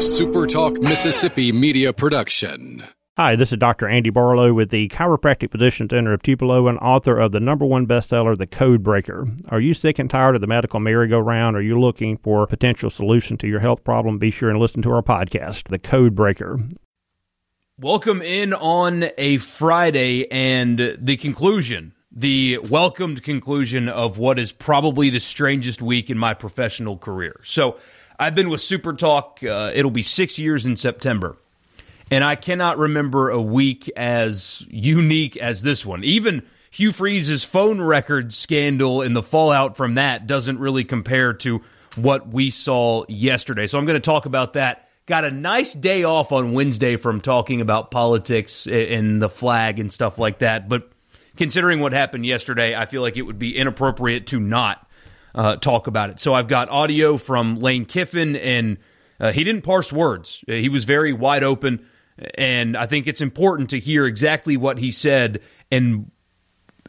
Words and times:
SuperTalk 0.00 0.82
Mississippi 0.82 1.52
media 1.52 1.92
production. 1.92 2.82
Hi, 3.18 3.36
this 3.36 3.52
is 3.52 3.58
Dr. 3.58 3.86
Andy 3.86 4.08
Barlow 4.08 4.54
with 4.54 4.70
the 4.70 4.88
Chiropractic 4.88 5.52
Physician 5.52 5.90
Center 5.90 6.14
of 6.14 6.22
Tupelo 6.22 6.68
and 6.68 6.78
author 6.78 7.18
of 7.18 7.32
the 7.32 7.38
number 7.38 7.66
one 7.66 7.86
bestseller, 7.86 8.34
The 8.34 8.46
Code 8.46 8.82
Breaker. 8.82 9.28
Are 9.50 9.60
you 9.60 9.74
sick 9.74 9.98
and 9.98 10.08
tired 10.08 10.36
of 10.36 10.40
the 10.40 10.46
medical 10.46 10.80
merry-go-round? 10.80 11.54
Are 11.54 11.60
you 11.60 11.78
looking 11.78 12.16
for 12.16 12.42
a 12.42 12.46
potential 12.46 12.88
solution 12.88 13.36
to 13.36 13.46
your 13.46 13.60
health 13.60 13.84
problem? 13.84 14.18
Be 14.18 14.30
sure 14.30 14.48
and 14.48 14.58
listen 14.58 14.80
to 14.80 14.90
our 14.90 15.02
podcast, 15.02 15.68
The 15.68 15.78
Code 15.78 16.14
Breaker. 16.14 16.60
Welcome 17.78 18.22
in 18.22 18.54
on 18.54 19.10
a 19.18 19.36
Friday 19.36 20.26
and 20.30 20.96
the 20.98 21.18
conclusion, 21.18 21.92
the 22.10 22.56
welcomed 22.70 23.22
conclusion 23.22 23.90
of 23.90 24.16
what 24.16 24.38
is 24.38 24.50
probably 24.50 25.10
the 25.10 25.20
strangest 25.20 25.82
week 25.82 26.08
in 26.08 26.16
my 26.16 26.32
professional 26.32 26.96
career. 26.96 27.38
So, 27.44 27.76
I've 28.20 28.34
been 28.34 28.50
with 28.50 28.60
Super 28.60 28.92
Talk, 28.92 29.42
uh, 29.42 29.72
it'll 29.74 29.90
be 29.90 30.02
six 30.02 30.38
years 30.38 30.66
in 30.66 30.76
September. 30.76 31.38
And 32.10 32.22
I 32.22 32.36
cannot 32.36 32.76
remember 32.76 33.30
a 33.30 33.40
week 33.40 33.90
as 33.96 34.62
unique 34.68 35.38
as 35.38 35.62
this 35.62 35.86
one. 35.86 36.04
Even 36.04 36.42
Hugh 36.70 36.92
Freeze's 36.92 37.44
phone 37.44 37.80
record 37.80 38.34
scandal 38.34 39.00
and 39.00 39.16
the 39.16 39.22
fallout 39.22 39.78
from 39.78 39.94
that 39.94 40.26
doesn't 40.26 40.58
really 40.58 40.84
compare 40.84 41.32
to 41.34 41.62
what 41.96 42.28
we 42.28 42.50
saw 42.50 43.06
yesterday. 43.08 43.66
So 43.66 43.78
I'm 43.78 43.86
going 43.86 43.94
to 43.94 44.00
talk 44.00 44.26
about 44.26 44.52
that. 44.52 44.90
Got 45.06 45.24
a 45.24 45.30
nice 45.30 45.72
day 45.72 46.04
off 46.04 46.30
on 46.30 46.52
Wednesday 46.52 46.96
from 46.96 47.22
talking 47.22 47.62
about 47.62 47.90
politics 47.90 48.66
and 48.66 49.22
the 49.22 49.30
flag 49.30 49.78
and 49.78 49.90
stuff 49.90 50.18
like 50.18 50.40
that. 50.40 50.68
But 50.68 50.92
considering 51.36 51.80
what 51.80 51.94
happened 51.94 52.26
yesterday, 52.26 52.76
I 52.76 52.84
feel 52.84 53.00
like 53.00 53.16
it 53.16 53.22
would 53.22 53.38
be 53.38 53.56
inappropriate 53.56 54.26
to 54.26 54.40
not 54.40 54.86
uh, 55.34 55.56
talk 55.56 55.86
about 55.86 56.10
it. 56.10 56.20
So 56.20 56.34
I've 56.34 56.48
got 56.48 56.68
audio 56.68 57.16
from 57.16 57.60
Lane 57.60 57.84
Kiffin, 57.84 58.36
and 58.36 58.78
uh, 59.18 59.32
he 59.32 59.44
didn't 59.44 59.62
parse 59.62 59.92
words. 59.92 60.44
He 60.46 60.68
was 60.68 60.84
very 60.84 61.12
wide 61.12 61.44
open. 61.44 61.86
And 62.34 62.76
I 62.76 62.86
think 62.86 63.06
it's 63.06 63.22
important 63.22 63.70
to 63.70 63.78
hear 63.78 64.04
exactly 64.04 64.56
what 64.56 64.78
he 64.78 64.90
said. 64.90 65.40
And 65.70 66.10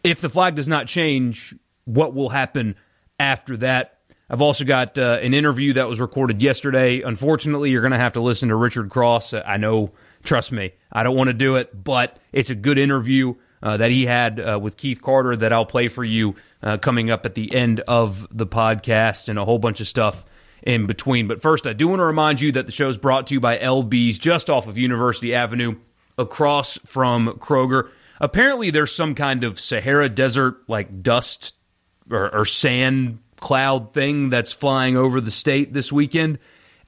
if 0.03 0.19
the 0.19 0.29
flag 0.29 0.55
does 0.55 0.67
not 0.67 0.87
change, 0.87 1.55
what 1.85 2.13
will 2.13 2.29
happen 2.29 2.75
after 3.19 3.55
that? 3.57 3.99
I've 4.29 4.41
also 4.41 4.65
got 4.65 4.97
uh, 4.97 5.19
an 5.21 5.33
interview 5.33 5.73
that 5.73 5.87
was 5.87 5.99
recorded 5.99 6.41
yesterday. 6.41 7.01
Unfortunately, 7.01 7.69
you're 7.69 7.81
going 7.81 7.91
to 7.91 7.97
have 7.97 8.13
to 8.13 8.21
listen 8.21 8.49
to 8.49 8.55
Richard 8.55 8.89
Cross. 8.89 9.33
I 9.33 9.57
know, 9.57 9.91
trust 10.23 10.51
me, 10.51 10.71
I 10.91 11.03
don't 11.03 11.15
want 11.17 11.27
to 11.27 11.33
do 11.33 11.57
it, 11.57 11.83
but 11.83 12.17
it's 12.31 12.49
a 12.49 12.55
good 12.55 12.77
interview 12.77 13.35
uh, 13.63 13.77
that 13.77 13.91
he 13.91 14.05
had 14.05 14.39
uh, 14.39 14.59
with 14.61 14.77
Keith 14.77 15.01
Carter 15.01 15.35
that 15.35 15.53
I'll 15.53 15.65
play 15.65 15.87
for 15.87 16.03
you 16.03 16.35
uh, 16.63 16.77
coming 16.77 17.09
up 17.09 17.25
at 17.25 17.35
the 17.35 17.53
end 17.53 17.79
of 17.81 18.27
the 18.31 18.47
podcast 18.47 19.29
and 19.29 19.37
a 19.37 19.45
whole 19.45 19.59
bunch 19.59 19.81
of 19.81 19.87
stuff 19.87 20.25
in 20.63 20.85
between. 20.85 21.27
But 21.27 21.41
first, 21.41 21.67
I 21.67 21.73
do 21.73 21.87
want 21.87 21.99
to 21.99 22.05
remind 22.05 22.41
you 22.41 22.51
that 22.53 22.65
the 22.65 22.71
show 22.71 22.89
is 22.89 22.97
brought 22.97 23.27
to 23.27 23.33
you 23.33 23.39
by 23.39 23.57
LB's 23.57 24.17
just 24.17 24.49
off 24.49 24.67
of 24.67 24.77
University 24.77 25.33
Avenue 25.33 25.75
across 26.17 26.77
from 26.85 27.27
Kroger. 27.39 27.89
Apparently, 28.19 28.69
there's 28.69 28.93
some 28.93 29.15
kind 29.15 29.43
of 29.43 29.59
Sahara 29.59 30.09
Desert 30.09 30.57
like 30.67 31.01
dust 31.01 31.55
or, 32.09 32.33
or 32.33 32.45
sand 32.45 33.19
cloud 33.39 33.93
thing 33.93 34.29
that's 34.29 34.51
flying 34.53 34.95
over 34.95 35.19
the 35.19 35.31
state 35.31 35.73
this 35.73 35.91
weekend. 35.91 36.37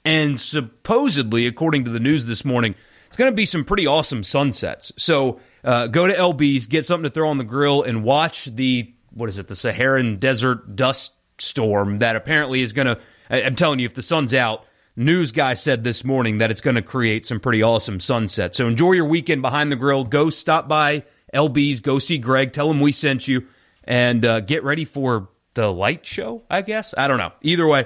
And 0.05 0.39
supposedly, 0.39 1.47
according 1.47 1.85
to 1.85 1.91
the 1.91 1.99
news 1.99 2.25
this 2.25 2.45
morning, 2.45 2.75
it's 3.07 3.17
going 3.17 3.31
to 3.31 3.35
be 3.35 3.45
some 3.45 3.63
pretty 3.63 3.87
awesome 3.87 4.23
sunsets. 4.23 4.91
So 4.97 5.39
uh, 5.63 5.87
go 5.87 6.07
to 6.07 6.13
LB's, 6.13 6.65
get 6.65 6.85
something 6.85 7.03
to 7.03 7.09
throw 7.09 7.29
on 7.29 7.37
the 7.37 7.43
grill, 7.43 7.83
and 7.83 8.03
watch 8.03 8.45
the 8.45 8.93
what 9.11 9.29
is 9.29 9.37
it, 9.37 9.47
the 9.47 9.55
Saharan 9.55 10.17
Desert 10.17 10.75
dust 10.75 11.11
storm 11.37 11.99
that 11.99 12.15
apparently 12.15 12.61
is 12.61 12.73
going 12.73 12.87
to 12.87 12.99
I'm 13.29 13.55
telling 13.55 13.79
you, 13.79 13.85
if 13.85 13.93
the 13.93 14.01
sun's 14.01 14.33
out, 14.33 14.65
news 14.95 15.31
guy 15.31 15.55
said 15.55 15.83
this 15.83 16.03
morning 16.03 16.39
that 16.39 16.51
it's 16.51 16.61
going 16.61 16.75
to 16.75 16.81
create 16.81 17.25
some 17.25 17.39
pretty 17.39 17.63
awesome 17.63 17.99
sunsets. 17.99 18.57
So 18.57 18.67
enjoy 18.67 18.93
your 18.93 19.05
weekend 19.05 19.41
behind 19.41 19.71
the 19.71 19.75
grill. 19.75 20.03
Go 20.03 20.29
stop 20.29 20.67
by 20.67 21.03
LB's, 21.33 21.79
go 21.79 21.99
see 21.99 22.17
Greg, 22.17 22.53
tell 22.53 22.69
him 22.69 22.79
we 22.79 22.91
sent 22.91 23.27
you, 23.27 23.47
and 23.83 24.23
uh, 24.23 24.39
get 24.41 24.63
ready 24.63 24.85
for 24.85 25.29
the 25.55 25.71
light 25.71 26.05
show, 26.05 26.43
I 26.49 26.61
guess. 26.61 26.93
I 26.95 27.07
don't 27.07 27.17
know. 27.17 27.31
Either 27.41 27.67
way, 27.67 27.85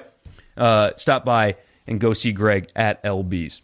uh, 0.56 0.90
stop 0.96 1.24
by 1.24 1.56
and 1.86 1.98
go 1.98 2.12
see 2.12 2.32
Greg 2.32 2.68
at 2.76 3.02
LB's. 3.02 3.62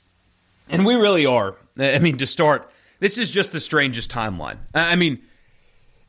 And 0.68 0.86
we 0.86 0.94
really 0.94 1.26
are. 1.26 1.56
I 1.78 1.98
mean, 1.98 2.16
to 2.18 2.26
start, 2.26 2.70
this 3.00 3.18
is 3.18 3.30
just 3.30 3.52
the 3.52 3.60
strangest 3.60 4.10
timeline. 4.10 4.58
I 4.74 4.96
mean, 4.96 5.22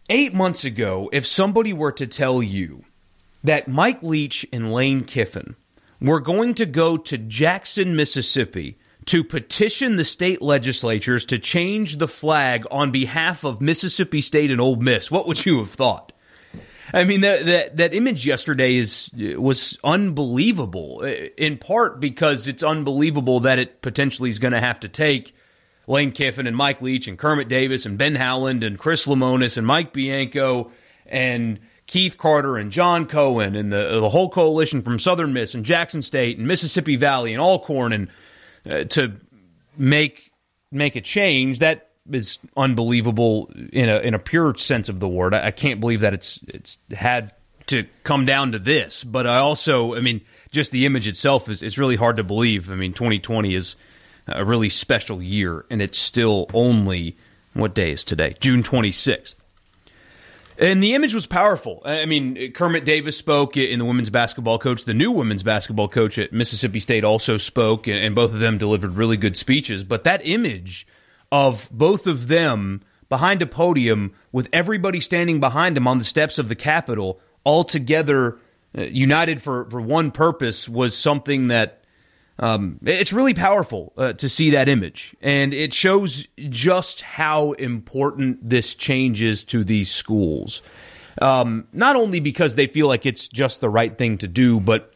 eight 0.09 0.34
months 0.34 0.66
ago, 0.66 1.09
if 1.12 1.25
somebody 1.25 1.73
were 1.73 1.91
to 1.94 2.07
tell 2.07 2.41
you 2.41 2.85
that 3.44 3.68
Mike 3.68 4.01
Leach 4.01 4.46
and 4.51 4.73
Lane 4.73 5.03
Kiffin 5.03 5.56
were 6.01 6.19
going 6.19 6.53
to 6.56 6.66
go 6.66 6.97
to 6.97 7.18
Jackson, 7.18 7.96
Mississippi 7.96 8.78
to 9.06 9.23
petition 9.23 9.96
the 9.96 10.03
state 10.03 10.41
legislatures 10.41 11.25
to 11.25 11.38
change 11.38 11.97
the 11.97 12.07
flag 12.07 12.66
on 12.72 12.91
behalf 12.91 13.44
of 13.44 13.62
Mississippi 13.62 14.19
State 14.22 14.52
and 14.52 14.59
Ole 14.59 14.78
Miss, 14.78 15.12
what 15.12 15.28
would 15.28 15.46
you 15.46 15.59
have 15.59 15.69
thought? 15.72 16.12
I 16.94 17.03
mean 17.03 17.22
that 17.22 17.46
that 17.47 17.78
that 17.78 17.94
image 17.94 18.28
yesterday 18.28 18.75
is 18.75 19.09
was 19.16 19.78
unbelievable. 19.84 21.02
In 21.02 21.57
part 21.57 22.00
because 22.00 22.47
it's 22.47 22.63
unbelievable 22.63 23.40
that 23.41 23.57
it 23.57 23.81
potentially 23.81 24.29
is 24.29 24.40
going 24.40 24.53
to 24.53 24.59
have 24.59 24.79
to 24.81 24.88
take 24.88 25.35
Lane 25.88 26.12
Kiffin 26.12 26.47
and 26.47 26.56
Mike 26.56 26.81
Leach 26.81 27.07
and 27.07 27.18
Kermit 27.18 27.47
Davis 27.47 27.85
and 27.85 27.97
Ben 27.97 28.16
Howland 28.16 28.63
and 28.63 28.78
Chris 28.78 29.06
Lemonis 29.06 29.57
and 29.57 29.68
Mike 29.68 29.94
Bianco 29.94 30.72
and 31.06 31.59
Keith 31.88 32.18
Carter 32.18 32.57
and 32.57 32.72
John 32.72 33.06
Cohen 33.06 33.56
and 33.56 33.72
the 33.72 34.00
the 34.00 34.09
whole 34.09 34.29
coalition 34.29 34.81
from 34.81 34.97
Southern 34.97 35.34
Miss 35.34 35.53
and 35.53 35.63
Jackson 35.63 36.01
State 36.01 36.38
and 36.38 36.47
Mississippi 36.47 36.96
Valley 36.96 37.34
and 37.34 37.41
Alcorn 37.41 37.94
and 37.94 38.07
uh, 38.69 38.84
to 38.85 39.13
make 39.78 40.31
make 40.72 40.96
a 40.96 41.01
change 41.01 41.59
that 41.59 41.90
is 42.12 42.40
unbelievable 42.57 43.52
in 43.72 43.90
a 43.90 43.97
in 44.00 44.13
a 44.13 44.19
pure 44.19 44.56
sense 44.57 44.90
of 44.90 45.00
the 45.00 45.07
word. 45.07 45.34
I, 45.34 45.47
I 45.47 45.52
can't 45.52 45.79
believe 45.79 46.02
that 46.02 46.13
it's 46.13 46.40
it's 46.47 46.78
had 46.91 47.34
to 47.67 47.85
come 48.03 48.25
down 48.25 48.52
to 48.52 48.59
this, 48.59 49.03
but 49.03 49.25
I 49.25 49.38
also, 49.38 49.96
I 49.96 50.00
mean, 50.00 50.22
just 50.52 50.72
the 50.72 50.85
image 50.85 51.07
itself 51.07 51.50
is 51.50 51.63
it's 51.63 51.78
really 51.78 51.96
hard 51.96 52.17
to 52.17 52.23
believe. 52.23 52.69
I 52.69 52.75
mean, 52.75 52.94
2020 52.94 53.56
is 53.56 53.75
a 54.28 54.44
really 54.44 54.69
special 54.69 55.22
year, 55.22 55.66
and 55.69 55.81
it's 55.81 55.97
still 55.97 56.47
only 56.53 57.18
what 57.53 57.74
day 57.74 57.91
is 57.91 58.03
today? 58.03 58.36
June 58.40 58.63
26th. 58.63 59.36
And 60.58 60.81
the 60.81 60.94
image 60.94 61.13
was 61.13 61.25
powerful. 61.25 61.81
I 61.84 62.06
mean, 62.06 62.53
Kermit 62.53 62.85
Davis 62.85 63.18
spoke 63.18 63.58
in 63.58 63.78
the 63.78 63.85
women's 63.85 64.09
basketball 64.09 64.58
coach. 64.58 64.85
The 64.85 64.94
new 64.94 65.12
women's 65.12 65.44
basketball 65.44 65.90
coach 65.90 66.18
at 66.18 66.31
Mississippi 66.31 66.80
State 66.80 67.03
also 67.03 67.35
spoke, 67.38 67.88
and 67.88 68.16
both 68.16 68.34
of 68.34 68.40
them 68.40 68.58
delivered 68.58 68.96
really 68.96 69.18
good 69.18 69.35
speeches. 69.35 69.84
But 69.84 70.06
that 70.06 70.22
image 70.24 70.88
of 71.31 71.69
both 71.72 72.08
of 72.08 72.30
them 72.30 72.81
behind 73.09 73.41
a 73.41 73.46
podium 73.46 74.14
with 74.31 74.47
everybody 74.53 75.02
standing 75.02 75.41
behind 75.41 75.75
them 75.75 75.88
on 75.88 75.97
the 75.97 76.06
steps 76.06 76.40
of 76.40 76.47
the 76.47 76.56
Capitol, 76.56 77.19
all 77.44 77.66
together, 77.66 78.38
uh, 78.78 78.84
united 78.84 79.41
for, 79.41 79.69
for 79.69 79.81
one 79.81 80.09
purpose, 80.09 80.69
was 80.69 80.96
something 80.96 81.47
that 81.47 81.84
um, 82.40 82.79
it's 82.84 83.13
really 83.13 83.34
powerful 83.34 83.94
uh, 83.97 84.13
to 84.13 84.28
see 84.28 84.51
that 84.51 84.68
image, 84.68 85.16
and 85.22 85.53
it 85.53 85.73
shows 85.73 86.28
just 86.50 87.01
how 87.01 87.53
important 87.53 88.50
this 88.50 88.75
change 88.75 89.22
is 89.22 89.44
to 89.46 89.63
these 89.63 89.90
schools. 89.90 90.62
Um, 91.22 91.68
not 91.72 91.96
only 91.96 92.19
because 92.19 92.56
they 92.56 92.68
feel 92.68 92.88
like 92.88 93.06
it's 93.06 93.29
just 93.29 93.62
the 93.62 93.69
right 93.69 93.97
thing 93.97 94.18
to 94.18 94.28
do, 94.28 94.59
but 94.59 94.94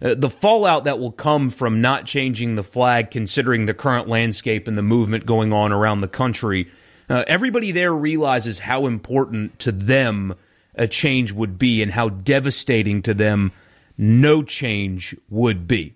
uh, 0.00 0.14
the 0.14 0.30
fallout 0.30 0.84
that 0.84 1.00
will 1.00 1.10
come 1.10 1.50
from 1.50 1.80
not 1.80 2.06
changing 2.06 2.54
the 2.54 2.62
flag, 2.62 3.10
considering 3.10 3.66
the 3.66 3.74
current 3.74 4.08
landscape 4.08 4.68
and 4.68 4.78
the 4.78 4.82
movement 4.82 5.26
going 5.26 5.52
on 5.52 5.72
around 5.72 6.02
the 6.02 6.08
country. 6.08 6.70
Uh, 7.08 7.24
everybody 7.26 7.72
there 7.72 7.92
realizes 7.92 8.60
how 8.60 8.86
important 8.86 9.58
to 9.58 9.72
them 9.72 10.34
a 10.76 10.86
change 10.86 11.32
would 11.32 11.58
be 11.58 11.82
and 11.82 11.90
how 11.90 12.10
devastating 12.10 13.02
to 13.02 13.14
them 13.14 13.50
no 13.98 14.42
change 14.42 15.16
would 15.28 15.66
be. 15.66 15.95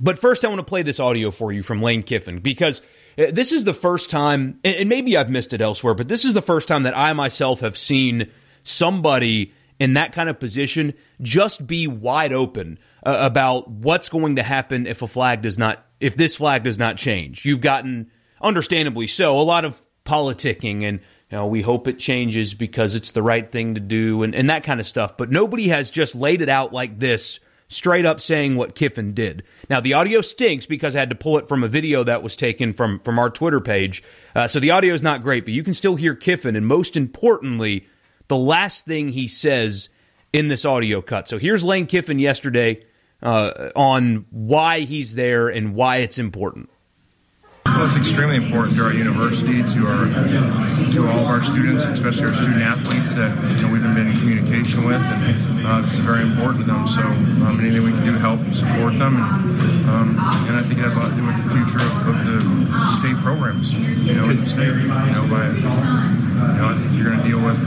But 0.00 0.18
first, 0.18 0.44
I 0.44 0.48
want 0.48 0.60
to 0.60 0.64
play 0.64 0.82
this 0.82 0.98
audio 0.98 1.30
for 1.30 1.52
you 1.52 1.62
from 1.62 1.82
Lane 1.82 2.02
Kiffin 2.02 2.40
because 2.40 2.80
uh, 3.18 3.26
this 3.30 3.52
is 3.52 3.64
the 3.64 3.74
first 3.74 4.10
time, 4.10 4.58
and 4.64 4.88
maybe 4.88 5.16
I've 5.16 5.30
missed 5.30 5.52
it 5.52 5.60
elsewhere, 5.60 5.94
but 5.94 6.08
this 6.08 6.24
is 6.24 6.34
the 6.34 6.42
first 6.42 6.68
time 6.68 6.84
that 6.84 6.96
I 6.96 7.12
myself 7.12 7.60
have 7.60 7.76
seen 7.76 8.30
somebody 8.64 9.52
in 9.78 9.94
that 9.94 10.12
kind 10.12 10.28
of 10.28 10.40
position 10.40 10.94
just 11.20 11.66
be 11.66 11.86
wide 11.86 12.32
open 12.32 12.78
uh, 13.04 13.16
about 13.20 13.70
what's 13.70 14.08
going 14.08 14.36
to 14.36 14.42
happen 14.42 14.86
if 14.86 15.02
a 15.02 15.06
flag 15.06 15.42
does 15.42 15.58
not, 15.58 15.84
if 16.00 16.16
this 16.16 16.36
flag 16.36 16.64
does 16.64 16.78
not 16.78 16.96
change. 16.96 17.44
You've 17.44 17.60
gotten, 17.60 18.10
understandably 18.40 19.06
so, 19.06 19.38
a 19.38 19.42
lot 19.42 19.64
of 19.64 19.80
politicking 20.04 20.82
and 20.82 21.00
you 21.30 21.38
know, 21.38 21.46
we 21.46 21.62
hope 21.62 21.86
it 21.86 21.98
changes 21.98 22.54
because 22.54 22.94
it's 22.94 23.12
the 23.12 23.22
right 23.22 23.50
thing 23.50 23.74
to 23.74 23.80
do 23.80 24.22
and, 24.22 24.34
and 24.34 24.50
that 24.50 24.64
kind 24.64 24.80
of 24.80 24.86
stuff. 24.86 25.16
But 25.16 25.30
nobody 25.30 25.68
has 25.68 25.90
just 25.90 26.14
laid 26.14 26.42
it 26.42 26.48
out 26.48 26.72
like 26.72 26.98
this 26.98 27.38
straight 27.70 28.04
up 28.04 28.20
saying 28.20 28.56
what 28.56 28.74
Kiffin 28.74 29.14
did. 29.14 29.42
Now 29.70 29.80
the 29.80 29.94
audio 29.94 30.20
stinks 30.20 30.66
because 30.66 30.94
I 30.94 30.98
had 30.98 31.08
to 31.08 31.16
pull 31.16 31.38
it 31.38 31.48
from 31.48 31.64
a 31.64 31.68
video 31.68 32.04
that 32.04 32.22
was 32.22 32.36
taken 32.36 32.74
from 32.74 33.00
from 33.00 33.18
our 33.18 33.30
Twitter 33.30 33.60
page, 33.60 34.02
uh, 34.34 34.46
so 34.46 34.60
the 34.60 34.72
audio 34.72 34.92
is 34.92 35.02
not 35.02 35.22
great, 35.22 35.44
but 35.44 35.54
you 35.54 35.62
can 35.62 35.72
still 35.72 35.96
hear 35.96 36.14
Kiffin, 36.14 36.56
and 36.56 36.66
most 36.66 36.96
importantly, 36.96 37.86
the 38.28 38.36
last 38.36 38.84
thing 38.84 39.08
he 39.08 39.26
says 39.26 39.88
in 40.32 40.48
this 40.48 40.64
audio 40.64 41.00
cut. 41.00 41.28
So 41.28 41.38
here's 41.38 41.64
Lane 41.64 41.86
Kiffin 41.86 42.18
yesterday 42.18 42.84
uh, 43.22 43.70
on 43.74 44.26
why 44.30 44.80
he's 44.80 45.14
there 45.14 45.48
and 45.48 45.74
why 45.74 45.98
it's 45.98 46.18
important. 46.18 46.68
Well, 47.66 47.86
it's 47.86 47.96
extremely 47.96 48.36
important 48.36 48.76
to 48.76 48.84
our 48.84 48.92
university, 48.92 49.62
to 49.62 49.86
our 49.86 50.69
to 51.00 51.08
all 51.08 51.24
of 51.24 51.26
our 51.26 51.42
students, 51.42 51.84
especially 51.84 52.26
our 52.28 52.34
student 52.34 52.60
athletes 52.60 53.14
that 53.14 53.32
you 53.56 53.62
know 53.64 53.72
we've 53.72 53.82
been 53.82 54.08
in 54.08 54.16
communication 54.18 54.84
with, 54.84 55.00
and 55.00 55.66
uh, 55.66 55.80
this 55.80 55.94
is 55.94 56.04
very 56.04 56.22
important 56.22 56.60
to 56.60 56.66
them. 56.68 56.86
So 56.88 57.00
um, 57.00 57.56
anything 57.60 57.82
we 57.82 57.92
can 57.92 58.04
do 58.04 58.12
to 58.12 58.18
help 58.18 58.40
support 58.52 58.98
them, 59.00 59.16
and, 59.16 59.88
um, 59.88 60.08
and 60.48 60.54
I 60.56 60.62
think 60.62 60.78
it 60.78 60.84
has 60.84 60.94
a 60.94 61.00
lot 61.00 61.08
to 61.08 61.16
do 61.16 61.24
with 61.24 61.40
the 61.40 61.48
future 61.56 61.80
of, 61.80 61.92
of 62.04 62.16
the 62.28 62.36
state 63.00 63.16
programs, 63.24 63.72
you 63.72 64.14
know, 64.14 64.28
in 64.28 64.36
the 64.36 64.48
state. 64.48 64.76
You 64.76 64.92
know, 64.92 65.24
by 65.32 65.48
you 65.48 66.60
know, 66.60 66.68
I 66.68 66.76
think 66.76 66.92
you're 66.96 67.08
going 67.08 67.22
to 67.22 67.28
deal 67.28 67.40
with 67.40 67.60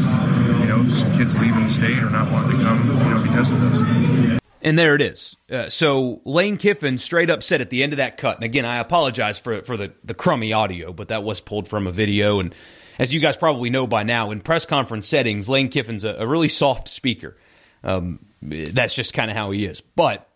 you 0.62 0.70
know 0.70 0.86
some 0.94 1.12
kids 1.18 1.40
leaving 1.40 1.66
the 1.66 1.74
state 1.74 1.98
or 2.06 2.10
not 2.10 2.32
wanting 2.32 2.58
to 2.58 2.64
come, 2.64 2.86
you 2.86 3.10
know, 3.18 3.22
because 3.24 3.52
of 3.52 3.60
this. 3.62 4.40
And 4.62 4.80
there 4.80 4.96
it 4.96 5.02
is. 5.02 5.36
Uh, 5.52 5.68
so 5.68 6.22
Lane 6.24 6.56
Kiffin 6.56 6.98
straight 6.98 7.30
up 7.30 7.44
said 7.44 7.60
at 7.60 7.70
the 7.70 7.84
end 7.84 7.92
of 7.92 7.98
that 7.98 8.16
cut, 8.16 8.38
and 8.38 8.46
again, 8.46 8.64
I 8.66 8.78
apologize 8.78 9.40
for 9.40 9.62
for 9.64 9.76
the, 9.76 9.92
the 10.04 10.14
crummy 10.14 10.54
audio, 10.54 10.94
but 10.94 11.10
that 11.10 11.24
was 11.24 11.42
pulled 11.42 11.68
from 11.68 11.88
a 11.88 11.92
video. 11.92 12.40
And 12.40 12.54
as 13.00 13.14
you 13.14 13.20
guys 13.20 13.38
probably 13.38 13.70
know 13.70 13.88
by 13.88 14.04
now, 14.04 14.32
in 14.32 14.40
press 14.40 14.66
conference 14.66 15.08
settings, 15.08 15.50
Lane 15.50 15.70
Kiffin's 15.70 16.04
a, 16.04 16.16
a 16.16 16.28
really 16.28 16.50
soft 16.50 16.88
speaker. 16.88 17.38
Um, 17.84 18.20
that's 18.42 18.94
just 18.94 19.14
kind 19.14 19.30
of 19.32 19.38
how 19.38 19.52
he 19.52 19.66
is. 19.66 19.82
But 19.82 20.28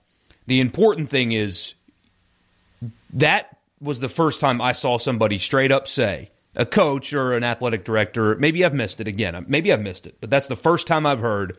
the 0.47 0.59
important 0.59 1.09
thing 1.09 1.31
is 1.31 1.73
that 3.13 3.57
was 3.79 3.99
the 3.99 4.09
first 4.09 4.39
time 4.39 4.61
I 4.61 4.71
saw 4.71 4.97
somebody 4.97 5.39
straight 5.39 5.71
up 5.71 5.87
say, 5.87 6.31
a 6.55 6.65
coach 6.65 7.13
or 7.13 7.33
an 7.33 7.43
athletic 7.43 7.85
director, 7.85 8.35
maybe 8.35 8.65
I've 8.65 8.73
missed 8.73 8.99
it 8.99 9.07
again, 9.07 9.45
maybe 9.47 9.71
I've 9.71 9.81
missed 9.81 10.07
it, 10.07 10.17
but 10.19 10.29
that's 10.29 10.47
the 10.47 10.55
first 10.55 10.87
time 10.87 11.05
I've 11.05 11.19
heard 11.19 11.57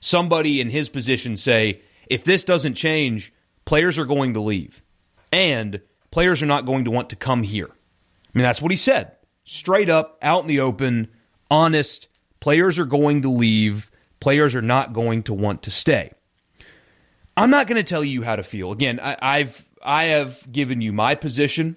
somebody 0.00 0.60
in 0.60 0.70
his 0.70 0.88
position 0.88 1.36
say, 1.36 1.82
if 2.06 2.24
this 2.24 2.44
doesn't 2.44 2.74
change, 2.74 3.32
players 3.64 3.98
are 3.98 4.04
going 4.04 4.34
to 4.34 4.40
leave. 4.40 4.82
And 5.32 5.80
players 6.10 6.42
are 6.42 6.46
not 6.46 6.64
going 6.64 6.84
to 6.84 6.90
want 6.90 7.10
to 7.10 7.16
come 7.16 7.42
here. 7.42 7.68
I 7.68 8.38
mean, 8.38 8.44
that's 8.44 8.62
what 8.62 8.70
he 8.70 8.76
said. 8.76 9.12
Straight 9.48 9.88
up, 9.88 10.18
out 10.20 10.42
in 10.42 10.46
the 10.46 10.60
open, 10.60 11.08
honest. 11.50 12.06
Players 12.38 12.78
are 12.78 12.84
going 12.84 13.22
to 13.22 13.30
leave. 13.30 13.90
Players 14.20 14.54
are 14.54 14.60
not 14.60 14.92
going 14.92 15.22
to 15.22 15.32
want 15.32 15.62
to 15.62 15.70
stay. 15.70 16.12
I'm 17.34 17.48
not 17.48 17.66
going 17.66 17.82
to 17.82 17.88
tell 17.88 18.04
you 18.04 18.20
how 18.20 18.36
to 18.36 18.42
feel. 18.42 18.72
Again, 18.72 19.00
I, 19.00 19.38
have 19.38 19.64
I 19.82 20.04
have 20.04 20.52
given 20.52 20.82
you 20.82 20.92
my 20.92 21.14
position. 21.14 21.76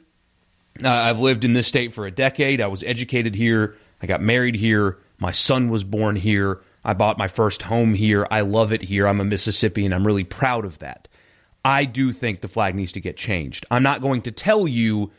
Uh, 0.83 0.89
I've 0.89 1.19
lived 1.19 1.45
in 1.45 1.53
this 1.53 1.65
state 1.65 1.93
for 1.93 2.05
a 2.05 2.11
decade. 2.11 2.59
I 2.59 2.67
was 2.67 2.83
educated 2.83 3.35
here. 3.35 3.77
I 4.01 4.05
got 4.05 4.21
married 4.21 4.55
here. 4.55 4.97
My 5.17 5.31
son 5.31 5.69
was 5.69 5.85
born 5.85 6.17
here. 6.17 6.59
I 6.83 6.93
bought 6.93 7.17
my 7.17 7.29
first 7.29 7.61
home 7.61 7.93
here. 7.93 8.27
I 8.29 8.41
love 8.41 8.73
it 8.73 8.81
here. 8.81 9.07
I'm 9.07 9.21
a 9.21 9.25
Mississippian. 9.25 9.93
I'm 9.93 10.05
really 10.05 10.25
proud 10.25 10.65
of 10.65 10.79
that. 10.79 11.07
I 11.63 11.85
do 11.85 12.11
think 12.11 12.41
the 12.41 12.49
flag 12.49 12.75
needs 12.75 12.91
to 12.91 12.99
get 12.99 13.15
changed. 13.15 13.65
I'm 13.71 13.83
not 13.83 14.01
going 14.01 14.23
to 14.23 14.31
tell 14.33 14.67
you 14.67 15.11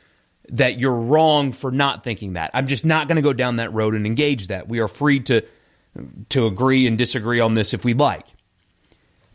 that 0.49 0.79
you're 0.79 0.95
wrong 0.95 1.53
for 1.53 1.71
not 1.71 2.05
thinking 2.05 2.35
that. 2.35 2.51
I'm 2.55 2.67
just 2.67 2.85
not 2.85 3.09
going 3.09 3.17
to 3.17 3.23
go 3.23 3.33
down 3.33 3.57
that 3.57 3.73
road 3.73 3.95
and 3.95 4.07
engage 4.07 4.49
that. 4.49 4.69
We 4.69 4.81
are 4.81 4.89
free 4.89 5.21
to 5.21 5.43
to 6.31 6.47
agree 6.47 6.87
and 6.87 6.97
disagree 6.97 7.41
on 7.41 7.55
this 7.55 7.75
if 7.75 7.85
we 7.85 7.95
like. 7.95 8.27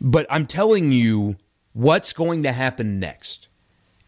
But 0.00 0.26
I'm 0.28 0.46
telling 0.46 0.92
you 0.92 1.36
what's 1.72 2.12
going 2.12 2.42
to 2.42 2.52
happen 2.52 2.98
next 2.98 3.48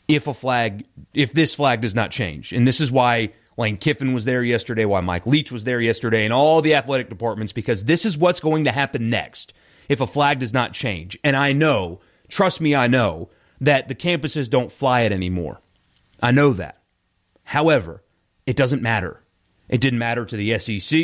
if 0.09 0.27
a 0.27 0.35
flag 0.35 0.85
if 1.15 1.33
this 1.33 1.55
flag 1.55 1.81
does 1.81 1.95
not 1.95 2.11
change. 2.11 2.53
And 2.53 2.67
this 2.67 2.81
is 2.81 2.91
why 2.91 3.33
Lane 3.57 3.77
Kiffin 3.77 4.13
was 4.13 4.25
there 4.25 4.43
yesterday, 4.43 4.85
why 4.85 5.01
Mike 5.01 5.27
Leach 5.27 5.53
was 5.53 5.65
there 5.65 5.81
yesterday, 5.81 6.25
and 6.25 6.33
all 6.33 6.63
the 6.63 6.75
athletic 6.75 7.09
departments, 7.09 7.53
because 7.53 7.85
this 7.85 8.05
is 8.05 8.17
what's 8.17 8.41
going 8.41 8.65
to 8.65 8.73
happen 8.73 9.11
next 9.11 9.53
if 9.89 10.01
a 10.01 10.07
flag 10.07 10.39
does 10.39 10.53
not 10.53 10.73
change. 10.73 11.19
And 11.23 11.37
I 11.37 11.53
know, 11.53 12.01
trust 12.29 12.61
me, 12.61 12.75
I 12.75 12.87
know, 12.87 13.29
that 13.61 13.89
the 13.89 13.95
campuses 13.95 14.49
don't 14.49 14.73
fly 14.73 15.03
it 15.03 15.13
anymore. 15.13 15.61
I 16.23 16.31
know 16.31 16.53
that. 16.55 16.80
However, 17.51 18.05
it 18.47 18.55
doesn't 18.55 18.81
matter. 18.81 19.25
It 19.69 19.81
didn't 19.81 19.99
matter 19.99 20.25
to 20.25 20.37
the 20.37 20.57
SEC. 20.57 21.01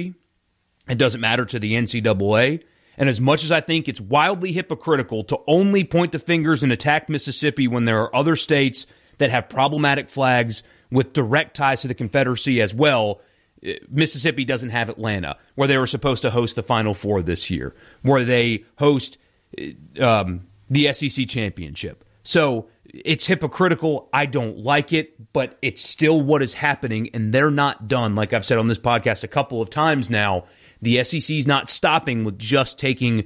It 0.88 0.96
doesn't 0.96 1.20
matter 1.20 1.44
to 1.44 1.58
the 1.58 1.72
NCAA. 1.72 2.62
And 2.96 3.08
as 3.08 3.20
much 3.20 3.42
as 3.42 3.50
I 3.50 3.60
think 3.60 3.88
it's 3.88 4.00
wildly 4.00 4.52
hypocritical 4.52 5.24
to 5.24 5.40
only 5.48 5.82
point 5.82 6.12
the 6.12 6.20
fingers 6.20 6.62
and 6.62 6.70
attack 6.70 7.08
Mississippi 7.08 7.66
when 7.66 7.84
there 7.84 8.00
are 8.00 8.14
other 8.14 8.36
states 8.36 8.86
that 9.18 9.30
have 9.30 9.48
problematic 9.48 10.08
flags 10.08 10.62
with 10.88 11.12
direct 11.12 11.56
ties 11.56 11.80
to 11.80 11.88
the 11.88 11.94
Confederacy 11.94 12.60
as 12.60 12.72
well. 12.72 13.20
Uh, 13.66 13.72
Mississippi 13.90 14.44
doesn't 14.44 14.70
have 14.70 14.88
Atlanta, 14.88 15.38
where 15.56 15.66
they 15.66 15.78
were 15.78 15.88
supposed 15.88 16.22
to 16.22 16.30
host 16.30 16.54
the 16.54 16.62
Final 16.62 16.94
Four 16.94 17.22
this 17.22 17.50
year, 17.50 17.74
where 18.02 18.22
they 18.22 18.64
host 18.78 19.18
uh, 19.60 20.00
um, 20.00 20.46
the 20.70 20.92
SEC 20.92 21.26
championship. 21.26 22.04
So 22.22 22.68
it's 23.04 23.26
hypocritical. 23.26 24.08
I 24.12 24.26
don't 24.26 24.58
like 24.58 24.92
it, 24.92 25.32
but 25.32 25.58
it's 25.62 25.82
still 25.82 26.20
what 26.20 26.42
is 26.42 26.54
happening, 26.54 27.10
and 27.14 27.32
they're 27.32 27.50
not 27.50 27.88
done. 27.88 28.14
Like 28.14 28.32
I've 28.32 28.44
said 28.44 28.58
on 28.58 28.66
this 28.66 28.78
podcast 28.78 29.24
a 29.24 29.28
couple 29.28 29.60
of 29.60 29.70
times 29.70 30.10
now, 30.10 30.44
the 30.82 31.02
SEC's 31.04 31.46
not 31.46 31.70
stopping 31.70 32.24
with 32.24 32.38
just 32.38 32.78
taking 32.78 33.24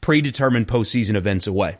predetermined 0.00 0.68
postseason 0.68 1.16
events 1.16 1.46
away. 1.46 1.78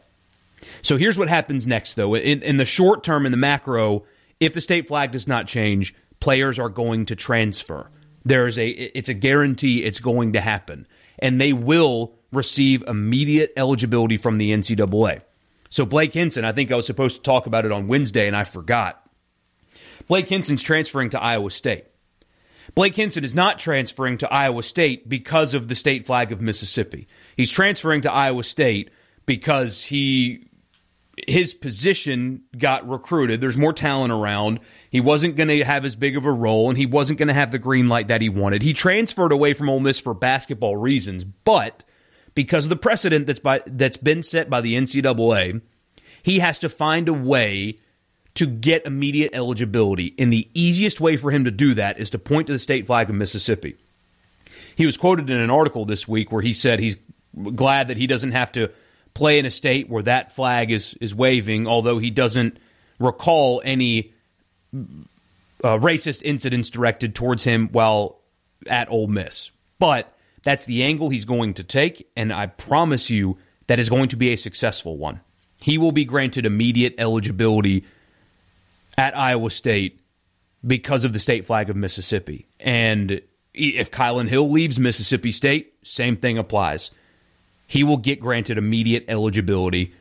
So 0.83 0.97
here's 0.97 1.19
what 1.19 1.29
happens 1.29 1.67
next, 1.67 1.95
though. 1.95 2.15
In, 2.15 2.43
in 2.43 2.57
the 2.57 2.65
short 2.65 3.05
term, 3.05 3.27
in 3.27 3.33
the 3.33 3.39
macro, 3.39 4.05
if 4.41 4.55
the 4.55 4.61
state 4.61 4.89
flag 4.89 5.13
does 5.13 5.27
not 5.27 5.47
change, 5.47 5.95
players 6.21 6.59
are 6.59 6.69
going 6.69 7.07
to 7.07 7.17
transfer. 7.17 7.91
There 8.25 8.47
is 8.47 8.59
a 8.59 8.69
it's 8.69 9.09
a 9.09 9.15
guarantee 9.15 9.85
it's 9.85 10.01
going 10.01 10.33
to 10.35 10.41
happen. 10.41 10.87
And 11.19 11.41
they 11.41 11.53
will 11.53 12.15
receive 12.33 12.83
immediate 12.83 13.53
eligibility 13.57 14.17
from 14.17 14.39
the 14.39 14.53
NCAA. 14.53 15.23
So 15.71 15.85
Blake 15.85 16.15
Hinson, 16.15 16.45
I 16.45 16.53
think 16.53 16.73
I 16.73 16.77
was 16.77 16.87
supposed 16.87 17.17
to 17.17 17.23
talk 17.23 17.47
about 17.47 17.65
it 17.65 17.73
on 17.73 17.89
Wednesday 17.89 18.27
and 18.27 18.37
I 18.37 18.45
forgot. 18.45 19.03
Blake 20.07 20.29
Hinson's 20.29 20.63
transferring 20.63 21.11
to 21.11 21.21
Iowa 21.21 21.51
State. 21.51 21.85
Blake 22.75 22.97
Hinson 22.97 23.25
is 23.25 23.35
not 23.35 23.59
transferring 23.59 24.19
to 24.19 24.33
Iowa 24.33 24.63
State 24.63 25.09
because 25.09 25.55
of 25.55 25.69
the 25.69 25.75
state 25.75 26.07
flag 26.07 26.33
of 26.33 26.41
Mississippi. 26.41 27.09
He's 27.37 27.51
transferring 27.51 28.03
to 28.03 28.13
Iowa 28.13 28.45
State 28.45 28.91
because 29.27 29.85
he 29.85 30.49
his 31.27 31.53
position 31.53 32.43
got 32.57 32.89
recruited. 32.89 33.41
There's 33.41 33.57
more 33.57 33.73
talent 33.73 34.13
around. 34.13 34.61
He 34.91 35.01
wasn't 35.01 35.35
going 35.35 35.49
to 35.49 35.65
have 35.65 35.85
as 35.85 35.97
big 35.97 36.17
of 36.17 36.25
a 36.25 36.33
role, 36.33 36.69
and 36.69 36.79
he 36.79 36.87
wasn't 36.87 37.19
going 37.19 37.29
to 37.29 37.35
have 37.35 37.51
the 37.51 37.59
green 37.59 37.89
light 37.89 38.09
that 38.09 38.21
he 38.21 38.29
wanted. 38.29 38.63
He 38.63 38.73
transferred 38.73 39.33
away 39.33 39.53
from 39.53 39.69
Ole 39.69 39.81
Miss 39.81 39.99
for 39.99 40.15
basketball 40.15 40.77
reasons, 40.77 41.25
but 41.25 41.83
because 42.39 42.67
of 42.67 42.69
the 42.69 42.77
precedent 42.77 43.27
that's 43.27 43.41
by 43.41 43.61
that's 43.67 43.97
been 43.97 44.23
set 44.23 44.49
by 44.49 44.61
the 44.61 44.77
NCAA, 44.77 45.61
he 46.23 46.39
has 46.39 46.61
to 46.61 46.69
find 46.69 47.09
a 47.09 47.13
way 47.13 47.79
to 48.35 48.47
get 48.47 48.87
immediate 48.87 49.33
eligibility. 49.35 50.15
And 50.21 50.33
the 50.33 50.49
easiest 50.55 51.01
way 51.01 51.17
for 51.17 51.33
him 51.33 51.47
to 51.47 51.51
do 51.51 51.75
that 51.75 51.99
is 51.99 52.11
to 52.11 52.19
point 52.21 52.47
to 52.47 52.53
the 52.53 52.61
state 52.61 52.87
flag 52.87 53.11
of 53.11 53.17
Mississippi. 53.17 53.77
He 54.77 54.87
was 54.87 54.97
quoted 54.97 55.29
in 55.31 55.37
an 55.37 55.51
article 55.51 55.85
this 55.85 56.07
week 56.07 56.31
where 56.31 56.41
he 56.41 56.53
said 56.53 56.79
he's 56.79 56.95
glad 57.57 57.89
that 57.89 57.97
he 57.97 58.07
doesn't 58.07 58.31
have 58.31 58.53
to 58.53 58.71
play 59.15 59.41
in 59.41 59.45
a 59.45 59.51
state 59.51 59.89
where 59.89 60.05
that 60.05 60.37
flag 60.37 60.71
is 60.71 60.95
is 61.01 61.13
waving, 61.17 61.67
although 61.67 61.99
he 61.99 62.11
doesn't 62.11 62.57
recall 63.01 63.61
any 63.65 64.13
uh, 65.65 65.77
racist 65.79 66.23
incidents 66.23 66.71
directed 66.71 67.17
towards 67.17 67.43
him 67.43 67.69
while 67.73 68.21
at 68.69 68.89
Ole 68.93 69.09
Miss. 69.09 69.51
But 69.81 70.15
that's 70.43 70.65
the 70.65 70.83
angle 70.83 71.11
he's 71.11 71.25
going 71.25 71.55
to 71.55 71.65
take, 71.65 72.09
and 72.17 72.33
I 72.33 72.47
promise 72.47 73.11
you 73.11 73.39
that 73.67 73.79
is 73.79 73.89
going 73.89 74.09
to 74.11 74.17
be 74.17 74.31
a 74.33 74.37
successful 74.37 74.97
one. 74.97 75.21
He 75.61 75.79
will 75.79 75.93
be 75.93 76.05
granted 76.05 76.47
immediate 76.47 76.95
eligibility 76.99 77.85
at 78.97 79.17
Iowa 79.17 79.51
State 79.51 80.01
because 80.67 81.05
of 81.05 81.13
the 81.13 81.19
state 81.19 81.47
flag 81.47 81.71
of 81.71 81.77
Mississippi. 81.77 82.47
And 82.61 83.21
if 83.55 83.91
Kylan 83.91 84.29
Hill 84.29 84.51
leaves 84.51 84.79
Mississippi 84.79 85.33
State, 85.33 85.75
same 85.83 86.17
thing 86.17 86.39
applies 86.39 86.91
he 87.69 87.85
will 87.85 87.99
get 87.99 88.19
granted 88.19 88.59
immediate 88.59 89.05
eligibility 89.09 89.93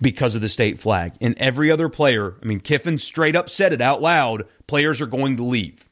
because 0.00 0.34
of 0.34 0.40
the 0.40 0.48
state 0.48 0.80
flag. 0.80 1.12
And 1.20 1.38
every 1.38 1.70
other 1.70 1.88
player, 1.88 2.34
I 2.42 2.44
mean, 2.44 2.58
Kiffin 2.58 2.98
straight 2.98 3.36
up 3.36 3.48
said 3.48 3.72
it 3.72 3.80
out 3.80 4.02
loud 4.02 4.46
players 4.66 5.00
are 5.00 5.06
going 5.06 5.36
to 5.36 5.44
leave. 5.44 5.88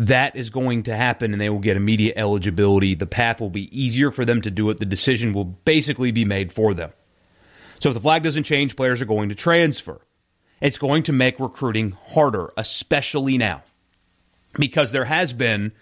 That 0.00 0.34
is 0.34 0.48
going 0.48 0.84
to 0.84 0.96
happen, 0.96 1.32
and 1.32 1.40
they 1.40 1.50
will 1.50 1.58
get 1.58 1.76
immediate 1.76 2.16
eligibility. 2.16 2.94
The 2.94 3.04
path 3.04 3.38
will 3.38 3.50
be 3.50 3.68
easier 3.78 4.10
for 4.10 4.24
them 4.24 4.40
to 4.40 4.50
do 4.50 4.70
it. 4.70 4.78
The 4.78 4.86
decision 4.86 5.34
will 5.34 5.44
basically 5.44 6.10
be 6.10 6.24
made 6.24 6.52
for 6.52 6.72
them. 6.72 6.90
So 7.80 7.90
if 7.90 7.94
the 7.94 8.00
flag 8.00 8.22
doesn't 8.22 8.44
change, 8.44 8.76
players 8.76 9.02
are 9.02 9.06
going 9.06 9.28
to 9.28 9.34
transfer. 9.34 10.00
It's 10.62 10.78
going 10.78 11.02
to 11.02 11.12
make 11.12 11.38
recruiting 11.38 11.98
harder, 12.08 12.50
especially 12.56 13.36
now, 13.36 13.62
because 14.54 14.90
there 14.90 15.04
has 15.04 15.34
been 15.34 15.72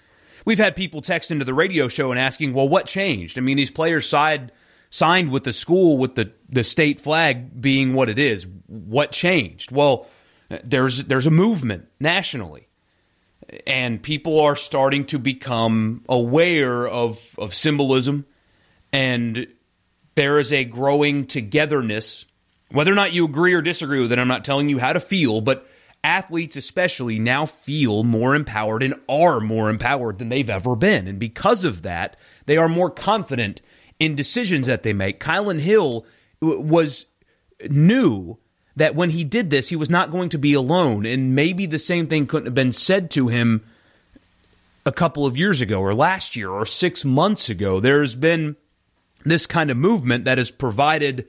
we've 0.44 0.58
had 0.58 0.74
people 0.74 1.00
text 1.00 1.30
into 1.30 1.44
the 1.44 1.54
radio 1.54 1.86
show 1.86 2.10
and 2.10 2.18
asking, 2.18 2.54
well, 2.54 2.68
what 2.68 2.86
changed? 2.86 3.38
I 3.38 3.40
mean, 3.40 3.56
these 3.56 3.70
players 3.70 4.08
signed 4.08 4.50
signed 4.90 5.30
with 5.30 5.44
the 5.44 5.52
school 5.52 5.96
with 5.96 6.16
the, 6.16 6.32
the 6.48 6.64
state 6.64 7.00
flag 7.00 7.60
being 7.60 7.94
what 7.94 8.08
it 8.08 8.18
is. 8.18 8.46
What 8.66 9.12
changed? 9.12 9.70
Well, 9.70 10.08
there's 10.64 11.04
there's 11.04 11.26
a 11.26 11.30
movement 11.30 11.86
nationally. 12.00 12.67
And 13.66 14.02
people 14.02 14.40
are 14.40 14.56
starting 14.56 15.06
to 15.06 15.18
become 15.18 16.04
aware 16.08 16.86
of, 16.86 17.34
of 17.38 17.54
symbolism 17.54 18.26
and 18.92 19.46
there 20.14 20.38
is 20.38 20.52
a 20.52 20.64
growing 20.64 21.26
togetherness. 21.26 22.24
Whether 22.70 22.92
or 22.92 22.96
not 22.96 23.12
you 23.12 23.24
agree 23.24 23.54
or 23.54 23.62
disagree 23.62 24.00
with 24.00 24.12
it, 24.12 24.18
I'm 24.18 24.28
not 24.28 24.44
telling 24.44 24.68
you 24.68 24.78
how 24.78 24.92
to 24.92 25.00
feel, 25.00 25.40
but 25.40 25.66
athletes 26.02 26.56
especially 26.56 27.18
now 27.18 27.46
feel 27.46 28.04
more 28.04 28.34
empowered 28.34 28.82
and 28.82 28.94
are 29.08 29.40
more 29.40 29.70
empowered 29.70 30.18
than 30.18 30.28
they've 30.28 30.50
ever 30.50 30.76
been. 30.76 31.06
And 31.08 31.18
because 31.18 31.64
of 31.64 31.82
that, 31.82 32.16
they 32.46 32.56
are 32.56 32.68
more 32.68 32.90
confident 32.90 33.60
in 33.98 34.14
decisions 34.14 34.66
that 34.66 34.82
they 34.82 34.92
make. 34.92 35.20
Kylan 35.20 35.60
Hill 35.60 36.06
was 36.40 37.06
knew 37.68 38.38
that 38.78 38.94
when 38.94 39.10
he 39.10 39.24
did 39.24 39.50
this, 39.50 39.68
he 39.68 39.76
was 39.76 39.90
not 39.90 40.10
going 40.10 40.28
to 40.30 40.38
be 40.38 40.54
alone. 40.54 41.04
And 41.04 41.34
maybe 41.34 41.66
the 41.66 41.78
same 41.78 42.06
thing 42.06 42.26
couldn't 42.26 42.46
have 42.46 42.54
been 42.54 42.72
said 42.72 43.10
to 43.12 43.28
him 43.28 43.64
a 44.86 44.92
couple 44.92 45.26
of 45.26 45.36
years 45.36 45.60
ago, 45.60 45.80
or 45.80 45.94
last 45.94 46.36
year, 46.36 46.50
or 46.50 46.64
six 46.64 47.04
months 47.04 47.48
ago. 47.48 47.80
There's 47.80 48.14
been 48.14 48.56
this 49.24 49.46
kind 49.46 49.70
of 49.70 49.76
movement 49.76 50.24
that 50.24 50.38
has 50.38 50.50
provided 50.50 51.26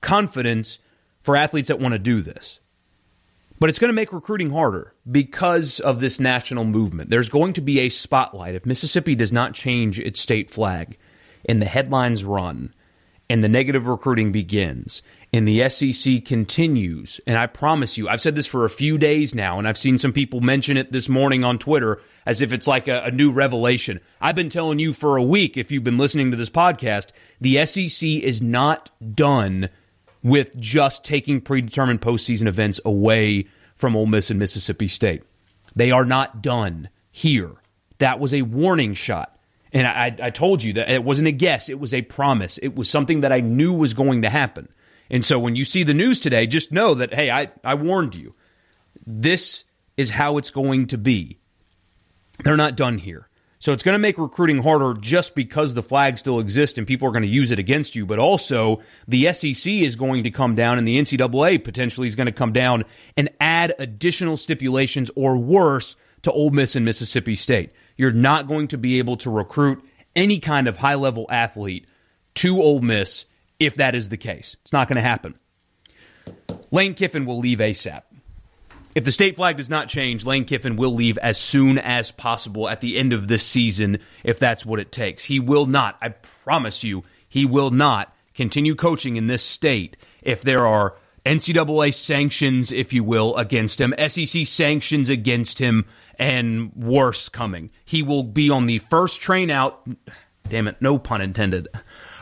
confidence 0.00 0.78
for 1.22 1.34
athletes 1.34 1.68
that 1.68 1.80
want 1.80 1.92
to 1.92 1.98
do 1.98 2.20
this. 2.20 2.60
But 3.58 3.70
it's 3.70 3.78
going 3.78 3.88
to 3.88 3.94
make 3.94 4.12
recruiting 4.12 4.50
harder 4.50 4.92
because 5.10 5.80
of 5.80 6.00
this 6.00 6.20
national 6.20 6.64
movement. 6.64 7.10
There's 7.10 7.28
going 7.28 7.54
to 7.54 7.60
be 7.60 7.80
a 7.80 7.88
spotlight. 7.88 8.54
If 8.54 8.66
Mississippi 8.66 9.14
does 9.14 9.32
not 9.32 9.54
change 9.54 9.98
its 9.98 10.20
state 10.20 10.50
flag 10.50 10.98
and 11.44 11.62
the 11.62 11.66
headlines 11.66 12.24
run 12.24 12.74
and 13.30 13.42
the 13.42 13.48
negative 13.48 13.86
recruiting 13.86 14.30
begins 14.32 15.00
and 15.34 15.48
the 15.48 15.66
SEC 15.70 16.26
continues, 16.26 17.18
and 17.26 17.38
I 17.38 17.46
promise 17.46 17.96
you, 17.96 18.06
I've 18.06 18.20
said 18.20 18.34
this 18.34 18.46
for 18.46 18.66
a 18.66 18.70
few 18.70 18.98
days 18.98 19.34
now, 19.34 19.58
and 19.58 19.66
I've 19.66 19.78
seen 19.78 19.96
some 19.96 20.12
people 20.12 20.42
mention 20.42 20.76
it 20.76 20.92
this 20.92 21.08
morning 21.08 21.42
on 21.42 21.58
Twitter 21.58 22.02
as 22.26 22.42
if 22.42 22.52
it's 22.52 22.66
like 22.66 22.86
a, 22.86 23.04
a, 23.04 23.10
new 23.10 23.30
revelation. 23.32 24.00
I've 24.20 24.34
been 24.34 24.50
telling 24.50 24.78
you 24.78 24.92
for 24.92 25.16
a 25.16 25.22
week, 25.22 25.56
if 25.56 25.72
you've 25.72 25.84
been 25.84 25.96
listening 25.96 26.30
to 26.30 26.36
this 26.36 26.50
podcast, 26.50 27.06
the 27.40 27.64
SEC 27.64 28.06
is 28.06 28.42
not 28.42 28.90
done 29.14 29.70
with 30.22 30.54
just 30.60 31.02
taking 31.02 31.40
predetermined 31.40 32.02
postseason 32.02 32.46
events 32.46 32.78
away 32.84 33.46
from 33.74 33.96
Ole 33.96 34.06
Miss 34.06 34.28
and 34.28 34.38
Mississippi 34.38 34.86
State. 34.86 35.22
They 35.74 35.90
are 35.90 36.04
not 36.04 36.42
done 36.42 36.90
here. 37.10 37.52
That 37.98 38.20
was 38.20 38.34
a 38.34 38.42
warning 38.42 38.92
shot. 38.92 39.38
And 39.72 39.86
I, 39.86 40.14
I 40.22 40.28
told 40.30 40.62
you 40.62 40.74
that 40.74 40.90
it 40.90 41.02
wasn't 41.02 41.28
a 41.28 41.32
guess, 41.32 41.70
it 41.70 41.80
was 41.80 41.94
a 41.94 42.02
promise. 42.02 42.58
It 42.58 42.76
was 42.76 42.90
something 42.90 43.22
that 43.22 43.32
I 43.32 43.40
knew 43.40 43.72
was 43.72 43.94
going 43.94 44.22
to 44.22 44.30
happen. 44.30 44.68
And 45.12 45.24
so 45.24 45.38
when 45.38 45.54
you 45.54 45.66
see 45.66 45.84
the 45.84 45.94
news 45.94 46.18
today, 46.18 46.46
just 46.46 46.72
know 46.72 46.94
that, 46.94 47.12
hey, 47.14 47.30
I, 47.30 47.50
I 47.62 47.74
warned 47.74 48.14
you. 48.14 48.34
This 49.06 49.64
is 49.96 50.10
how 50.10 50.38
it's 50.38 50.50
going 50.50 50.86
to 50.88 50.98
be. 50.98 51.38
They're 52.42 52.56
not 52.56 52.76
done 52.76 52.96
here. 52.96 53.28
So 53.58 53.72
it's 53.72 53.84
going 53.84 53.92
to 53.92 54.00
make 54.00 54.18
recruiting 54.18 54.62
harder 54.62 54.94
just 54.98 55.36
because 55.36 55.74
the 55.74 55.82
flag 55.82 56.18
still 56.18 56.40
exists 56.40 56.78
and 56.78 56.86
people 56.86 57.06
are 57.06 57.12
going 57.12 57.22
to 57.22 57.28
use 57.28 57.52
it 57.52 57.60
against 57.60 57.94
you. 57.94 58.06
But 58.06 58.18
also, 58.18 58.80
the 59.06 59.32
SEC 59.32 59.70
is 59.70 59.94
going 59.94 60.24
to 60.24 60.32
come 60.32 60.56
down 60.56 60.78
and 60.78 60.88
the 60.88 60.98
NCAA 60.98 61.62
potentially 61.62 62.08
is 62.08 62.16
going 62.16 62.26
to 62.26 62.32
come 62.32 62.52
down 62.52 62.84
and 63.16 63.28
add 63.38 63.74
additional 63.78 64.36
stipulations 64.36 65.12
or 65.14 65.36
worse 65.36 65.94
to 66.22 66.32
Ole 66.32 66.50
Miss 66.50 66.74
and 66.74 66.84
Mississippi 66.84 67.36
State. 67.36 67.70
You're 67.96 68.10
not 68.10 68.48
going 68.48 68.66
to 68.68 68.78
be 68.78 68.98
able 68.98 69.18
to 69.18 69.30
recruit 69.30 69.84
any 70.16 70.40
kind 70.40 70.66
of 70.66 70.78
high 70.78 70.96
level 70.96 71.26
athlete 71.30 71.86
to 72.36 72.60
Ole 72.60 72.80
Miss 72.80 73.26
if 73.62 73.76
that 73.76 73.94
is 73.94 74.08
the 74.08 74.16
case. 74.16 74.56
It's 74.62 74.72
not 74.72 74.88
going 74.88 74.96
to 74.96 75.02
happen. 75.02 75.34
Lane 76.70 76.94
Kiffin 76.94 77.26
will 77.26 77.38
leave 77.38 77.58
ASAP. 77.58 78.02
If 78.94 79.04
the 79.04 79.12
state 79.12 79.36
flag 79.36 79.56
does 79.56 79.70
not 79.70 79.88
change, 79.88 80.26
Lane 80.26 80.44
Kiffin 80.44 80.76
will 80.76 80.94
leave 80.94 81.16
as 81.18 81.38
soon 81.38 81.78
as 81.78 82.10
possible 82.10 82.68
at 82.68 82.80
the 82.80 82.98
end 82.98 83.12
of 83.14 83.26
this 83.26 83.42
season 83.42 84.00
if 84.22 84.38
that's 84.38 84.66
what 84.66 84.80
it 84.80 84.92
takes. 84.92 85.24
He 85.24 85.40
will 85.40 85.66
not, 85.66 85.96
I 86.02 86.10
promise 86.10 86.84
you, 86.84 87.04
he 87.26 87.46
will 87.46 87.70
not 87.70 88.14
continue 88.34 88.74
coaching 88.74 89.16
in 89.16 89.28
this 89.28 89.42
state 89.42 89.96
if 90.20 90.42
there 90.42 90.66
are 90.66 90.96
NCAA 91.24 91.94
sanctions, 91.94 92.72
if 92.72 92.92
you 92.92 93.04
will, 93.04 93.36
against 93.36 93.80
him, 93.80 93.94
SEC 94.08 94.46
sanctions 94.46 95.08
against 95.08 95.58
him, 95.58 95.86
and 96.18 96.72
worse 96.74 97.28
coming. 97.28 97.70
He 97.84 98.02
will 98.02 98.24
be 98.24 98.50
on 98.50 98.66
the 98.66 98.78
first 98.78 99.20
train 99.20 99.50
out. 99.50 99.86
Damn 100.48 100.68
it, 100.68 100.76
no 100.80 100.98
pun 100.98 101.20
intended. 101.20 101.68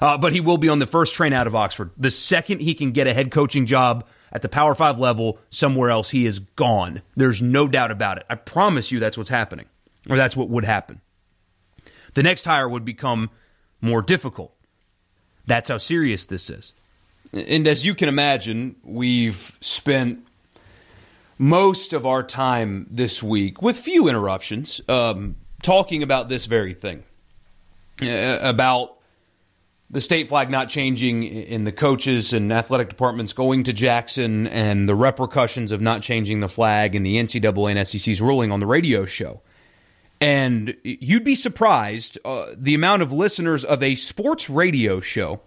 Uh, 0.01 0.17
but 0.17 0.33
he 0.33 0.41
will 0.41 0.59
be 0.59 0.69
on 0.69 0.79
the 0.79 0.87
first 0.87 1.15
train 1.15 1.33
out 1.33 1.47
of 1.47 1.55
Oxford. 1.55 1.91
The 1.97 2.11
second 2.11 2.61
he 2.61 2.75
can 2.75 2.93
get 2.93 3.07
a 3.07 3.15
head 3.15 3.31
coaching 3.31 3.67
job 3.67 4.07
at 4.33 4.43
the 4.43 4.49
Power 4.49 4.75
Five 4.75 4.99
level 4.99 5.39
somewhere 5.51 5.91
else, 5.91 6.11
he 6.11 6.27
is 6.27 6.39
gone. 6.39 7.03
There's 7.17 7.43
no 7.43 7.67
doubt 7.67 7.91
about 7.91 8.19
it. 8.19 8.27
I 8.31 8.37
promise 8.37 8.93
you 8.93 9.01
that's 9.01 9.19
what's 9.19 9.31
happening, 9.31 9.67
or 10.09 10.17
that's 10.17 10.37
what 10.37 10.49
would 10.49 10.65
happen. 10.65 11.01
The 12.15 12.23
next 12.23 12.45
hire 12.45 12.69
would 12.69 12.85
become 12.85 13.31
more 13.81 14.03
difficult. 14.03 14.55
That's 15.47 15.69
how 15.69 15.79
serious 15.79 16.25
this 16.25 16.51
is. 16.51 16.73
And 17.33 17.67
as 17.67 17.85
you 17.85 17.95
can 17.95 18.09
imagine, 18.09 18.77
we've 18.83 19.59
spent 19.61 20.27
most 21.39 21.93
of 21.93 22.07
our 22.07 22.23
time 22.23 22.87
this 22.91 23.23
week, 23.23 23.63
with 23.63 23.79
few 23.79 24.09
interruptions, 24.09 24.81
um, 24.89 25.37
talking 25.63 26.03
about 26.03 26.29
this 26.29 26.47
very 26.47 26.75
thing 26.75 27.05
about 28.03 28.97
the 29.91 30.01
state 30.01 30.29
flag 30.29 30.51
not 30.51 30.69
changing 30.69 31.25
in 31.25 31.65
the 31.65 31.73
coaches 31.73 32.33
and 32.33 32.53
athletic 32.53 32.89
departments 32.89 33.33
going 33.33 33.65
to 33.65 33.73
Jackson 33.73 34.47
and 34.47 34.89
the 34.89 34.95
repercussions 34.95 35.73
of 35.73 35.81
not 35.81 36.01
changing 36.01 36.41
the 36.41 36.49
flag 36.49 36.95
and 36.95 37.05
the 37.05 37.17
NCAA 37.17 37.77
and 37.77 37.89
SEC's 37.89 38.21
ruling 38.21 38.53
on 38.53 38.61
the 38.61 38.67
radio 38.67 39.05
show. 39.05 39.41
And 40.21 40.77
you'd 40.85 41.25
be 41.25 41.35
surprised 41.35 42.19
uh, 42.25 42.47
the 42.57 42.75
amount 42.75 43.03
of 43.03 43.13
listeners 43.13 43.65
of 43.65 43.83
a 43.83 43.97
sports 43.97 44.49
radio 44.49 45.01
show 45.01 45.41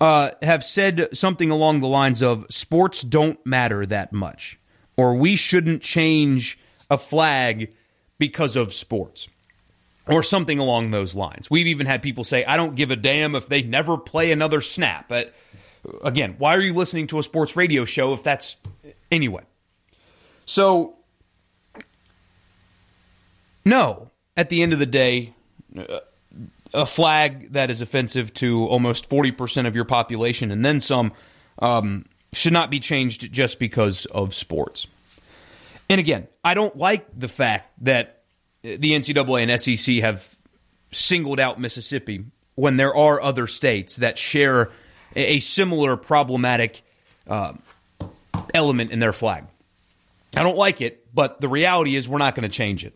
uh, 0.00 0.30
have 0.42 0.62
said 0.62 1.08
something 1.12 1.50
along 1.50 1.80
the 1.80 1.88
lines 1.88 2.22
of 2.22 2.46
sports 2.50 3.02
don't 3.02 3.44
matter 3.44 3.84
that 3.86 4.12
much, 4.12 4.58
or 4.96 5.14
we 5.14 5.34
shouldn't 5.34 5.82
change 5.82 6.58
a 6.90 6.98
flag 6.98 7.72
because 8.18 8.54
of 8.54 8.72
sports 8.72 9.28
or 10.10 10.22
something 10.22 10.58
along 10.58 10.90
those 10.90 11.14
lines. 11.14 11.50
We've 11.50 11.66
even 11.68 11.86
had 11.86 12.02
people 12.02 12.24
say, 12.24 12.44
I 12.44 12.56
don't 12.56 12.74
give 12.74 12.90
a 12.90 12.96
damn 12.96 13.34
if 13.34 13.46
they 13.46 13.62
never 13.62 13.96
play 13.96 14.32
another 14.32 14.60
snap. 14.60 15.08
But 15.08 15.34
again, 16.02 16.36
why 16.38 16.56
are 16.56 16.60
you 16.60 16.74
listening 16.74 17.06
to 17.08 17.18
a 17.18 17.22
sports 17.22 17.56
radio 17.56 17.84
show 17.84 18.12
if 18.12 18.22
that's 18.22 18.56
anyway? 19.10 19.42
So, 20.46 20.96
no, 23.64 24.10
at 24.36 24.48
the 24.48 24.62
end 24.62 24.72
of 24.72 24.78
the 24.78 24.86
day, 24.86 25.34
a 26.74 26.86
flag 26.86 27.52
that 27.52 27.70
is 27.70 27.82
offensive 27.82 28.32
to 28.34 28.66
almost 28.66 29.08
40% 29.08 29.66
of 29.66 29.74
your 29.74 29.84
population 29.84 30.50
and 30.50 30.64
then 30.64 30.80
some 30.80 31.12
um, 31.60 32.06
should 32.32 32.52
not 32.52 32.70
be 32.70 32.80
changed 32.80 33.32
just 33.32 33.58
because 33.58 34.06
of 34.06 34.34
sports. 34.34 34.86
And 35.88 35.98
again, 35.98 36.28
I 36.44 36.54
don't 36.54 36.76
like 36.76 37.06
the 37.18 37.28
fact 37.28 37.72
that 37.82 38.19
the 38.62 38.78
NCAA 38.78 39.48
and 39.48 39.60
SEC 39.60 39.96
have 39.96 40.36
singled 40.92 41.40
out 41.40 41.60
Mississippi 41.60 42.24
when 42.54 42.76
there 42.76 42.94
are 42.94 43.20
other 43.20 43.46
states 43.46 43.96
that 43.96 44.18
share 44.18 44.70
a 45.16 45.40
similar 45.40 45.96
problematic 45.96 46.82
uh, 47.28 47.54
element 48.54 48.90
in 48.92 48.98
their 48.98 49.12
flag. 49.12 49.44
I 50.36 50.42
don't 50.42 50.56
like 50.56 50.80
it, 50.80 51.12
but 51.14 51.40
the 51.40 51.48
reality 51.48 51.96
is 51.96 52.08
we're 52.08 52.18
not 52.18 52.34
going 52.34 52.48
to 52.48 52.54
change 52.54 52.84
it. 52.84 52.94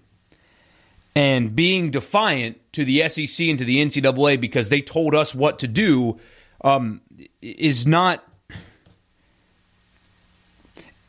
And 1.17 1.55
being 1.55 1.91
defiant 1.91 2.61
to 2.73 2.85
the 2.85 3.09
SEC 3.09 3.47
and 3.47 3.59
to 3.59 3.65
the 3.65 3.79
NCAA 3.79 4.41
because 4.41 4.69
they 4.69 4.83
told 4.83 5.15
us 5.15 5.35
what 5.35 5.61
to 5.61 5.69
do 5.69 6.21
um, 6.63 7.01
is 7.41 7.87
not 7.87 8.25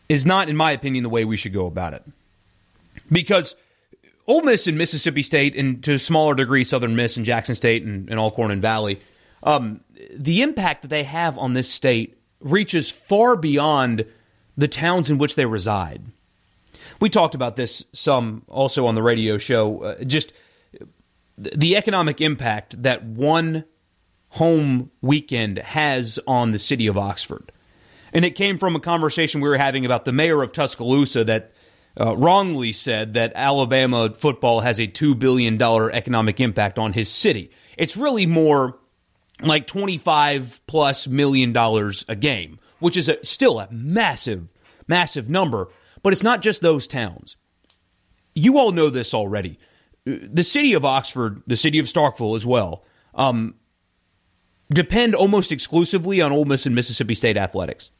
is 0.07 0.25
not, 0.25 0.49
in 0.49 0.55
my 0.55 0.71
opinion, 0.71 1.03
the 1.03 1.09
way 1.09 1.25
we 1.25 1.35
should 1.35 1.53
go 1.53 1.65
about 1.65 1.95
it. 1.95 2.03
Because 3.11 3.55
Ole 4.27 4.41
Miss 4.41 4.67
and 4.67 4.77
Mississippi 4.77 5.23
State, 5.23 5.55
and 5.55 5.83
to 5.83 5.93
a 5.93 5.99
smaller 5.99 6.35
degree, 6.35 6.63
Southern 6.63 6.95
Miss 6.95 7.15
and 7.17 7.25
Jackson 7.25 7.55
State 7.55 7.83
and, 7.83 8.09
and 8.09 8.19
Alcorn 8.19 8.51
and 8.51 8.61
Valley, 8.61 8.99
um, 9.43 9.81
the 10.11 10.41
impact 10.41 10.81
that 10.81 10.87
they 10.87 11.03
have 11.03 11.37
on 11.37 11.53
this 11.53 11.69
state 11.69 12.17
reaches 12.39 12.89
far 12.89 13.35
beyond 13.35 14.05
the 14.57 14.67
towns 14.67 15.09
in 15.09 15.17
which 15.17 15.35
they 15.35 15.45
reside. 15.45 16.01
We 16.99 17.09
talked 17.09 17.35
about 17.35 17.55
this 17.55 17.83
some 17.93 18.43
also 18.47 18.87
on 18.87 18.95
the 18.95 19.03
radio 19.03 19.37
show. 19.37 19.83
Uh, 19.83 20.03
just 20.03 20.33
the 21.37 21.75
economic 21.75 22.21
impact 22.21 22.81
that 22.81 23.03
one 23.03 23.65
home 24.29 24.91
weekend 25.01 25.59
has 25.59 26.19
on 26.27 26.51
the 26.51 26.59
city 26.59 26.87
of 26.87 26.97
Oxford. 26.97 27.51
And 28.13 28.23
it 28.23 28.35
came 28.35 28.57
from 28.57 28.75
a 28.75 28.79
conversation 28.79 29.41
we 29.41 29.49
were 29.49 29.57
having 29.57 29.85
about 29.85 30.05
the 30.05 30.13
mayor 30.13 30.41
of 30.41 30.51
Tuscaloosa 30.51 31.25
that 31.25 31.51
uh, 31.99 32.15
wrongly 32.15 32.71
said 32.71 33.13
that 33.13 33.31
Alabama 33.35 34.13
football 34.13 34.61
has 34.61 34.79
a 34.79 34.87
$2 34.87 35.17
billion 35.17 35.61
economic 35.61 36.39
impact 36.39 36.77
on 36.77 36.93
his 36.93 37.09
city. 37.09 37.51
It's 37.77 37.95
really 37.95 38.25
more 38.25 38.77
like 39.41 39.67
25 39.67 40.61
plus 40.67 41.07
million 41.07 41.53
dollars 41.53 42.05
a 42.07 42.15
game, 42.15 42.59
which 42.79 42.97
is 42.97 43.09
a, 43.09 43.23
still 43.25 43.59
a 43.59 43.67
massive, 43.71 44.47
massive 44.87 45.29
number. 45.29 45.69
But 46.03 46.13
it's 46.13 46.23
not 46.23 46.41
just 46.41 46.61
those 46.61 46.87
towns. 46.87 47.35
You 48.33 48.59
all 48.59 48.71
know 48.71 48.89
this 48.89 49.13
already. 49.13 49.57
The 50.05 50.43
city 50.43 50.73
of 50.73 50.85
Oxford, 50.85 51.41
the 51.47 51.55
city 51.55 51.79
of 51.79 51.87
Starkville 51.87 52.35
as 52.35 52.45
well, 52.45 52.83
um, 53.15 53.55
depend 54.69 55.15
almost 55.15 55.51
exclusively 55.51 56.21
on 56.21 56.31
Ole 56.31 56.45
Miss 56.45 56.65
and 56.65 56.75
Mississippi 56.75 57.15
State 57.15 57.37
athletics 57.37 57.91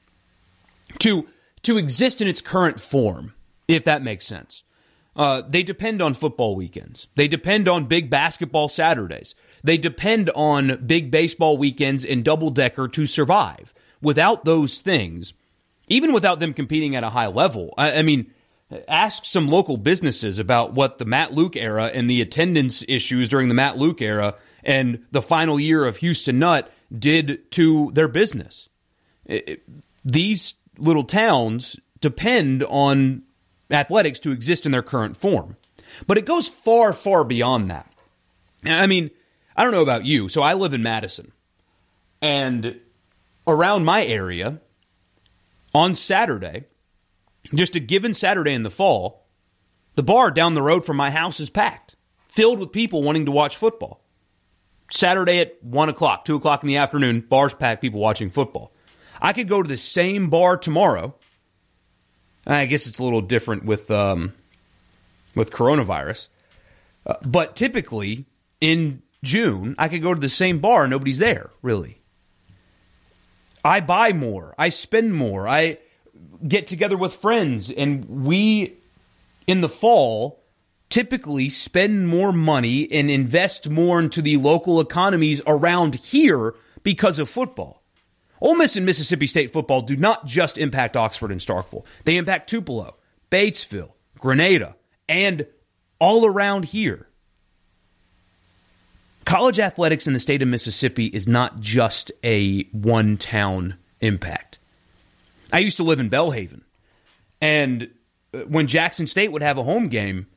to 0.99 1.27
to 1.63 1.77
exist 1.77 2.21
in 2.21 2.27
its 2.27 2.41
current 2.41 2.79
form, 2.79 3.33
if 3.67 3.83
that 3.85 4.03
makes 4.03 4.25
sense. 4.25 4.63
Uh, 5.15 5.41
they 5.47 5.63
depend 5.63 6.01
on 6.01 6.13
football 6.13 6.55
weekends. 6.55 7.07
They 7.15 7.27
depend 7.27 7.67
on 7.67 7.87
big 7.87 8.09
basketball 8.09 8.67
Saturdays. 8.67 9.33
They 9.63 9.77
depend 9.77 10.29
on 10.35 10.85
big 10.85 11.09
baseball 11.09 11.57
weekends 11.57 12.03
and 12.03 12.23
double 12.23 12.49
decker 12.49 12.87
to 12.89 13.05
survive. 13.05 13.73
Without 14.01 14.43
those 14.43 14.81
things, 14.81 15.33
even 15.87 16.11
without 16.11 16.39
them 16.39 16.53
competing 16.53 16.95
at 16.95 17.03
a 17.03 17.09
high 17.11 17.27
level, 17.27 17.73
I, 17.77 17.99
I 17.99 18.01
mean, 18.01 18.29
ask 18.87 19.25
some 19.25 19.47
local 19.47 19.77
businesses 19.77 20.37
about 20.37 20.73
what 20.73 20.97
the 20.97 21.05
Matt 21.05 21.33
Luke 21.33 21.55
era 21.55 21.85
and 21.93 22.09
the 22.09 22.21
attendance 22.21 22.83
issues 22.87 23.29
during 23.29 23.47
the 23.47 23.55
Matt 23.55 23.77
Luke 23.77 24.01
era 24.01 24.35
and 24.63 25.05
the 25.11 25.21
final 25.21 25.59
year 25.59 25.85
of 25.85 25.97
Houston 25.97 26.39
Nutt 26.39 26.69
did 26.97 27.49
to 27.51 27.91
their 27.93 28.07
business. 28.07 28.67
It, 29.25 29.63
these 30.03 30.55
little 30.77 31.03
towns 31.03 31.77
depend 32.01 32.63
on 32.63 33.23
athletics 33.71 34.19
to 34.19 34.31
exist 34.31 34.65
in 34.65 34.71
their 34.71 34.83
current 34.83 35.17
form. 35.17 35.57
But 36.07 36.17
it 36.17 36.25
goes 36.25 36.47
far, 36.47 36.93
far 36.93 37.23
beyond 37.23 37.69
that. 37.71 37.91
I 38.65 38.87
mean, 38.87 39.11
I 39.55 39.63
don't 39.63 39.73
know 39.73 39.81
about 39.81 40.05
you. 40.05 40.29
So 40.29 40.41
I 40.41 40.53
live 40.53 40.73
in 40.73 40.83
Madison. 40.83 41.31
And 42.21 42.79
around 43.47 43.85
my 43.85 44.05
area, 44.05 44.59
on 45.73 45.95
Saturday, 45.95 46.65
just 47.53 47.75
a 47.75 47.79
given 47.79 48.13
Saturday 48.13 48.53
in 48.53 48.63
the 48.63 48.69
fall, 48.69 49.27
the 49.95 50.03
bar 50.03 50.31
down 50.31 50.53
the 50.53 50.61
road 50.61 50.85
from 50.85 50.97
my 50.97 51.11
house 51.11 51.39
is 51.39 51.49
packed, 51.49 51.95
filled 52.29 52.59
with 52.59 52.71
people 52.71 53.03
wanting 53.03 53.25
to 53.25 53.31
watch 53.31 53.57
football. 53.57 54.01
Saturday 54.91 55.39
at 55.39 55.63
1 55.63 55.89
o'clock, 55.89 56.25
2 56.25 56.35
o'clock 56.35 56.63
in 56.63 56.67
the 56.67 56.77
afternoon, 56.77 57.21
bars 57.21 57.55
packed, 57.55 57.81
people 57.81 57.99
watching 57.99 58.29
football. 58.29 58.71
I 59.21 59.33
could 59.33 59.47
go 59.47 59.63
to 59.63 59.67
the 59.67 59.77
same 59.77 60.29
bar 60.29 60.57
tomorrow. 60.57 61.15
I 62.45 62.65
guess 62.65 62.87
it's 62.87 62.99
a 62.99 63.03
little 63.03 63.21
different 63.21 63.65
with 63.65 63.89
um, 63.89 64.33
with 65.33 65.51
coronavirus, 65.51 66.27
uh, 67.05 67.15
but 67.25 67.55
typically 67.55 68.25
in 68.61 69.01
June, 69.23 69.75
I 69.77 69.87
could 69.87 70.01
go 70.01 70.13
to 70.13 70.19
the 70.19 70.29
same 70.29 70.59
bar 70.59 70.83
and 70.83 70.91
nobody's 70.91 71.19
there. 71.19 71.49
Really, 71.61 72.01
I 73.63 73.79
buy 73.79 74.13
more, 74.13 74.53
I 74.57 74.69
spend 74.69 75.13
more, 75.13 75.47
I 75.47 75.79
get 76.47 76.67
together 76.67 76.97
with 76.97 77.13
friends, 77.13 77.71
and 77.71 78.05
we 78.25 78.75
in 79.47 79.61
the 79.61 79.69
fall 79.69 80.39
typically 80.89 81.49
spend 81.49 82.07
more 82.07 82.31
money 82.31 82.89
and 82.91 83.09
invest 83.09 83.69
more 83.69 83.99
into 83.99 84.21
the 84.21 84.37
local 84.37 84.79
economies 84.79 85.41
around 85.47 85.95
here 85.95 86.53
because 86.83 87.17
of 87.19 87.27
football. 87.27 87.81
Ole 88.41 88.55
Miss 88.55 88.75
and 88.75 88.85
Mississippi 88.85 89.27
State 89.27 89.53
football 89.53 89.81
do 89.81 89.95
not 89.95 90.25
just 90.25 90.57
impact 90.57 90.97
Oxford 90.97 91.31
and 91.31 91.39
Starkville. 91.41 91.85
They 92.03 92.17
impact 92.17 92.49
Tupelo, 92.49 92.95
Batesville, 93.31 93.91
Grenada, 94.19 94.75
and 95.07 95.47
all 95.99 96.25
around 96.25 96.65
here. 96.65 97.07
College 99.25 99.59
athletics 99.59 100.05
in 100.05 100.13
the 100.13 100.19
state 100.19 100.41
of 100.41 100.47
Mississippi 100.47 101.07
is 101.07 101.27
not 101.27 101.59
just 101.59 102.11
a 102.23 102.63
one 102.65 103.17
town 103.17 103.75
impact. 103.99 104.59
I 105.51 105.59
used 105.59 105.77
to 105.77 105.83
live 105.83 105.99
in 105.99 106.09
Belhaven, 106.09 106.61
and 107.41 107.89
uh, 108.33 108.39
when 108.41 108.67
Jackson 108.67 109.07
State 109.07 109.31
would 109.31 109.41
have 109.41 109.57
a 109.57 109.63
home 109.63 109.87
game, 109.87 110.27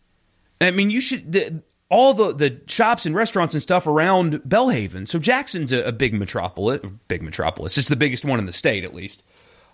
I 0.61 0.71
mean, 0.71 0.91
you 0.91 1.01
should 1.01 1.63
all 1.91 2.13
the, 2.15 2.35
the 2.35 2.61
shops 2.67 3.07
and 3.07 3.15
restaurants 3.15 3.55
and 3.55 3.63
stuff 3.63 3.87
around 3.87 4.43
Belhaven. 4.47 5.09
So 5.09 5.19
Jackson's 5.19 5.73
a, 5.73 5.83
a 5.85 5.93
big 5.93 6.15
metropolis. 6.15 6.83
Big 7.09 7.23
metropolis. 7.23 7.79
It's 7.79 7.89
the 7.89 7.97
biggest 7.97 8.25
one 8.25 8.39
in 8.39 8.47
the 8.47 8.53
state, 8.53 8.85
at 8.85 8.95
least. 8.95 9.23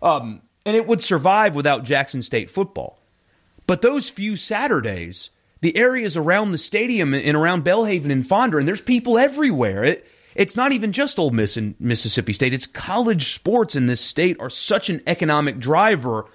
Um, 0.03 0.43
and 0.65 0.77
it 0.77 0.87
would 0.87 1.03
survive 1.03 1.57
without 1.57 1.85
Jackson 1.85 2.23
State 2.23 2.51
football. 2.51 3.01
But 3.67 3.83
those 3.83 4.11
few 4.11 4.37
Saturdays, 4.37 5.31
the 5.61 5.77
areas 5.77 6.17
around 6.17 6.53
the 6.53 6.59
stadium 6.59 7.15
and 7.15 7.37
around 7.37 7.65
Belhaven 7.65 8.13
and 8.13 8.25
Fondren, 8.25 8.61
and 8.61 8.69
there's 8.69 8.81
people 8.81 9.19
everywhere. 9.19 9.85
It, 9.85 10.07
it's 10.35 10.57
not 10.57 10.73
even 10.73 10.93
just 10.93 11.19
Ole 11.19 11.31
Miss 11.31 11.57
and 11.57 11.75
Mississippi 11.79 12.33
State. 12.33 12.55
It's 12.55 12.67
college 12.67 13.35
sports 13.35 13.75
in 13.75 13.87
this 13.87 14.01
state 14.01 14.37
are 14.41 14.51
such 14.51 14.91
an 14.91 15.01
economic 15.07 15.59
driver 15.59 16.27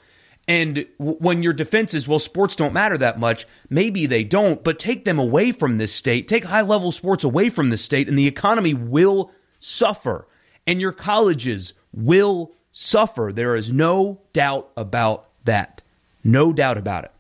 and 0.50 0.88
when 0.98 1.44
your 1.44 1.54
defense 1.54 1.94
is, 1.94 2.08
well, 2.08 2.18
sports 2.18 2.56
don't 2.56 2.74
matter 2.74 2.98
that 2.98 3.20
much, 3.20 3.46
maybe 3.70 4.08
they 4.08 4.24
don't, 4.24 4.64
but 4.64 4.80
take 4.80 5.06
them 5.06 5.20
away 5.20 5.52
from 5.52 5.78
this 5.78 5.94
state, 5.94 6.28
take 6.28 6.44
high 6.44 6.64
level 6.64 6.92
sports 6.92 7.24
away 7.24 7.50
from 7.50 7.70
this 7.70 7.84
state, 7.84 8.10
and 8.10 8.18
the 8.18 8.26
economy 8.26 8.74
will 8.74 9.32
suffer. 9.60 10.28
And 10.66 10.82
your 10.82 10.92
colleges 10.92 11.74
will 11.94 12.56
suffer. 12.72 13.32
There 13.32 13.56
is 13.56 13.72
no 13.72 14.22
doubt 14.34 14.72
about 14.76 15.30
that. 15.46 15.84
No 16.24 16.52
doubt 16.52 16.80
about 16.80 17.04
it. 17.06 17.12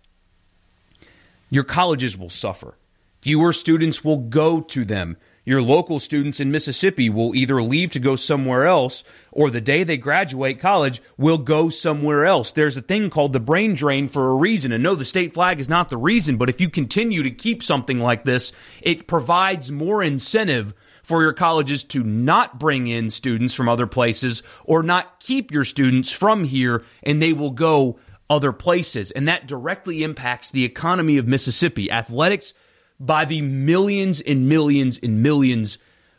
Your 1.52 1.64
colleges 1.64 2.18
will 2.18 2.32
suffer. 2.32 2.80
Fewer 3.22 3.54
students 3.54 4.04
will 4.04 4.18
go 4.18 4.60
to 4.60 4.84
them 4.84 5.18
your 5.50 5.64
local 5.64 6.00
students 6.00 6.40
in 6.40 6.52
Mississippi 6.52 7.10
will 7.10 7.36
either 7.36 7.60
leave 7.64 7.92
to 7.92 8.00
go 8.00 8.16
somewhere 8.16 8.68
else 8.68 9.04
or 9.32 9.50
the 9.50 9.60
day 9.60 9.84
they 9.84 9.98
graduate 9.98 10.60
college 10.60 11.02
will 11.18 11.40
go 11.40 11.70
somewhere 11.70 12.24
else. 12.24 12.52
There's 12.52 12.78
a 12.78 12.84
thing 12.84 13.10
called 13.10 13.34
the 13.34 13.40
brain 13.40 13.74
drain 13.74 14.10
for 14.10 14.30
a 14.30 14.36
reason. 14.36 14.72
And 14.72 14.84
no, 14.84 14.94
the 14.94 15.04
state 15.04 15.34
flag 15.34 15.60
is 15.60 15.68
not 15.68 15.90
the 15.90 15.98
reason, 15.98 16.38
but 16.38 16.50
if 16.50 16.62
you 16.62 16.70
continue 16.70 17.24
to 17.24 17.32
keep 17.32 17.64
something 17.64 17.98
like 18.00 18.26
this, 18.26 18.52
it 18.84 19.08
provides 19.08 19.72
more 19.72 20.04
incentive 20.04 20.76
for 21.02 21.24
your 21.24 21.34
colleges 21.34 21.84
to 21.86 22.04
not 22.04 22.60
bring 22.60 22.86
in 22.86 23.10
students 23.10 23.56
from 23.56 23.68
other 23.68 23.88
places 23.88 24.44
or 24.66 24.84
not 24.84 25.20
keep 25.20 25.52
your 25.52 25.64
students 25.64 26.12
from 26.12 26.44
here 26.44 26.84
and 27.02 27.20
they 27.20 27.34
will 27.34 27.50
go 27.50 27.98
other 28.30 28.52
places. 28.52 29.10
And 29.10 29.28
that 29.28 29.48
directly 29.48 30.04
impacts 30.04 30.52
the 30.52 30.64
economy 30.64 31.18
of 31.18 31.28
Mississippi. 31.28 31.92
Athletics 31.92 32.54
by 33.00 33.26
the 33.26 33.42
millions 33.42 34.20
and 34.20 34.50
millions 34.50 35.00
and 35.02 35.24
millions 35.24 35.78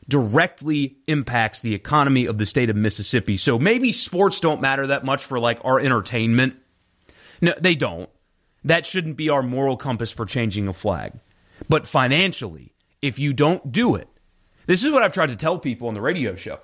directly 0.09 0.97
impacts 1.07 1.61
the 1.61 1.75
economy 1.75 2.27
of 2.27 2.39
the 2.39 2.47
state 2.47 2.71
of 2.71 2.77
Mississippi. 2.77 3.37
So 3.37 3.59
maybe 3.59 3.93
sports 3.93 4.41
don't 4.41 4.61
matter 4.61 4.89
that 4.89 5.05
much 5.05 5.25
for 5.25 5.39
like 5.39 5.61
our 5.65 5.79
entertainment. 5.79 6.57
No, 7.41 7.55
they 7.61 7.75
don't. 7.75 8.11
That 8.65 8.87
shouldn't 8.87 9.17
be 9.17 9.29
our 9.31 9.43
moral 9.43 9.77
compass 9.77 10.11
for 10.11 10.27
changing 10.27 10.69
a 10.69 10.73
flag. 10.73 11.13
But 11.69 11.87
financially, 11.87 12.73
if 13.01 13.19
you 13.19 13.33
don't 13.33 13.71
do 13.71 13.95
it, 13.95 14.09
this 14.67 14.85
is 14.85 14.93
what 14.93 15.03
I've 15.03 15.15
tried 15.15 15.29
to 15.29 15.37
tell 15.37 15.59
people 15.59 15.89
on 15.89 15.95
the 15.95 16.01
radio 16.01 16.35
show. 16.35 16.59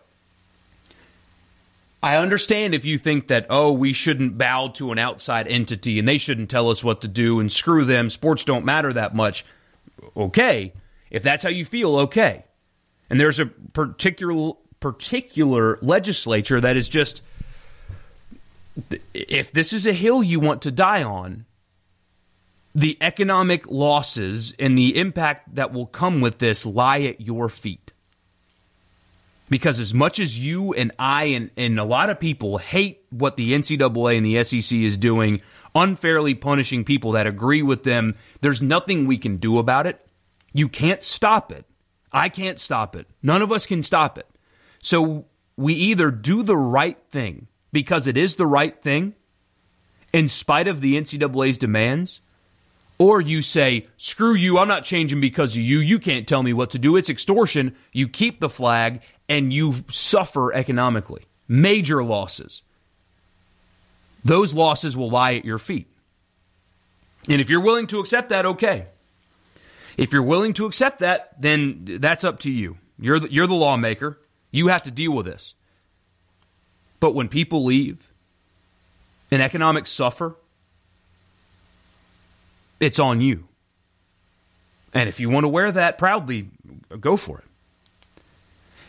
I 2.03 2.17
understand 2.17 2.75
if 2.75 2.85
you 2.85 2.99
think 2.99 3.29
that, 3.29 3.47
oh, 3.49 3.73
we 3.73 3.93
shouldn't 3.93 4.39
bow 4.39 4.69
to 4.75 4.93
an 4.93 4.99
outside 4.99 5.49
entity 5.49 5.99
and 5.99 6.07
they 6.07 6.19
shouldn't 6.19 6.51
tell 6.51 6.71
us 6.71 6.85
what 6.85 7.01
to 7.01 7.09
do 7.09 7.41
and 7.41 7.51
screw 7.51 7.85
them, 7.85 8.11
sports 8.11 8.45
don't 8.45 8.65
matter 8.65 8.93
that 8.93 9.15
much 9.15 9.45
okay. 10.17 10.73
If 11.11 11.23
that's 11.23 11.43
how 11.43 11.49
you 11.49 11.65
feel, 11.65 11.97
okay. 12.01 12.45
And 13.11 13.21
there's 13.21 13.41
a 13.41 13.47
particular 13.47 14.53
particular 14.81 15.79
legislature 15.81 16.61
that 16.61 16.77
is 16.77 16.89
just 16.89 17.23
if 19.15 19.53
this 19.53 19.73
is 19.73 19.87
a 19.87 19.93
hill 19.93 20.23
you 20.23 20.39
want 20.41 20.63
to 20.63 20.71
die 20.71 21.03
on, 21.03 21.47
the 22.75 22.99
economic 23.01 23.67
losses 23.71 24.55
and 24.59 24.77
the 24.77 24.99
impact 24.99 25.55
that 25.55 25.73
will 25.73 25.87
come 25.87 26.21
with 26.21 26.39
this 26.39 26.67
lie 26.67 27.01
at 27.03 27.21
your 27.21 27.49
feet. 27.49 27.93
Because 29.49 29.79
as 29.79 29.95
much 29.95 30.19
as 30.19 30.39
you 30.39 30.75
and 30.75 30.93
I 30.99 31.25
and, 31.27 31.51
and 31.57 31.81
a 31.81 31.85
lot 31.85 32.11
of 32.11 32.21
people 32.21 32.59
hate 32.59 33.05
what 33.11 33.37
the 33.37 33.55
NCAA 33.55 34.17
and 34.19 34.27
the 34.27 34.45
SEC 34.45 34.77
is 34.77 34.99
doing, 34.99 35.41
unfairly 35.77 36.35
punishing 36.35 36.85
people 36.85 37.13
that 37.13 37.27
agree 37.27 37.63
with 37.63 37.85
them, 37.85 38.17
there's 38.41 38.63
nothing 38.63 39.07
we 39.07 39.19
can 39.19 39.37
do 39.37 39.59
about 39.59 39.87
it. 39.87 40.05
You 40.53 40.69
can't 40.69 41.03
stop 41.03 41.53
it. 41.53 41.67
I 42.11 42.31
can't 42.31 42.59
stop 42.59 42.97
it. 42.97 43.07
None 43.23 43.43
of 43.43 43.53
us 43.53 43.67
can 43.67 43.83
stop 43.83 44.17
it. 44.17 44.27
So 44.83 45.27
we 45.57 45.75
either 45.75 46.11
do 46.11 46.43
the 46.43 46.57
right 46.57 46.99
thing 47.11 47.47
because 47.73 48.07
it 48.07 48.17
is 48.17 48.37
the 48.37 48.47
right 48.47 48.81
thing 48.83 49.15
in 50.13 50.29
spite 50.29 50.67
of 50.67 50.81
the 50.81 50.95
NCAA's 50.95 51.59
demands, 51.59 52.21
or 52.99 53.21
you 53.21 53.43
say, 53.43 53.87
screw 53.99 54.33
you, 54.33 54.59
I'm 54.59 54.69
not 54.69 54.85
changing 54.85 55.21
because 55.21 55.53
of 55.55 55.61
you. 55.61 55.81
You 55.81 55.99
can't 55.99 56.27
tell 56.27 56.43
me 56.43 56.55
what 56.55 56.71
to 56.71 56.79
do. 56.79 56.97
It's 56.97 57.11
extortion. 57.11 57.77
You 57.93 58.09
keep 58.09 58.41
the 58.41 58.49
flag 58.49 59.03
and 59.29 59.53
you 59.53 59.75
suffer 59.91 60.55
economically. 60.55 61.27
Major 61.49 62.03
losses. 62.03 62.63
Those 64.27 64.55
losses 64.55 64.97
will 64.97 65.09
lie 65.09 65.35
at 65.35 65.45
your 65.45 65.59
feet. 65.59 65.87
And 67.29 67.41
if 67.41 67.49
you're 67.49 67.61
willing 67.61 67.87
to 67.89 68.01
accept 68.01 68.31
that, 68.31 68.45
okay. 68.45 68.87
If 69.97 70.13
you're 70.13 70.21
willing 70.23 70.53
to 70.55 70.67
accept 70.67 70.99
that, 70.99 71.41
then 71.41 71.99
that's 72.01 72.25
up 72.25 72.41
to 72.41 72.51
you. 72.51 72.77
You're 72.99 73.21
the, 73.21 73.33
you're 73.33 73.47
the 73.47 73.55
lawmaker. 73.55 74.19
You 74.51 74.67
have 74.67 74.83
to 74.83 74.91
deal 74.91 75.13
with 75.13 75.27
this. 75.27 75.55
But 76.99 77.15
when 77.15 77.29
people 77.29 77.65
leave 77.65 78.11
and 79.31 79.41
economics 79.41 79.91
suffer, 79.91 80.35
it's 82.81 82.99
on 82.99 83.21
you. 83.21 83.47
And 84.93 85.09
if 85.09 85.21
you 85.21 85.31
want 85.31 85.45
to 85.45 85.49
wear 85.49 85.71
that 85.71 85.99
proudly, 85.99 86.51
go 86.99 87.17
for 87.17 87.39
it. 87.39 87.45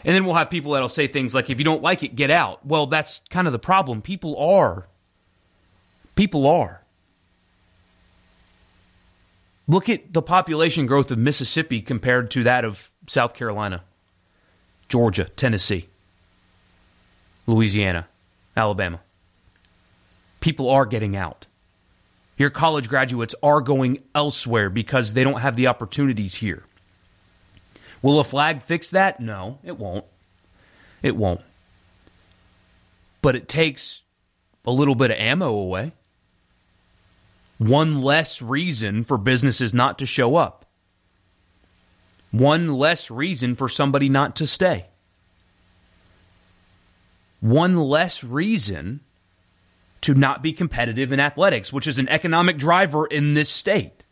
And 0.03 0.15
then 0.15 0.25
we'll 0.25 0.35
have 0.35 0.49
people 0.49 0.71
that'll 0.71 0.89
say 0.89 1.05
things 1.05 1.35
like, 1.35 1.51
if 1.51 1.59
you 1.59 1.65
don't 1.65 1.83
like 1.83 2.01
it, 2.01 2.15
get 2.15 2.31
out. 2.31 2.65
Well, 2.65 2.87
that's 2.87 3.21
kind 3.29 3.45
of 3.45 3.53
the 3.53 3.59
problem. 3.59 4.01
People 4.01 4.35
are. 4.37 4.87
People 6.17 6.47
are. 6.47 6.81
Look 9.67 9.87
at 9.87 10.13
the 10.13 10.23
population 10.23 10.87
growth 10.87 11.11
of 11.11 11.19
Mississippi 11.19 11.79
compared 11.79 12.31
to 12.31 12.43
that 12.43 12.65
of 12.65 12.91
South 13.05 13.35
Carolina, 13.35 13.83
Georgia, 14.89 15.25
Tennessee, 15.25 15.89
Louisiana, 17.45 18.07
Alabama. 18.55 18.99
People 20.39 20.69
are 20.71 20.87
getting 20.87 21.15
out. 21.15 21.45
Your 22.37 22.49
college 22.49 22.89
graduates 22.89 23.35
are 23.43 23.61
going 23.61 24.01
elsewhere 24.15 24.71
because 24.71 25.13
they 25.13 25.23
don't 25.23 25.41
have 25.41 25.55
the 25.55 25.67
opportunities 25.67 26.35
here. 26.35 26.63
Will 28.01 28.19
a 28.19 28.23
flag 28.23 28.63
fix 28.63 28.89
that? 28.89 29.19
No, 29.19 29.59
it 29.63 29.77
won't. 29.77 30.05
It 31.03 31.15
won't. 31.15 31.41
But 33.21 33.35
it 33.35 33.47
takes 33.47 34.01
a 34.65 34.71
little 34.71 34.95
bit 34.95 35.11
of 35.11 35.17
ammo 35.17 35.53
away. 35.53 35.91
One 37.57 38.01
less 38.01 38.41
reason 38.41 39.03
for 39.03 39.17
businesses 39.17 39.73
not 39.73 39.97
to 39.99 40.05
show 40.05 40.35
up. 40.35 40.65
One 42.31 42.73
less 42.73 43.09
reason 43.09 43.55
for 43.55 43.67
somebody 43.67 44.09
not 44.09 44.35
to 44.37 44.47
stay. 44.47 44.85
One 47.39 47.77
less 47.77 48.23
reason 48.23 48.99
to 50.01 50.13
not 50.13 50.41
be 50.41 50.53
competitive 50.53 51.11
in 51.11 51.19
athletics, 51.19 51.73
which 51.73 51.87
is 51.87 51.99
an 51.99 52.09
economic 52.09 52.57
driver 52.57 53.05
in 53.05 53.33
this 53.33 53.49
state. 53.49 54.03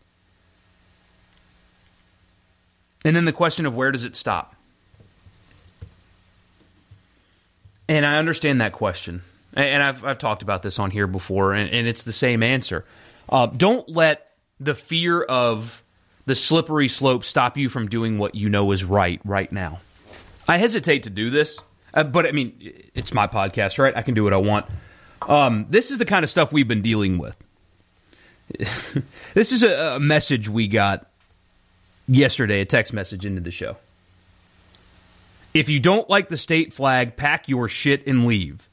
And 3.03 3.15
then 3.15 3.25
the 3.25 3.31
question 3.31 3.65
of 3.67 3.75
where 3.75 3.91
does 3.91 4.05
it 4.05 4.15
stop? 4.15 4.55
And 7.88 8.03
I 8.05 8.17
understand 8.17 8.62
that 8.62 8.73
question. 8.73 9.21
And 9.53 9.84
I've, 9.84 10.03
I've 10.03 10.17
talked 10.17 10.41
about 10.41 10.63
this 10.63 10.79
on 10.79 10.89
here 10.89 11.08
before, 11.08 11.53
and, 11.53 11.69
and 11.71 11.88
it's 11.88 12.03
the 12.03 12.12
same 12.12 12.41
answer. 12.41 12.84
Uh, 13.29 13.47
don't 13.47 13.88
let 13.89 14.31
the 14.59 14.75
fear 14.75 15.21
of 15.21 15.83
the 16.25 16.35
slippery 16.35 16.88
slope 16.88 17.23
stop 17.23 17.57
you 17.57 17.69
from 17.69 17.88
doing 17.88 18.17
what 18.17 18.35
you 18.35 18.49
know 18.49 18.71
is 18.71 18.83
right 18.83 19.19
right 19.23 19.51
now. 19.51 19.79
I 20.47 20.57
hesitate 20.57 21.03
to 21.03 21.09
do 21.09 21.29
this, 21.29 21.57
uh, 21.93 22.03
but 22.03 22.25
I 22.25 22.31
mean, 22.31 22.53
it's 22.93 23.13
my 23.13 23.27
podcast, 23.27 23.79
right? 23.79 23.95
I 23.95 24.01
can 24.01 24.13
do 24.13 24.23
what 24.23 24.33
I 24.33 24.38
want. 24.38 24.65
Um, 25.21 25.65
this 25.69 25.91
is 25.91 25.97
the 25.97 26.05
kind 26.05 26.23
of 26.23 26.29
stuff 26.29 26.51
we've 26.51 26.67
been 26.67 26.81
dealing 26.81 27.17
with. 27.17 27.35
this 29.33 29.51
is 29.51 29.63
a, 29.63 29.95
a 29.95 29.99
message 29.99 30.47
we 30.47 30.67
got 30.67 31.09
yesterday, 32.07 32.61
a 32.61 32.65
text 32.65 32.93
message 32.93 33.25
into 33.25 33.41
the 33.41 33.51
show. 33.51 33.77
If 35.53 35.69
you 35.69 35.79
don't 35.79 36.09
like 36.09 36.27
the 36.27 36.38
state 36.38 36.73
flag, 36.73 37.15
pack 37.15 37.47
your 37.47 37.67
shit 37.67 38.05
and 38.05 38.27
leave. 38.27 38.67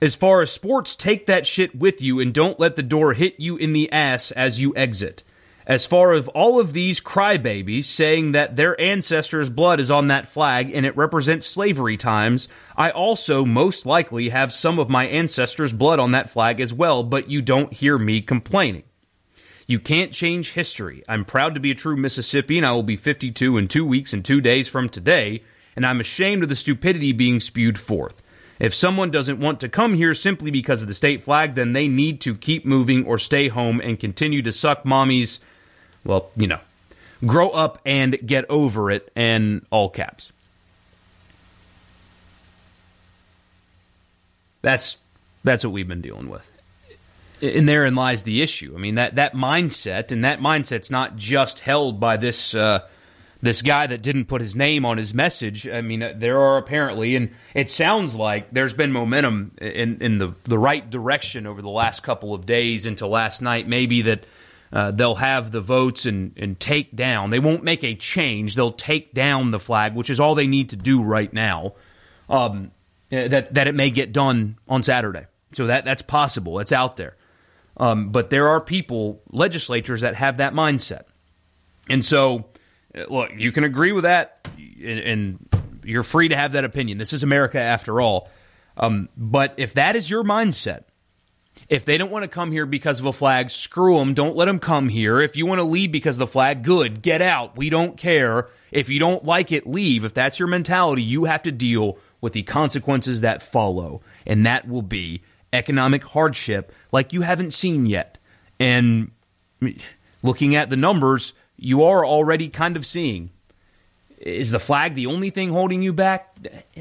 As 0.00 0.14
far 0.14 0.42
as 0.42 0.52
sports, 0.52 0.94
take 0.94 1.26
that 1.26 1.46
shit 1.46 1.74
with 1.74 2.00
you 2.00 2.20
and 2.20 2.32
don't 2.32 2.60
let 2.60 2.76
the 2.76 2.84
door 2.84 3.14
hit 3.14 3.34
you 3.38 3.56
in 3.56 3.72
the 3.72 3.90
ass 3.90 4.30
as 4.30 4.60
you 4.60 4.74
exit. 4.76 5.24
As 5.66 5.86
far 5.86 6.12
as 6.12 6.28
all 6.28 6.60
of 6.60 6.72
these 6.72 7.00
crybabies 7.00 7.84
saying 7.84 8.32
that 8.32 8.56
their 8.56 8.80
ancestors' 8.80 9.50
blood 9.50 9.80
is 9.80 9.90
on 9.90 10.06
that 10.06 10.28
flag 10.28 10.70
and 10.72 10.86
it 10.86 10.96
represents 10.96 11.46
slavery 11.46 11.96
times, 11.96 12.48
I 12.76 12.90
also 12.90 13.44
most 13.44 13.84
likely 13.84 14.28
have 14.28 14.52
some 14.52 14.78
of 14.78 14.88
my 14.88 15.06
ancestors' 15.08 15.72
blood 15.72 15.98
on 15.98 16.12
that 16.12 16.30
flag 16.30 16.60
as 16.60 16.72
well, 16.72 17.02
but 17.02 17.28
you 17.28 17.42
don't 17.42 17.72
hear 17.72 17.98
me 17.98 18.22
complaining. 18.22 18.84
You 19.66 19.80
can't 19.80 20.12
change 20.12 20.52
history. 20.52 21.02
I'm 21.08 21.26
proud 21.26 21.54
to 21.54 21.60
be 21.60 21.72
a 21.72 21.74
true 21.74 21.96
Mississippian. 21.96 22.64
I 22.64 22.72
will 22.72 22.84
be 22.84 22.96
52 22.96 23.58
in 23.58 23.68
two 23.68 23.84
weeks 23.84 24.14
and 24.14 24.24
two 24.24 24.40
days 24.40 24.68
from 24.68 24.88
today, 24.88 25.42
and 25.76 25.84
I'm 25.84 26.00
ashamed 26.00 26.44
of 26.44 26.48
the 26.48 26.56
stupidity 26.56 27.12
being 27.12 27.40
spewed 27.40 27.78
forth. 27.78 28.22
If 28.58 28.74
someone 28.74 29.10
doesn't 29.10 29.38
want 29.38 29.60
to 29.60 29.68
come 29.68 29.94
here 29.94 30.14
simply 30.14 30.50
because 30.50 30.82
of 30.82 30.88
the 30.88 30.94
state 30.94 31.22
flag, 31.22 31.54
then 31.54 31.72
they 31.72 31.86
need 31.88 32.20
to 32.22 32.34
keep 32.34 32.66
moving 32.66 33.06
or 33.06 33.18
stay 33.18 33.48
home 33.48 33.80
and 33.80 33.98
continue 33.98 34.42
to 34.42 34.52
suck 34.52 34.84
mommies. 34.84 35.38
well, 36.04 36.30
you 36.36 36.46
know, 36.46 36.60
grow 37.24 37.50
up 37.50 37.80
and 37.86 38.18
get 38.26 38.44
over 38.48 38.90
it, 38.90 39.10
and 39.14 39.64
all 39.70 39.88
caps. 39.88 40.32
That's 44.62 44.96
that's 45.44 45.64
what 45.64 45.72
we've 45.72 45.88
been 45.88 46.02
dealing 46.02 46.28
with 46.28 46.50
and 47.40 47.68
therein 47.68 47.94
lies 47.94 48.22
the 48.22 48.42
issue. 48.42 48.74
I 48.74 48.78
mean 48.78 48.96
that 48.96 49.14
that 49.16 49.34
mindset, 49.34 50.10
and 50.12 50.24
that 50.24 50.40
mindset's 50.40 50.90
not 50.90 51.16
just 51.16 51.60
held 51.60 52.00
by 52.00 52.16
this 52.16 52.54
uh, 52.54 52.80
this 53.40 53.62
guy 53.62 53.86
that 53.86 54.02
didn't 54.02 54.26
put 54.26 54.40
his 54.40 54.56
name 54.56 54.84
on 54.84 54.98
his 54.98 55.14
message. 55.14 55.68
I 55.68 55.80
mean, 55.80 56.02
uh, 56.02 56.12
there 56.16 56.40
are 56.40 56.56
apparently, 56.56 57.14
and 57.16 57.30
it 57.54 57.70
sounds 57.70 58.14
like 58.16 58.50
there's 58.52 58.74
been 58.74 58.92
momentum 58.92 59.52
in 59.60 60.00
in 60.00 60.18
the 60.18 60.34
the 60.44 60.58
right 60.58 60.88
direction 60.88 61.46
over 61.46 61.62
the 61.62 61.68
last 61.68 62.02
couple 62.02 62.34
of 62.34 62.46
days 62.46 62.86
into 62.86 63.06
last 63.06 63.42
night. 63.42 63.68
Maybe 63.68 64.02
that. 64.02 64.24
Uh, 64.70 64.90
they'll 64.90 65.14
have 65.14 65.50
the 65.50 65.62
votes 65.62 66.04
and, 66.04 66.34
and 66.36 66.60
take 66.60 66.94
down. 66.94 67.30
They 67.30 67.38
won't 67.38 67.64
make 67.64 67.82
a 67.82 67.94
change. 67.94 68.54
They'll 68.54 68.70
take 68.70 69.14
down 69.14 69.50
the 69.50 69.58
flag, 69.58 69.94
which 69.94 70.10
is 70.10 70.20
all 70.20 70.34
they 70.34 70.46
need 70.46 70.68
to 70.68 70.76
do 70.76 71.02
right 71.02 71.32
now. 71.32 71.72
Um, 72.28 72.72
that 73.08 73.54
that 73.54 73.66
it 73.66 73.74
may 73.74 73.90
get 73.90 74.12
done 74.12 74.58
on 74.68 74.82
Saturday. 74.82 75.24
So 75.52 75.68
that 75.68 75.86
that's 75.86 76.02
possible. 76.02 76.58
It's 76.58 76.70
out 76.70 76.98
there. 76.98 77.16
Um, 77.78 78.10
but 78.10 78.30
there 78.30 78.48
are 78.48 78.60
people, 78.60 79.22
legislatures, 79.30 80.00
that 80.00 80.16
have 80.16 80.38
that 80.38 80.52
mindset. 80.52 81.04
And 81.88 82.04
so, 82.04 82.46
look, 83.08 83.30
you 83.36 83.52
can 83.52 83.64
agree 83.64 83.92
with 83.92 84.04
that, 84.04 84.48
and, 84.56 84.98
and 84.98 85.48
you're 85.84 86.02
free 86.02 86.28
to 86.28 86.36
have 86.36 86.52
that 86.52 86.64
opinion. 86.64 86.98
This 86.98 87.12
is 87.12 87.22
America 87.22 87.60
after 87.60 88.00
all. 88.00 88.30
Um, 88.76 89.08
but 89.16 89.54
if 89.56 89.74
that 89.74 89.96
is 89.96 90.08
your 90.08 90.22
mindset, 90.22 90.84
if 91.68 91.84
they 91.84 91.98
don't 91.98 92.10
want 92.10 92.22
to 92.22 92.28
come 92.28 92.52
here 92.52 92.66
because 92.66 93.00
of 93.00 93.06
a 93.06 93.12
flag, 93.12 93.50
screw 93.50 93.98
them. 93.98 94.14
Don't 94.14 94.36
let 94.36 94.46
them 94.46 94.58
come 94.58 94.88
here. 94.88 95.20
If 95.20 95.36
you 95.36 95.46
want 95.46 95.58
to 95.58 95.64
leave 95.64 95.92
because 95.92 96.16
of 96.16 96.20
the 96.20 96.26
flag, 96.26 96.62
good. 96.62 97.02
Get 97.02 97.20
out. 97.20 97.56
We 97.56 97.70
don't 97.70 97.96
care. 97.96 98.48
If 98.70 98.88
you 98.88 99.00
don't 99.00 99.24
like 99.24 99.50
it, 99.50 99.66
leave. 99.66 100.04
If 100.04 100.14
that's 100.14 100.38
your 100.38 100.48
mentality, 100.48 101.02
you 101.02 101.24
have 101.24 101.42
to 101.42 101.52
deal 101.52 101.98
with 102.20 102.32
the 102.32 102.42
consequences 102.42 103.22
that 103.22 103.42
follow. 103.42 104.02
And 104.26 104.46
that 104.46 104.68
will 104.68 104.82
be 104.82 105.22
economic 105.52 106.04
hardship 106.04 106.72
like 106.92 107.12
you 107.12 107.22
haven't 107.22 107.52
seen 107.52 107.86
yet. 107.86 108.18
And 108.60 109.10
looking 110.22 110.54
at 110.54 110.70
the 110.70 110.76
numbers, 110.76 111.32
you 111.58 111.84
are 111.84 112.06
already 112.06 112.48
kind 112.48 112.76
of 112.76 112.86
seeing. 112.86 113.30
Is 114.18 114.50
the 114.50 114.58
flag 114.58 114.94
the 114.94 115.06
only 115.06 115.30
thing 115.30 115.50
holding 115.50 115.82
you 115.82 115.92
back? 115.92 116.34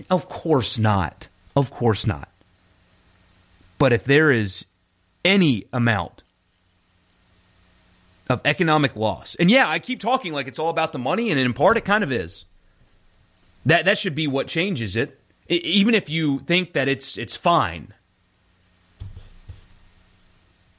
Of 0.10 0.30
course 0.30 0.78
not. 0.78 1.28
Of 1.56 1.72
course 1.72 2.08
not. 2.08 2.30
But 3.78 3.94
if 3.94 4.06
there 4.06 4.32
is 4.32 4.66
any 5.26 5.66
amount 5.74 6.24
of 8.30 8.42
economic 8.46 8.96
loss, 8.96 9.36
and 9.40 9.52
yeah, 9.52 9.70
I 9.70 9.80
keep 9.80 10.00
talking 10.00 10.34
like 10.34 10.48
it's 10.48 10.60
all 10.60 10.70
about 10.70 10.92
the 10.94 11.00
money, 11.00 11.32
and 11.32 11.40
in 11.40 11.54
part 11.54 11.78
it 11.78 11.86
kind 11.86 12.04
of 12.04 12.12
is. 12.12 12.46
That 13.66 13.86
that 13.86 13.98
should 13.98 14.16
be 14.16 14.28
what 14.28 14.48
changes 14.48 14.96
it. 14.96 15.20
Even 15.50 15.94
if 15.94 16.10
you 16.10 16.40
think 16.40 16.74
that 16.74 16.88
it's 16.88 17.18
it's 17.18 17.36
fine, 17.36 17.94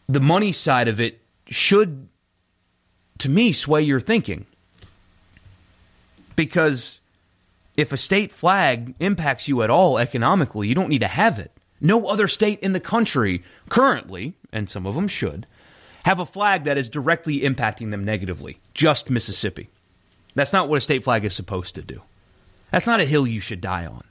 the 0.08 0.20
money 0.20 0.52
side 0.52 0.88
of 0.88 1.00
it 1.00 1.20
should, 1.48 2.07
to 3.18 3.28
me, 3.28 3.52
sway 3.52 3.82
your 3.82 4.00
thinking. 4.00 4.46
Because 6.36 7.00
if 7.76 7.92
a 7.92 7.96
state 7.96 8.32
flag 8.32 8.94
impacts 9.00 9.48
you 9.48 9.62
at 9.62 9.70
all 9.70 9.98
economically, 9.98 10.68
you 10.68 10.74
don't 10.74 10.88
need 10.88 11.00
to 11.00 11.08
have 11.08 11.38
it. 11.38 11.52
No 11.80 12.08
other 12.08 12.26
state 12.26 12.60
in 12.60 12.72
the 12.72 12.80
country 12.80 13.42
currently, 13.68 14.34
and 14.52 14.68
some 14.68 14.86
of 14.86 14.94
them 14.94 15.08
should, 15.08 15.46
have 16.04 16.18
a 16.18 16.26
flag 16.26 16.64
that 16.64 16.78
is 16.78 16.88
directly 16.88 17.40
impacting 17.40 17.90
them 17.90 18.04
negatively. 18.04 18.58
Just 18.74 19.10
Mississippi. 19.10 19.68
That's 20.34 20.52
not 20.52 20.68
what 20.68 20.78
a 20.78 20.80
state 20.80 21.04
flag 21.04 21.24
is 21.24 21.34
supposed 21.34 21.74
to 21.74 21.82
do. 21.82 22.02
That's 22.70 22.86
not 22.86 23.00
a 23.00 23.06
hill 23.06 23.26
you 23.26 23.40
should 23.40 23.60
die 23.60 23.86
on. 23.86 24.04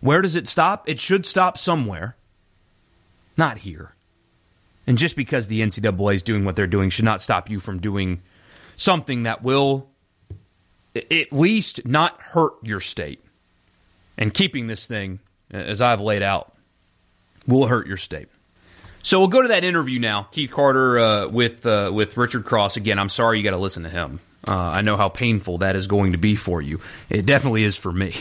Where 0.00 0.20
does 0.20 0.36
it 0.36 0.48
stop? 0.48 0.88
It 0.88 1.00
should 1.00 1.26
stop 1.26 1.58
somewhere. 1.58 2.16
Not 3.36 3.58
here. 3.58 3.94
And 4.86 4.98
just 4.98 5.14
because 5.14 5.46
the 5.46 5.60
NCAA 5.60 6.14
is 6.14 6.22
doing 6.22 6.44
what 6.44 6.56
they're 6.56 6.66
doing 6.66 6.90
should 6.90 7.04
not 7.04 7.22
stop 7.22 7.48
you 7.48 7.60
from 7.60 7.80
doing 7.80 8.22
something 8.80 9.24
that 9.24 9.42
will 9.42 9.88
at 10.94 11.32
least 11.32 11.84
not 11.84 12.20
hurt 12.20 12.54
your 12.62 12.80
state. 12.80 13.22
And 14.16 14.32
keeping 14.32 14.66
this 14.66 14.86
thing, 14.86 15.20
as 15.50 15.80
I've 15.80 16.00
laid 16.00 16.22
out, 16.22 16.54
will 17.46 17.66
hurt 17.66 17.86
your 17.86 17.96
state. 17.98 18.28
So 19.02 19.18
we'll 19.18 19.28
go 19.28 19.42
to 19.42 19.48
that 19.48 19.64
interview 19.64 19.98
now. 19.98 20.24
Keith 20.30 20.50
Carter 20.50 20.98
uh, 20.98 21.28
with 21.28 21.64
uh, 21.64 21.90
with 21.92 22.16
Richard 22.16 22.44
Cross. 22.44 22.76
Again, 22.76 22.98
I'm 22.98 23.08
sorry 23.08 23.38
you 23.38 23.44
got 23.44 23.50
to 23.50 23.56
listen 23.56 23.84
to 23.84 23.88
him. 23.88 24.20
Uh, 24.46 24.54
I 24.54 24.80
know 24.80 24.96
how 24.96 25.08
painful 25.08 25.58
that 25.58 25.76
is 25.76 25.86
going 25.86 26.12
to 26.12 26.18
be 26.18 26.36
for 26.36 26.60
you. 26.60 26.80
It 27.08 27.24
definitely 27.26 27.64
is 27.64 27.76
for 27.76 27.92
me. 27.92 28.14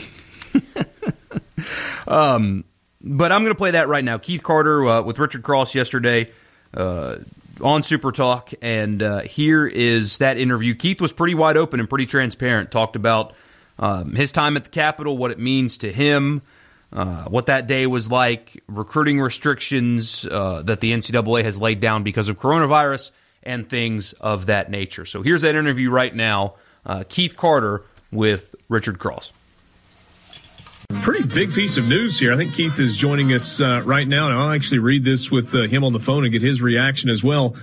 um, 2.08 2.66
but 3.02 3.32
I'm 3.32 3.42
going 3.44 3.54
to 3.54 3.58
play 3.58 3.72
that 3.72 3.88
right 3.88 4.04
now. 4.04 4.18
Keith 4.18 4.44
Carter 4.44 4.86
uh, 4.86 5.02
with 5.02 5.20
Richard 5.20 5.44
Cross 5.44 5.76
yesterday 5.76 6.28
uh, 6.74 7.18
on 7.62 7.84
Super 7.84 8.12
Talk, 8.12 8.52
and 8.62 9.02
uh, 9.02 9.22
here 9.22 9.68
is 9.68 10.20
that 10.20 10.38
interview. 10.38 10.76
Keith 10.76 11.02
was 11.02 11.14
pretty 11.14 11.36
wide 11.36 11.58
open 11.58 11.80
and 11.80 11.90
pretty 11.90 12.06
transparent. 12.06 12.72
Talked 12.72 12.96
about 12.96 13.34
um, 13.78 14.16
his 14.16 14.32
time 14.32 14.58
at 14.58 14.64
the 14.64 14.70
Capitol, 14.70 15.18
what 15.18 15.32
it 15.32 15.40
means 15.40 15.80
to 15.80 15.92
him, 15.92 16.42
uh, 16.92 17.24
what 17.26 17.48
that 17.48 17.68
day 17.68 17.88
was 17.88 18.10
like, 18.10 18.64
recruiting 18.68 19.20
restrictions 19.20 20.26
uh, 20.26 20.62
that 20.64 20.80
the 20.80 20.92
NCAA 20.92 21.44
has 21.44 21.60
laid 21.60 21.80
down 21.80 22.04
because 22.04 22.30
of 22.30 22.40
coronavirus, 22.40 23.12
and 23.44 23.70
things 23.70 24.14
of 24.14 24.48
that 24.48 24.70
nature. 24.70 25.06
So 25.06 25.22
here's 25.22 25.42
that 25.44 25.56
interview 25.56 25.90
right 25.90 26.14
now 26.14 26.56
uh, 26.86 27.04
Keith 27.08 27.36
Carter 27.38 27.84
with 28.12 28.56
Richard 28.68 29.00
Cross. 29.00 29.32
Pretty 30.90 31.28
big 31.28 31.54
piece 31.54 31.78
of 31.78 31.88
news 31.88 32.20
here. 32.20 32.34
I 32.34 32.36
think 32.36 32.54
Keith 32.54 32.80
is 32.80 32.98
joining 32.98 33.32
us 33.32 33.62
uh, 33.62 33.84
right 33.86 34.08
now, 34.08 34.26
and 34.26 34.36
I'll 34.36 34.52
actually 34.52 34.80
read 34.80 35.04
this 35.04 35.30
with 35.30 35.54
uh, 35.54 35.62
him 35.62 35.84
on 35.84 35.94
the 35.94 36.00
phone 36.00 36.24
and 36.24 36.32
get 36.32 36.42
his 36.42 36.64
reaction 36.64 37.12
as 37.12 37.24
well. 37.24 37.56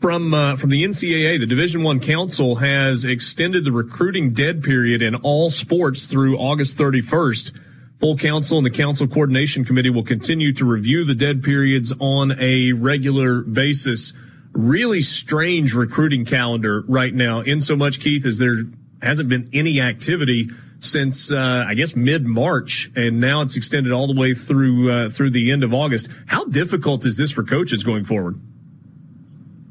From 0.00 0.32
uh, 0.32 0.54
from 0.54 0.70
the 0.70 0.84
NCAA, 0.84 1.40
the 1.40 1.46
Division 1.46 1.82
One 1.82 1.98
Council 1.98 2.54
has 2.56 3.04
extended 3.04 3.64
the 3.64 3.72
recruiting 3.72 4.32
dead 4.32 4.62
period 4.62 5.02
in 5.02 5.16
all 5.16 5.50
sports 5.50 6.06
through 6.06 6.38
August 6.38 6.78
31st. 6.78 7.58
Full 7.98 8.16
council 8.16 8.58
and 8.58 8.64
the 8.66 8.70
council 8.70 9.08
coordination 9.08 9.64
committee 9.64 9.90
will 9.90 10.04
continue 10.04 10.52
to 10.52 10.64
review 10.64 11.04
the 11.04 11.16
dead 11.16 11.42
periods 11.42 11.92
on 11.98 12.38
a 12.38 12.72
regular 12.72 13.40
basis. 13.40 14.12
Really 14.52 15.00
strange 15.00 15.74
recruiting 15.74 16.24
calendar 16.24 16.84
right 16.86 17.12
now. 17.12 17.40
In 17.40 17.60
so 17.60 17.74
much, 17.74 17.98
Keith, 17.98 18.24
as 18.24 18.38
there 18.38 18.58
hasn't 19.02 19.28
been 19.28 19.50
any 19.52 19.80
activity 19.80 20.50
since 20.78 21.32
uh, 21.32 21.64
I 21.66 21.74
guess 21.74 21.96
mid 21.96 22.26
March, 22.26 22.90
and 22.94 23.20
now 23.20 23.42
it's 23.42 23.56
extended 23.56 23.92
all 23.92 24.12
the 24.12 24.18
way 24.18 24.34
through 24.34 24.90
uh, 24.90 25.08
through 25.08 25.30
the 25.30 25.50
end 25.50 25.64
of 25.64 25.74
August. 25.74 26.08
How 26.26 26.44
difficult 26.44 27.04
is 27.06 27.16
this 27.16 27.30
for 27.30 27.42
coaches 27.42 27.82
going 27.82 28.04
forward? 28.04 28.40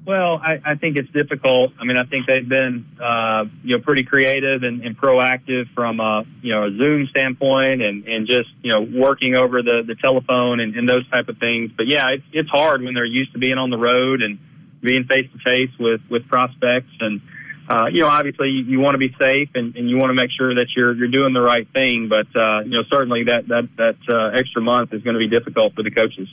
Well, 0.06 0.40
I, 0.42 0.62
I 0.64 0.76
think 0.76 0.96
it's 0.96 1.12
difficult. 1.12 1.74
I 1.78 1.84
mean, 1.84 1.98
I 1.98 2.06
think 2.06 2.28
they've 2.28 2.48
been 2.48 2.86
uh, 3.02 3.44
you 3.64 3.76
know 3.76 3.84
pretty 3.84 4.04
creative 4.04 4.64
and, 4.64 4.82
and 4.82 4.98
proactive 4.98 5.70
from 5.76 6.00
a 6.00 6.24
you 6.42 6.54
know 6.54 6.66
a 6.66 6.72
Zoom 6.72 7.08
standpoint, 7.08 7.82
and 7.82 8.06
and 8.08 8.26
just 8.26 8.50
you 8.62 8.72
know 8.72 8.82
working 8.82 9.36
over 9.36 9.62
the 9.62 9.84
the 9.86 9.96
telephone 9.96 10.62
and, 10.62 10.76
and 10.76 10.88
those 10.88 11.08
type 11.10 11.28
of 11.28 11.38
things. 11.40 11.72
But 11.76 11.88
yeah, 11.88 12.12
it's 12.12 12.24
it's 12.32 12.50
hard 12.50 12.84
when 12.84 12.94
they're 12.94 13.06
used 13.06 13.34
to 13.34 13.40
being 13.40 13.58
on 13.58 13.70
the 13.70 13.78
road 13.78 14.22
and 14.22 14.40
being 14.82 15.04
face 15.04 15.30
to 15.34 15.40
face 15.40 15.72
with 15.78 16.00
with 16.10 16.28
prospects 16.30 16.94
and 17.02 17.22
uh, 17.70 17.88
you 17.88 18.02
know, 18.02 18.08
obviously 18.08 18.50
you, 18.50 18.64
you 18.64 18.80
want 18.80 18.96
to 18.96 19.00
be 19.00 19.14
safe 19.20 19.50
and, 19.56 19.76
and 19.76 19.90
you 19.90 19.98
want 19.98 20.10
to 20.10 20.14
make 20.14 20.32
sure 20.32 20.56
that 20.56 20.68
you're 20.76 20.94
you're 20.94 21.10
doing 21.10 21.34
the 21.34 21.42
right 21.42 21.68
thing. 21.74 22.08
But 22.10 22.28
uh, 22.36 22.62
you 22.62 22.72
know, 22.72 22.84
certainly 22.90 23.26
that 23.26 23.48
that 23.50 23.68
that 23.78 23.98
uh, 24.10 24.38
extra 24.38 24.62
month 24.62 24.94
is 24.94 25.04
going 25.04 25.16
to 25.16 25.20
be 25.20 25.28
difficult 25.28 25.74
for 25.76 25.84
the 25.84 25.92
coaches. 25.92 26.30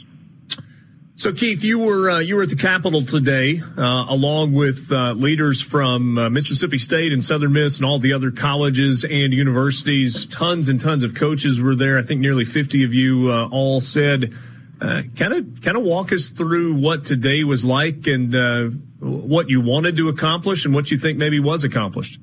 So, 1.16 1.33
Keith, 1.33 1.62
you 1.62 1.79
were 1.79 2.11
uh, 2.11 2.18
you 2.18 2.35
were 2.35 2.42
at 2.42 2.51
the 2.51 2.57
Capitol 2.57 3.03
today, 3.03 3.61
uh, 3.79 4.07
along 4.09 4.53
with 4.53 4.90
uh, 4.90 5.12
leaders 5.12 5.62
from 5.62 6.18
uh, 6.18 6.29
Mississippi 6.29 6.79
State 6.79 7.12
and 7.12 7.25
Southern 7.25 7.53
Miss 7.53 7.79
and 7.79 7.87
all 7.87 8.01
the 8.01 8.14
other 8.14 8.33
colleges 8.33 9.05
and 9.05 9.33
universities. 9.33 10.27
Tons 10.27 10.68
and 10.68 10.81
tons 10.81 11.05
of 11.05 11.14
coaches 11.14 11.61
were 11.61 11.77
there. 11.77 11.99
I 11.99 12.03
think 12.03 12.20
nearly 12.20 12.44
fifty 12.44 12.85
of 12.85 12.92
you 12.94 13.31
uh, 13.31 13.49
all 13.51 13.81
said. 13.81 14.35
Kind 14.81 15.33
of, 15.33 15.62
kind 15.62 15.79
of 15.79 15.83
walk 15.83 16.12
us 16.12 16.29
through 16.29 16.75
what 16.75 17.05
today 17.05 17.42
was 17.42 17.64
like 17.64 18.07
and 18.07 18.35
uh, 18.35 18.68
what 19.05 19.51
you 19.51 19.61
wanted 19.61 19.97
to 19.97 20.09
accomplish 20.09 20.64
and 20.64 20.75
what 20.75 20.90
you 20.90 20.99
think 20.99 21.19
maybe 21.19 21.38
was 21.38 21.64
accomplished. 21.64 22.21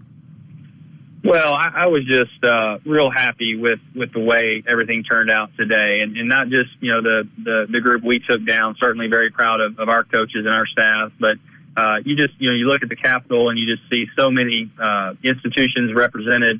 Well, 1.24 1.54
I, 1.54 1.84
I 1.84 1.86
was 1.86 2.04
just 2.06 2.44
uh, 2.44 2.80
real 2.84 3.12
happy 3.12 3.56
with, 3.56 3.80
with 3.94 4.12
the 4.12 4.20
way 4.20 4.64
everything 4.68 5.04
turned 5.04 5.30
out 5.30 5.52
today, 5.56 6.00
and, 6.02 6.18
and 6.18 6.28
not 6.28 6.50
just 6.50 6.72
you 6.80 6.92
know 6.92 7.02
the, 7.02 7.28
the 7.44 7.68
the 7.70 7.80
group 7.80 8.04
we 8.04 8.20
took 8.20 8.44
down. 8.46 8.76
Certainly, 8.80 9.08
very 9.08 9.30
proud 9.30 9.62
of, 9.62 9.78
of 9.78 9.88
our 9.88 10.04
coaches 10.04 10.46
and 10.46 10.54
our 10.54 10.66
staff, 10.66 11.12
but 11.20 11.38
uh, 11.78 11.98
you 12.04 12.16
just 12.16 12.34
you 12.40 12.50
know 12.50 12.56
you 12.56 12.66
look 12.66 12.82
at 12.82 12.90
the 12.90 12.96
Capitol 12.96 13.50
and 13.50 13.60
you 13.60 13.68
just 13.68 13.88
see 13.94 14.08
so 14.18 14.32
many 14.32 14.72
uh, 14.82 15.14
institutions 15.24 15.94
represented 15.94 16.60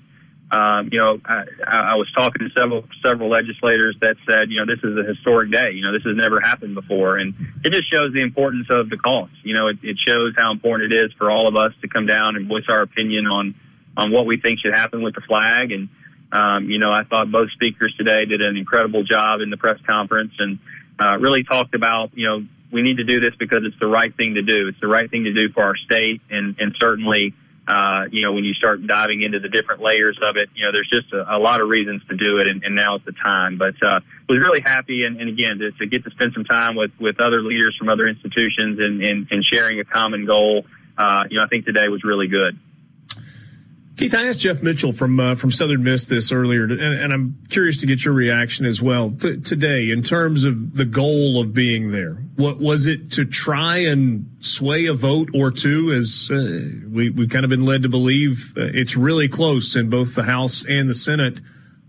um, 0.52 0.90
you 0.92 1.00
know, 1.00 1.20
I, 1.24 1.44
I 1.66 1.96
was 1.96 2.12
talking 2.12 2.48
to 2.48 2.60
several 2.60 2.84
several 3.04 3.30
legislators 3.30 3.96
that 4.02 4.18
said, 4.28 4.52
you 4.52 4.60
know, 4.60 4.66
this 4.66 4.84
is 4.84 4.98
a 4.98 5.04
historic 5.04 5.50
day. 5.50 5.72
You 5.72 5.84
know, 5.84 5.94
this 5.94 6.04
has 6.04 6.18
never 6.18 6.42
happened 6.42 6.76
before, 6.76 7.16
and 7.16 7.34
it 7.64 7.72
just 7.72 7.90
shows 7.90 8.14
the 8.14 8.22
importance 8.22 8.68
of 8.70 8.90
the 8.90 8.98
cause. 8.98 9.30
You 9.44 9.54
know, 9.54 9.68
it, 9.68 9.78
it 9.82 9.98
shows 10.06 10.34
how 10.38 10.52
important 10.52 10.92
it 10.92 11.06
is 11.06 11.14
for 11.14 11.32
all 11.32 11.48
of 11.48 11.56
us 11.56 11.72
to 11.82 11.88
come 11.88 12.06
down 12.06 12.36
and 12.36 12.50
voice 12.50 12.66
our 12.68 12.82
opinion 12.82 13.28
on 13.28 13.56
on 13.96 14.12
what 14.12 14.26
we 14.26 14.42
think 14.42 14.60
should 14.60 14.76
happen 14.76 15.02
with 15.02 15.16
the 15.16 15.22
flag. 15.22 15.72
And 15.72 15.88
um, 16.34 16.70
you 16.70 16.80
know, 16.80 16.92
I 16.92 17.04
thought 17.06 17.32
both 17.32 17.50
speakers 17.52 17.96
today 17.98 18.26
did 18.26 18.42
an 18.42 18.58
incredible 18.58 19.04
job 19.04 19.40
in 19.40 19.52
the 19.52 19.58
press 19.58 19.80
conference 19.88 20.34
and 20.38 20.60
uh, 21.02 21.18
really 21.18 21.46
talked 21.46 21.76
about, 21.76 22.12
you 22.14 22.28
know, 22.28 22.46
we 22.72 22.82
need 22.82 22.98
to 22.98 23.04
do 23.06 23.22
this 23.22 23.34
because 23.40 23.64
it's 23.64 23.80
the 23.80 23.88
right 23.88 24.16
thing 24.16 24.36
to 24.36 24.42
do. 24.42 24.68
It's 24.68 24.80
the 24.80 24.88
right 24.88 25.10
thing 25.10 25.24
to 25.26 25.34
do 25.34 25.50
for 25.54 25.64
our 25.64 25.78
state, 25.78 26.22
and 26.30 26.58
and 26.60 26.76
certainly 26.78 27.34
uh, 27.72 28.04
you 28.12 28.22
know, 28.22 28.34
when 28.34 28.44
you 28.44 28.54
start 28.54 28.86
diving 28.86 29.22
into 29.22 29.40
the 29.40 29.48
different 29.48 29.82
layers 29.82 30.20
of 30.22 30.36
it, 30.36 30.50
you 30.56 30.66
know, 30.66 30.74
there's 30.74 30.90
just 30.90 31.14
a, 31.14 31.38
a 31.38 31.40
lot 31.40 31.62
of 31.62 31.70
reasons 31.70 32.02
to 32.10 32.18
do 32.18 32.40
it, 32.40 32.48
and, 32.48 32.64
and 32.66 32.76
now 32.76 32.98
is 32.98 33.02
the 33.06 33.14
time. 33.14 33.58
But 33.58 33.76
uh, 33.82 34.02
was 34.28 34.40
really 34.40 34.60
happy, 34.60 35.04
and, 35.04 35.22
and 35.22 35.30
again, 35.30 35.60
to, 35.60 35.72
to 35.72 35.88
get 35.88 36.04
to 36.04 36.12
spend 36.12 36.34
some 36.34 36.44
time 36.44 36.76
with 36.76 36.92
with 37.00 37.22
other 37.22 37.42
leaders 37.42 37.76
from 37.80 37.88
other 37.88 38.08
institutions 38.08 38.80
and, 38.80 39.02
and, 39.02 39.28
and 39.32 39.46
sharing 39.46 39.80
a 39.80 39.86
common 39.86 40.26
goal. 40.26 40.66
Uh, 40.98 41.24
you 41.30 41.38
know, 41.38 41.46
I 41.46 41.48
think 41.48 41.66
today 41.66 41.88
was 41.88 42.04
really 42.04 42.28
good. 42.28 42.60
Keith, 43.98 44.16
I 44.16 44.28
asked 44.28 44.40
Jeff 44.40 44.64
Mitchell 44.64 44.94
from 44.94 45.20
uh, 45.20 45.36
from 45.36 45.52
Southern 45.52 45.84
Miss 45.84 46.06
this 46.06 46.32
earlier, 46.32 46.64
and, 46.64 46.82
and, 46.82 47.14
I'm 47.14 47.38
curious 47.50 47.80
to 47.80 47.86
get 47.86 48.04
your 48.06 48.14
reaction 48.14 48.66
as 48.66 48.82
well 48.82 49.12
T- 49.12 49.42
today 49.42 49.90
in 49.90 50.02
terms 50.02 50.46
of 50.46 50.76
the 50.76 50.86
goal 50.86 51.42
of 51.42 51.54
being 51.54 51.92
there. 51.92 52.14
What 52.36 52.60
was 52.60 52.88
it 52.88 53.12
to 53.14 53.26
try 53.26 53.78
and 53.78 54.38
sway 54.40 54.86
a 54.86 54.94
vote 54.94 55.30
or 55.36 55.52
two? 55.52 55.92
As 55.92 56.30
uh, 56.32 56.36
we 56.90 57.10
we've 57.10 57.30
kind 57.30 57.44
of 57.44 57.50
been 57.50 57.66
led 57.66 57.84
to 57.84 57.90
believe, 57.90 58.54
uh, 58.58 58.62
it's 58.74 58.96
really 58.96 59.28
close 59.28 59.76
in 59.76 59.90
both 59.90 60.16
the 60.16 60.24
House 60.24 60.66
and 60.66 60.90
the 60.90 60.96
Senate. 60.96 61.40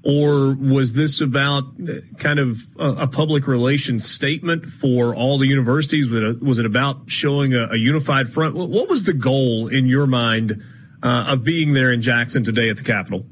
Or 0.05 0.53
was 0.55 0.95
this 0.95 1.21
about 1.21 1.62
uh, 1.81 2.01
kind 2.19 2.41
of 2.41 2.59
a, 2.77 3.03
a 3.03 3.07
public 3.07 3.47
relations 3.47 4.05
statement 4.05 4.67
for 4.67 5.15
all 5.15 5.38
the 5.38 5.47
universities? 5.47 6.11
Was 6.11 6.23
it, 6.25 6.43
was 6.43 6.59
it 6.59 6.67
about 6.67 7.09
showing 7.09 7.55
a, 7.55 7.69
a 7.71 7.77
unified 7.77 8.29
front? 8.29 8.57
What 8.57 8.88
was 8.88 9.05
the 9.05 9.12
goal 9.12 9.69
in 9.69 9.87
your 9.87 10.09
mind? 10.09 10.61
Uh, 11.03 11.27
of 11.29 11.45
being 11.45 11.73
there 11.73 11.93
in 11.93 12.01
Jackson 12.01 12.45
today 12.45 12.71
at 12.71 12.77
the 12.77 12.85
Capitol? 12.85 13.25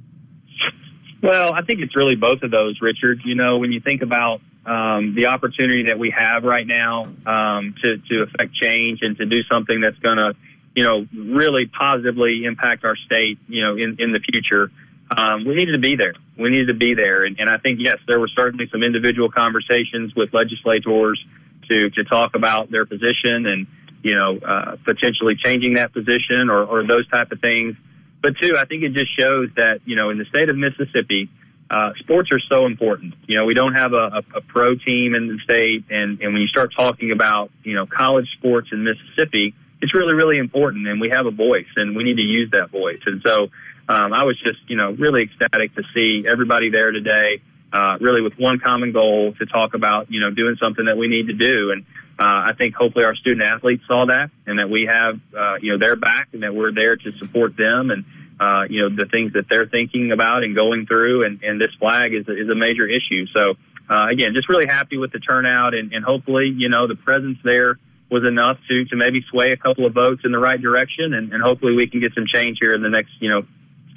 Well, 1.23 1.53
I 1.53 1.63
think 1.63 1.81
it's 1.81 1.95
really 1.95 2.17
both 2.17 2.43
of 2.43 2.51
those, 2.51 2.79
Richard. 2.81 3.21
You 3.25 3.35
know, 3.35 3.59
when 3.59 3.73
you 3.73 3.81
think 3.81 4.03
about 4.03 4.41
um, 4.65 5.15
the 5.15 5.27
opportunity 5.27 5.85
that 5.85 5.99
we 5.99 6.11
have 6.17 6.45
right 6.45 6.67
now 6.67 7.05
um, 7.27 7.75
to 7.83 7.99
to 7.99 8.23
affect 8.23 8.55
change 8.55 9.01
and 9.03 9.17
to 9.19 9.27
do 9.27 9.43
something 9.45 9.81
that's 9.81 9.99
going 9.99 10.17
to, 10.17 10.35
you 10.75 10.85
know, 10.85 11.07
really 11.15 11.67
positively 11.67 12.45
impact 12.45 12.85
our 12.85 12.97
state, 12.97 13.39
you 13.49 13.63
know, 13.63 13.77
in 13.77 13.97
in 13.99 14.13
the 14.13 14.21
future. 14.21 14.71
Um, 15.15 15.45
we 15.45 15.57
needed 15.57 15.73
to 15.73 15.79
be 15.79 15.97
there. 15.97 16.15
We 16.39 16.51
needed 16.51 16.69
to 16.69 16.75
be 16.75 16.95
there, 16.95 17.25
and, 17.25 17.39
and 17.41 17.51
I 17.51 17.59
think 17.59 17.81
yes, 17.83 17.97
there 18.07 18.21
were 18.21 18.29
certainly 18.29 18.69
some 18.71 18.83
individual 18.83 19.31
conversations 19.31 20.15
with 20.15 20.33
legislators 20.33 21.23
to 21.69 21.91
to 21.91 22.05
talk 22.05 22.35
about 22.35 22.71
their 22.71 22.87
position 22.87 23.47
and 23.47 23.67
you 24.03 24.15
know, 24.15 24.39
uh, 24.39 24.77
potentially 24.85 25.37
changing 25.37 25.75
that 25.75 25.93
position 25.93 26.51
or, 26.51 26.65
or 26.65 26.87
those 26.87 27.09
type 27.09 27.33
of 27.33 27.41
things. 27.41 27.77
But 28.23 28.35
two, 28.41 28.57
I 28.57 28.65
think 28.65 28.83
it 28.83 28.93
just 28.93 29.17
shows 29.19 29.49
that, 29.57 29.81
you 29.85 29.97
know, 29.97 30.11
in 30.11 30.19
the 30.19 30.25
state 30.27 30.49
of 30.49 30.57
Mississippi, 30.57 31.31
uh, 31.71 31.93
sports 32.01 32.31
are 32.33 32.41
so 32.49 32.67
important. 32.67 33.15
You 33.27 33.37
know, 33.37 33.45
we 33.45 33.55
don't 33.55 33.75
have 33.75 33.93
a, 33.93 33.97
a, 33.97 34.39
a 34.39 34.41
pro 34.41 34.75
team 34.75 35.15
in 35.15 35.29
the 35.29 35.39
state. 35.45 35.85
And, 35.91 36.21
and 36.21 36.33
when 36.33 36.43
you 36.43 36.49
start 36.49 36.73
talking 36.77 37.13
about, 37.13 37.51
you 37.63 37.75
know, 37.75 37.87
college 37.87 38.29
sports 38.39 38.69
in 38.73 38.85
Mississippi, 38.85 39.55
it's 39.81 39.95
really, 39.95 40.13
really 40.13 40.39
important. 40.39 40.87
And 40.89 41.01
we 41.01 41.11
have 41.11 41.27
a 41.27 41.31
voice 41.31 41.71
and 41.77 41.97
we 41.97 42.05
need 42.05 42.17
to 42.17 42.25
use 42.25 42.51
that 42.51 42.71
voice. 42.71 43.01
And 43.07 43.23
so, 43.25 43.49
um, 43.89 44.13
I 44.13 44.25
was 44.25 44.39
just, 44.41 44.59
you 44.69 44.77
know, 44.77 44.93
really 44.93 45.23
ecstatic 45.23 45.75
to 45.75 45.83
see 45.95 46.25
everybody 46.31 46.71
there 46.71 46.93
today, 46.93 47.41
uh, 47.73 47.99
really 48.01 48.21
with 48.21 48.35
one 48.39 48.61
common 48.61 48.93
goal 48.93 49.33
to 49.39 49.47
talk 49.47 49.75
about, 49.75 50.11
you 50.11 50.21
know, 50.21 50.31
doing 50.31 50.57
something 50.61 50.85
that 50.85 50.97
we 50.97 51.09
need 51.09 51.29
to 51.29 51.33
do. 51.33 51.73
And, 51.73 51.85
I 52.25 52.53
think 52.57 52.75
hopefully 52.75 53.05
our 53.07 53.15
student 53.15 53.47
athletes 53.47 53.83
saw 53.87 54.07
that 54.07 54.31
and 54.47 54.59
that 54.59 54.69
we 54.69 54.87
have, 54.87 55.19
uh, 55.37 55.55
you 55.61 55.73
know, 55.73 55.79
their 55.79 55.97
back 55.97 56.29
and 56.33 56.43
that 56.43 56.55
we're 56.55 56.73
there 56.73 56.97
to 56.97 57.13
support 57.19 57.57
them 57.57 57.91
and, 57.91 58.05
uh, 58.39 58.65
you 58.69 58.83
know, 58.83 58.95
the 58.95 59.07
things 59.07 59.33
that 59.33 59.49
they're 59.49 59.67
thinking 59.67 60.13
about 60.13 60.45
and 60.45 60.55
going 60.55 60.87
through. 60.87 61.25
And, 61.25 61.43
and 61.43 61.61
this 61.61 61.71
flag 61.79 62.13
is, 62.13 62.27
is 62.29 62.51
a 62.51 62.55
major 62.55 62.87
issue. 62.87 63.27
So, 63.33 63.55
uh, 63.89 64.09
again, 64.09 64.35
just 64.35 64.49
really 64.49 64.67
happy 64.69 64.99
with 64.99 65.13
the 65.13 65.19
turnout 65.19 65.75
and, 65.75 65.93
and 65.93 66.05
hopefully, 66.05 66.53
you 66.55 66.69
know, 66.69 66.87
the 66.87 66.95
presence 66.95 67.39
there 67.43 67.79
was 68.11 68.27
enough 68.27 68.59
to, 68.69 68.85
to 68.87 68.97
maybe 68.97 69.25
sway 69.31 69.53
a 69.53 69.57
couple 69.57 69.87
of 69.87 69.95
votes 69.95 70.23
in 70.25 70.33
the 70.33 70.39
right 70.39 70.61
direction. 70.61 71.15
And, 71.15 71.33
and 71.33 71.43
hopefully 71.43 71.75
we 71.75 71.89
can 71.89 72.01
get 72.01 72.13
some 72.15 72.27
change 72.27 72.59
here 72.61 72.75
in 72.75 72.83
the 72.83 72.91
next, 72.91 73.13
you 73.21 73.31
know, 73.31 73.43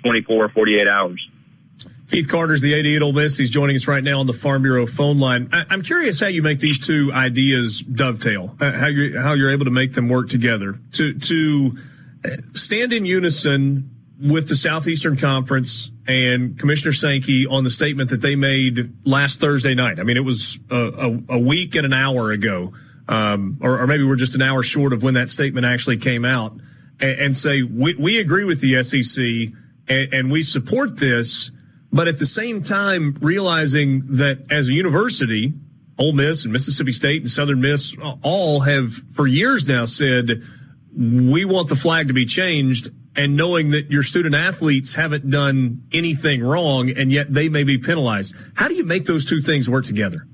24 0.04 0.46
or 0.46 0.50
48 0.50 0.88
hours. 0.88 1.30
Keith 2.10 2.30
Carter's 2.30 2.62
the 2.62 2.78
AD 2.78 2.86
at 2.86 3.02
Ole 3.02 3.14
Miss. 3.14 3.38
He's 3.38 3.50
joining 3.50 3.76
us 3.76 3.88
right 3.88 4.04
now 4.04 4.20
on 4.20 4.28
the 4.28 4.34
Farm 4.34 4.62
Bureau 4.62 4.86
phone 4.86 5.20
line. 5.20 5.50
I, 5.54 5.74
am 5.74 5.82
curious 5.82 6.20
how 6.20 6.28
you 6.28 6.42
make 6.42 6.60
these 6.60 6.86
two 6.86 7.12
ideas 7.14 7.80
dovetail, 7.80 8.56
uh, 8.60 8.72
how 8.72 8.88
you 8.88 9.20
how 9.20 9.34
you're 9.34 9.52
able 9.52 9.66
to 9.66 9.72
make 9.72 9.94
them 9.94 10.10
work 10.10 10.30
together 10.30 10.80
to 10.94 11.18
to 11.20 11.78
uh, 12.26 12.30
stand 12.54 12.94
in 12.94 13.06
unison 13.06 13.90
with 14.24 14.48
the 14.48 14.56
Southeastern 14.56 15.18
Conference 15.18 15.92
and 16.08 16.58
Commissioner 16.58 16.94
Sankey 16.94 17.48
on 17.48 17.64
the 17.64 17.70
statement 17.70 18.10
that 18.12 18.22
they 18.22 18.36
made 18.36 18.94
last 19.06 19.42
Thursday 19.42 19.76
night. 19.76 20.00
I 20.00 20.04
mean, 20.04 20.18
it 20.18 20.24
was 20.24 20.60
a, 20.70 20.76
a, 20.76 21.36
a 21.36 21.40
week 21.40 21.76
and 21.76 21.86
an 21.86 21.94
hour 21.94 22.32
ago, 22.32 22.74
um, 23.08 23.58
or, 23.62 23.82
or, 23.82 23.88
maybe 23.88 24.04
we're 24.04 24.16
just 24.16 24.36
an 24.36 24.42
hour 24.42 24.64
short 24.64 24.94
of 24.94 25.04
when 25.04 25.16
that 25.16 25.30
statement 25.30 25.66
actually 25.66 25.98
came 25.98 26.24
out, 26.24 26.54
and, 27.02 27.20
and 27.20 27.36
say 27.36 27.64
we, 27.64 27.96
we 27.96 28.20
agree 28.20 28.46
with 28.46 28.62
the 28.62 28.82
SEC 28.84 29.54
and, 29.88 30.14
and 30.14 30.32
we 30.32 30.42
support 30.42 30.98
this, 30.98 31.52
but 31.94 32.08
at 32.08 32.20
the 32.20 32.26
same 32.26 32.64
time 32.64 33.16
realizing 33.22 34.18
that 34.18 34.52
as 34.52 34.68
a 34.68 34.74
university, 34.74 35.54
Ole 35.98 36.14
Miss 36.14 36.44
and 36.44 36.52
Mississippi 36.52 36.92
State 36.92 37.22
and 37.22 37.30
Southern 37.30 37.62
Miss 37.62 37.96
all 38.24 38.60
have 38.62 38.92
for 38.92 39.28
years 39.28 39.68
now 39.68 39.86
said 39.86 40.42
we 40.98 41.46
want 41.46 41.70
the 41.70 41.76
flag 41.76 42.08
to 42.08 42.14
be 42.14 42.26
changed 42.26 42.90
and 43.16 43.38
knowing 43.38 43.72
that 43.72 43.92
your 43.92 44.02
student 44.02 44.34
athletes 44.34 44.96
haven't 44.96 45.30
done 45.30 45.84
anything 45.92 46.44
wrong 46.44 46.90
and 46.90 47.12
yet 47.12 47.32
they 47.32 47.48
may 47.48 47.64
be 47.64 47.78
penalized. 47.78 48.36
How 48.56 48.68
do 48.68 48.74
you 48.74 48.84
make 48.84 49.06
those 49.06 49.24
two 49.24 49.42
things 49.42 49.70
work 49.70 49.86
together? 49.86 50.28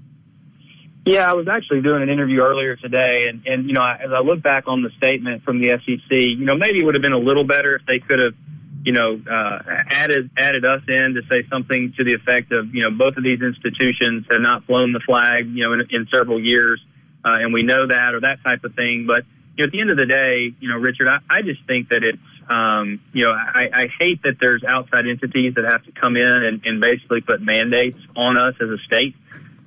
Yeah, 1.06 1.30
I 1.30 1.34
was 1.34 1.48
actually 1.48 1.82
doing 1.82 2.04
an 2.04 2.10
interview 2.10 2.41
earlier 2.41 2.76
today, 2.76 3.28
and, 3.30 3.45
and 3.48 3.67
you 3.67 3.74
know, 3.74 3.82
as 3.82 4.12
I 4.12 4.19
look 4.19 4.43
back 4.43 4.67
on 4.67 4.84
the 4.84 4.91
statement 4.98 5.43
from 5.43 5.60
the 5.60 5.69
SEC, 5.84 6.12
you 6.12 6.45
know, 6.45 6.56
maybe 6.56 6.82
it 6.82 6.84
would 6.84 6.93
have 6.93 7.02
been 7.02 7.13
a 7.13 7.19
little 7.19 7.45
better 7.45 7.76
if 7.76 7.86
they 7.88 8.00
could 8.00 8.19
have, 8.19 8.34
you 8.83 8.93
know, 8.93 9.21
uh, 9.29 9.59
added 9.67 10.29
added 10.37 10.65
us 10.65 10.81
in 10.87 11.15
to 11.15 11.21
say 11.29 11.47
something 11.49 11.93
to 11.97 12.03
the 12.03 12.13
effect 12.13 12.51
of, 12.51 12.73
you 12.73 12.81
know, 12.81 12.91
both 12.91 13.17
of 13.17 13.23
these 13.23 13.41
institutions 13.41 14.25
have 14.31 14.41
not 14.41 14.65
flown 14.65 14.93
the 14.93 15.01
flag, 15.01 15.47
you 15.47 15.63
know, 15.63 15.73
in, 15.73 15.81
in 15.89 16.07
several 16.11 16.39
years, 16.39 16.79
uh, 17.25 17.33
and 17.33 17.53
we 17.53 17.63
know 17.63 17.87
that, 17.87 18.13
or 18.13 18.21
that 18.21 18.43
type 18.43 18.63
of 18.63 18.73
thing. 18.75 19.05
But 19.07 19.25
you 19.57 19.65
know, 19.65 19.67
at 19.67 19.71
the 19.71 19.81
end 19.81 19.89
of 19.89 19.97
the 19.97 20.05
day, 20.05 20.55
you 20.61 20.69
know, 20.69 20.77
Richard, 20.77 21.07
I, 21.09 21.19
I 21.29 21.41
just 21.41 21.59
think 21.67 21.89
that 21.89 22.03
it's, 22.03 22.17
um, 22.49 23.01
you 23.11 23.25
know, 23.25 23.31
I, 23.31 23.69
I 23.73 23.85
hate 23.99 24.23
that 24.23 24.37
there's 24.39 24.63
outside 24.63 25.05
entities 25.05 25.55
that 25.55 25.65
have 25.69 25.83
to 25.83 25.91
come 25.91 26.15
in 26.15 26.23
and, 26.23 26.65
and 26.65 26.79
basically 26.79 27.19
put 27.19 27.41
mandates 27.41 27.99
on 28.15 28.37
us 28.37 28.55
as 28.61 28.69
a 28.69 28.77
state. 28.85 29.15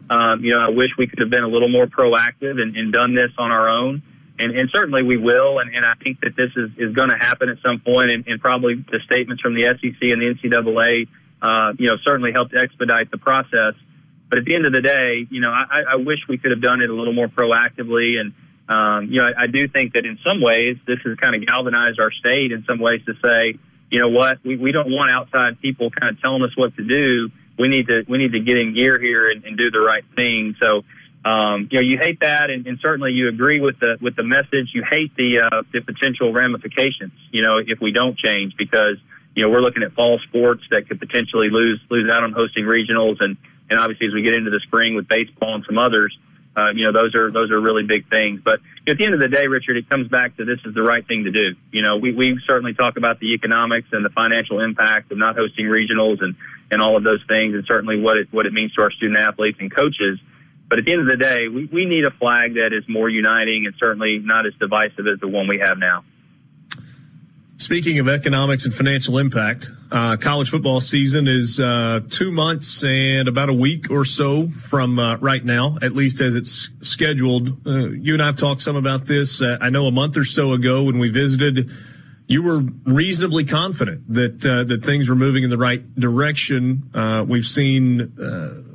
Um, 0.09 0.43
you 0.43 0.53
know, 0.53 0.61
I 0.61 0.71
wish 0.71 0.91
we 0.97 1.07
could 1.07 1.21
have 1.21 1.31
been 1.31 1.45
a 1.45 1.49
little 1.49 1.69
more 1.69 1.87
proactive 1.87 2.61
and, 2.61 2.77
and 2.77 2.93
done 2.93 3.15
this 3.15 3.31
on 3.37 3.53
our 3.53 3.69
own. 3.69 4.03
And, 4.39 4.59
and 4.59 4.71
certainly 4.71 5.03
we 5.03 5.17
will. 5.17 5.59
And, 5.59 5.75
and 5.75 5.85
I 5.85 5.95
think 5.95 6.21
that 6.21 6.35
this 6.37 6.51
is, 6.57 6.71
is 6.79 6.95
going 6.95 7.11
to 7.11 7.17
happen 7.17 7.49
at 7.49 7.59
some 7.65 7.81
point, 7.81 8.11
and, 8.11 8.27
and 8.27 8.41
probably 8.41 8.75
the 8.75 9.01
statements 9.05 9.43
from 9.43 9.55
the 9.55 9.63
SEC 9.63 10.01
and 10.01 10.23
the 10.23 10.35
NCAA, 10.35 11.09
uh, 11.43 11.73
you 11.79 11.89
know, 11.89 11.97
certainly 12.05 12.33
helped 12.33 12.55
expedite 12.55 13.11
the 13.11 13.19
process. 13.19 13.75
But 14.29 14.39
at 14.39 14.45
the 14.45 14.55
end 14.55 14.65
of 14.65 14.73
the 14.73 14.81
day, 14.81 15.27
you 15.31 15.41
know, 15.41 15.51
I, 15.51 15.83
I 15.93 15.97
wish 15.97 16.21
we 16.29 16.39
could 16.39 16.51
have 16.51 16.63
done 16.63 16.81
it 16.81 16.89
a 16.89 16.95
little 16.95 17.13
more 17.13 17.29
proactively. 17.29 18.19
And, 18.19 18.33
um, 18.69 19.13
you 19.13 19.21
know, 19.21 19.27
I, 19.27 19.45
I 19.45 19.47
do 19.47 19.69
think 19.69 19.93
that 19.93 20.07
in 20.07 20.19
some 20.27 20.41
ways 20.41 20.79
this 20.87 20.99
has 21.05 21.19
kind 21.19 21.35
of 21.35 21.47
galvanized 21.47 22.01
our 22.01 22.11
state 22.11 22.53
in 22.53 22.65
some 22.67 22.79
ways 22.79 23.03
to 23.07 23.13
say, 23.23 23.59
you 23.91 24.01
know 24.01 24.09
what, 24.09 24.43
we, 24.43 24.57
we 24.57 24.73
don't 24.73 24.91
want 24.91 25.11
outside 25.11 25.61
people 25.61 25.91
kind 25.91 26.17
of 26.17 26.21
telling 26.23 26.43
us 26.43 26.57
what 26.57 26.75
to 26.77 26.83
do 26.83 27.31
we 27.59 27.69
need 27.69 27.87
to 27.87 28.05
we 28.09 28.19
need 28.19 28.33
to 28.33 28.41
get 28.41 28.57
in 28.57 28.75
gear 28.75 28.99
here 29.01 29.31
and, 29.31 29.45
and 29.45 29.57
do 29.57 29.71
the 29.71 29.81
right 29.81 30.05
thing. 30.17 30.57
So, 30.61 30.83
um, 31.25 31.69
you 31.71 31.79
know, 31.79 31.85
you 31.87 31.99
hate 32.01 32.21
that, 32.21 32.51
and, 32.51 32.67
and 32.67 32.79
certainly 32.83 33.13
you 33.13 33.29
agree 33.29 33.61
with 33.61 33.79
the 33.79 33.97
with 34.01 34.17
the 34.17 34.25
message. 34.25 34.71
You 34.75 34.83
hate 34.89 35.15
the 35.17 35.39
uh, 35.41 35.63
the 35.73 35.81
potential 35.81 36.33
ramifications. 36.33 37.13
You 37.31 37.43
know, 37.43 37.59
if 37.59 37.81
we 37.81 37.93
don't 37.93 38.19
change, 38.19 38.55
because 38.57 38.97
you 39.37 39.43
know 39.43 39.51
we're 39.51 39.61
looking 39.61 39.85
at 39.85 39.93
fall 39.93 40.19
sports 40.29 40.65
that 40.71 40.89
could 40.89 40.99
potentially 40.99 41.49
lose 41.51 41.81
lose 41.91 42.11
out 42.11 42.25
on 42.25 42.33
hosting 42.33 42.65
regionals, 42.65 43.21
and 43.21 43.37
and 43.71 43.79
obviously 43.79 44.09
as 44.09 44.15
we 44.15 44.23
get 44.23 44.35
into 44.35 44.51
the 44.51 44.61
spring 44.61 44.95
with 44.95 45.07
baseball 45.09 45.55
and 45.55 45.65
some 45.65 45.79
others. 45.79 46.17
Uh, 46.55 46.69
you 46.75 46.85
know, 46.85 46.93
those 46.93 47.15
are 47.15 47.31
those 47.31 47.51
are 47.51 47.59
really 47.59 47.85
big 47.85 48.11
things. 48.11 48.41
But 48.45 48.61
at 48.87 48.99
the 48.99 49.05
end 49.07 49.15
of 49.15 49.23
the 49.23 49.29
day, 49.29 49.47
Richard, 49.47 49.79
it 49.79 49.89
comes 49.89 50.09
back 50.09 50.37
to 50.37 50.45
this 50.45 50.59
is 50.67 50.75
the 50.75 50.83
right 50.83 51.07
thing 51.07 51.25
to 51.25 51.31
do. 51.31 51.55
You 51.71 51.81
know, 51.81 51.97
we 51.97 52.13
we 52.13 52.39
certainly 52.47 52.75
talk 52.75 52.99
about 52.99 53.21
the 53.21 53.33
economics 53.33 53.89
and 53.93 54.05
the 54.05 54.11
financial 54.11 54.61
impact 54.61 55.13
of 55.13 55.19
not 55.19 55.37
hosting 55.37 55.67
regionals 55.67 56.21
and 56.21 56.35
and 56.71 56.83
all 56.83 56.97
of 56.97 57.05
those 57.05 57.25
things, 57.27 57.55
and 57.55 57.65
certainly 57.67 57.99
what 58.01 58.19
it 58.19 58.29
what 58.33 58.45
it 58.45 58.53
means 58.53 58.75
to 58.75 58.83
our 58.83 58.91
student 58.91 59.19
athletes 59.19 59.59
and 59.61 59.75
coaches. 59.75 60.19
But 60.73 60.79
at 60.79 60.87
the 60.87 60.93
end 60.93 61.01
of 61.03 61.07
the 61.07 61.23
day, 61.23 61.49
we, 61.49 61.67
we 61.67 61.85
need 61.85 62.07
a 62.07 62.11
flag 62.11 62.55
that 62.55 62.73
is 62.73 62.83
more 62.89 63.07
uniting 63.07 63.67
and 63.67 63.75
certainly 63.79 64.21
not 64.21 64.47
as 64.47 64.55
divisive 64.59 65.07
as 65.07 65.21
the 65.21 65.29
one 65.29 65.47
we 65.47 65.59
have 65.59 65.77
now. 65.77 66.03
Speaking 67.59 67.99
of 67.99 68.09
economics 68.09 68.65
and 68.65 68.73
financial 68.73 69.19
impact, 69.19 69.71
uh, 69.91 70.17
college 70.17 70.49
football 70.49 70.81
season 70.81 71.29
is 71.29 71.61
uh, 71.61 72.01
two 72.09 72.33
months 72.33 72.83
and 72.85 73.29
about 73.29 73.51
a 73.51 73.53
week 73.53 73.91
or 73.91 74.07
so 74.07 74.49
from 74.49 74.99
uh, 74.99 75.17
right 75.17 75.45
now, 75.45 75.77
at 75.83 75.93
least 75.93 76.23
as 76.23 76.37
it's 76.37 76.71
scheduled. 76.81 77.67
Uh, 77.67 77.91
you 77.91 78.15
and 78.15 78.23
I 78.23 78.27
have 78.27 78.39
talked 78.39 78.63
some 78.63 78.77
about 78.77 79.05
this. 79.05 79.43
Uh, 79.43 79.59
I 79.61 79.69
know 79.69 79.85
a 79.89 79.93
month 79.93 80.17
or 80.17 80.25
so 80.25 80.55
ago 80.55 80.85
when 80.85 80.99
we 80.99 81.11
visited 81.11 81.71
you 82.29 82.43
were 82.43 82.61
reasonably 82.87 83.45
confident 83.45 84.11
that 84.15 84.47
uh, 84.47 84.65
that 84.65 84.87
things 84.87 85.11
were 85.11 85.17
moving 85.17 85.45
in 85.45 85.51
the 85.51 85.59
right 85.59 85.83
direction. 85.97 86.91
We've 87.29 87.45
seen 87.45 88.72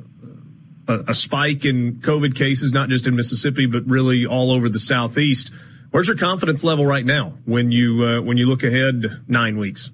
a, 0.88 1.04
a, 1.08 1.14
spike 1.14 1.64
in 1.64 1.96
COVID 1.96 2.34
cases, 2.34 2.72
not 2.72 2.88
just 2.88 3.06
in 3.06 3.14
Mississippi, 3.14 3.66
but 3.66 3.86
really 3.86 4.26
all 4.26 4.50
over 4.50 4.68
the 4.68 4.78
southeast. 4.78 5.52
Where's 5.90 6.08
your 6.08 6.16
confidence 6.16 6.64
level 6.64 6.84
right 6.84 7.04
now 7.04 7.34
when 7.44 7.70
you 7.70 8.04
uh, 8.04 8.20
when 8.22 8.36
you 8.36 8.46
look 8.46 8.62
ahead 8.62 9.04
nine 9.28 9.58
weeks? 9.58 9.90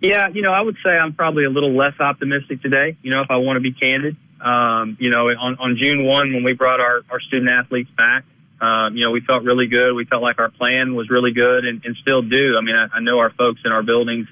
Yeah, 0.00 0.28
you 0.28 0.42
know, 0.42 0.52
I 0.52 0.60
would 0.60 0.76
say 0.84 0.90
I'm 0.90 1.14
probably 1.14 1.44
a 1.44 1.50
little 1.50 1.76
less 1.76 1.94
optimistic 2.00 2.60
today. 2.60 2.96
You 3.02 3.12
know, 3.12 3.22
if 3.22 3.30
I 3.30 3.36
want 3.36 3.56
to 3.56 3.60
be 3.60 3.72
candid, 3.72 4.16
um, 4.40 4.96
you 4.98 5.10
know, 5.10 5.28
on, 5.28 5.56
on 5.58 5.78
June 5.80 6.04
one 6.04 6.32
when 6.34 6.42
we 6.42 6.54
brought 6.54 6.80
our, 6.80 7.02
our 7.08 7.20
student 7.20 7.50
athletes 7.50 7.90
back, 7.96 8.24
um, 8.60 8.96
you 8.96 9.04
know, 9.04 9.10
we 9.10 9.20
felt 9.20 9.44
really 9.44 9.68
good. 9.68 9.94
We 9.94 10.04
felt 10.04 10.22
like 10.22 10.38
our 10.38 10.50
plan 10.50 10.94
was 10.94 11.08
really 11.10 11.32
good 11.32 11.64
and, 11.64 11.84
and 11.84 11.96
still 12.02 12.22
do. 12.22 12.56
I 12.56 12.62
mean, 12.62 12.76
I, 12.76 12.96
I 12.96 13.00
know 13.00 13.18
our 13.18 13.30
folks 13.30 13.60
in 13.64 13.72
our 13.72 13.82
buildings 13.82 14.26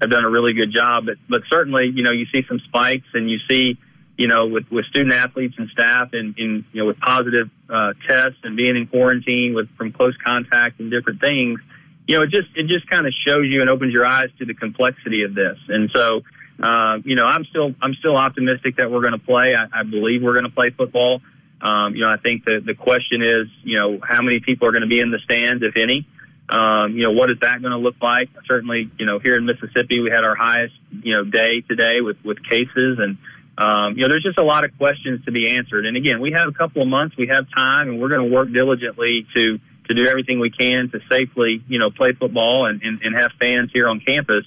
have 0.00 0.10
done 0.10 0.24
a 0.24 0.30
really 0.30 0.52
good 0.54 0.72
job, 0.72 1.06
but, 1.06 1.16
but 1.28 1.42
certainly, 1.48 1.90
you 1.94 2.02
know, 2.02 2.10
you 2.10 2.26
see 2.32 2.42
some 2.48 2.60
spikes 2.60 3.06
and 3.14 3.30
you 3.30 3.38
see, 3.48 3.78
you 4.16 4.28
know, 4.28 4.46
with, 4.46 4.70
with 4.70 4.84
student 4.86 5.14
athletes 5.14 5.54
and 5.58 5.68
staff 5.70 6.10
and, 6.12 6.34
and 6.38 6.64
you 6.72 6.80
know, 6.82 6.86
with 6.86 7.00
positive 7.00 7.50
uh, 7.68 7.92
tests 8.08 8.38
and 8.44 8.56
being 8.56 8.76
in 8.76 8.86
quarantine 8.86 9.54
with 9.54 9.68
from 9.76 9.92
close 9.92 10.16
contact 10.24 10.80
and 10.80 10.90
different 10.90 11.20
things, 11.20 11.60
you 12.06 12.16
know, 12.16 12.22
it 12.22 12.30
just, 12.30 12.48
it 12.54 12.66
just 12.66 12.88
kind 12.88 13.06
of 13.06 13.12
shows 13.26 13.46
you 13.48 13.60
and 13.60 13.70
opens 13.70 13.92
your 13.92 14.06
eyes 14.06 14.28
to 14.38 14.44
the 14.44 14.54
complexity 14.54 15.22
of 15.22 15.34
this. 15.34 15.58
And 15.68 15.90
so, 15.94 16.22
uh, 16.62 16.98
you 17.04 17.16
know, 17.16 17.24
I'm 17.24 17.44
still, 17.44 17.74
I'm 17.80 17.94
still 17.94 18.16
optimistic 18.16 18.76
that 18.76 18.90
we're 18.90 19.00
going 19.00 19.18
to 19.18 19.24
play. 19.24 19.54
I, 19.54 19.80
I 19.80 19.82
believe 19.84 20.22
we're 20.22 20.34
going 20.34 20.44
to 20.44 20.50
play 20.54 20.70
football. 20.70 21.20
Um, 21.62 21.94
you 21.94 22.00
know, 22.00 22.10
I 22.10 22.16
think 22.16 22.44
the 22.44 22.60
the 22.64 22.74
question 22.74 23.22
is, 23.22 23.46
you 23.62 23.78
know, 23.78 24.00
how 24.02 24.20
many 24.20 24.40
people 24.40 24.66
are 24.66 24.72
going 24.72 24.82
to 24.82 24.88
be 24.88 25.00
in 25.00 25.12
the 25.12 25.20
stands, 25.20 25.62
if 25.62 25.76
any. 25.76 26.06
Um, 26.48 26.96
you 26.96 27.04
know, 27.04 27.12
what 27.12 27.30
is 27.30 27.38
that 27.40 27.62
going 27.62 27.70
to 27.70 27.78
look 27.78 27.94
like? 28.02 28.28
Certainly, 28.50 28.90
you 28.98 29.06
know, 29.06 29.20
here 29.20 29.36
in 29.36 29.46
Mississippi, 29.46 30.00
we 30.00 30.10
had 30.10 30.24
our 30.24 30.34
highest, 30.34 30.74
you 30.90 31.12
know, 31.12 31.22
day 31.24 31.60
today 31.60 32.00
with 32.00 32.16
with 32.24 32.42
cases, 32.42 32.98
and 32.98 33.16
um, 33.58 33.96
you 33.96 34.02
know, 34.02 34.08
there's 34.08 34.22
just 34.22 34.38
a 34.38 34.42
lot 34.44 34.64
of 34.64 34.76
questions 34.78 35.24
to 35.26 35.32
be 35.32 35.56
answered. 35.56 35.84
And 35.86 35.96
again, 35.96 36.20
we 36.20 36.32
have 36.32 36.48
a 36.48 36.52
couple 36.52 36.82
of 36.82 36.88
months, 36.88 37.16
we 37.16 37.26
have 37.28 37.50
time, 37.54 37.88
and 37.90 38.00
we're 38.00 38.08
going 38.08 38.28
to 38.28 38.34
work 38.34 38.52
diligently 38.52 39.26
to 39.34 39.58
to 39.88 39.94
do 39.94 40.06
everything 40.06 40.38
we 40.38 40.48
can 40.48 40.90
to 40.90 41.00
safely, 41.10 41.62
you 41.66 41.78
know, 41.78 41.90
play 41.90 42.12
football 42.12 42.66
and 42.66 42.82
and, 42.82 43.00
and 43.02 43.14
have 43.14 43.32
fans 43.38 43.70
here 43.72 43.88
on 43.88 44.00
campus. 44.00 44.44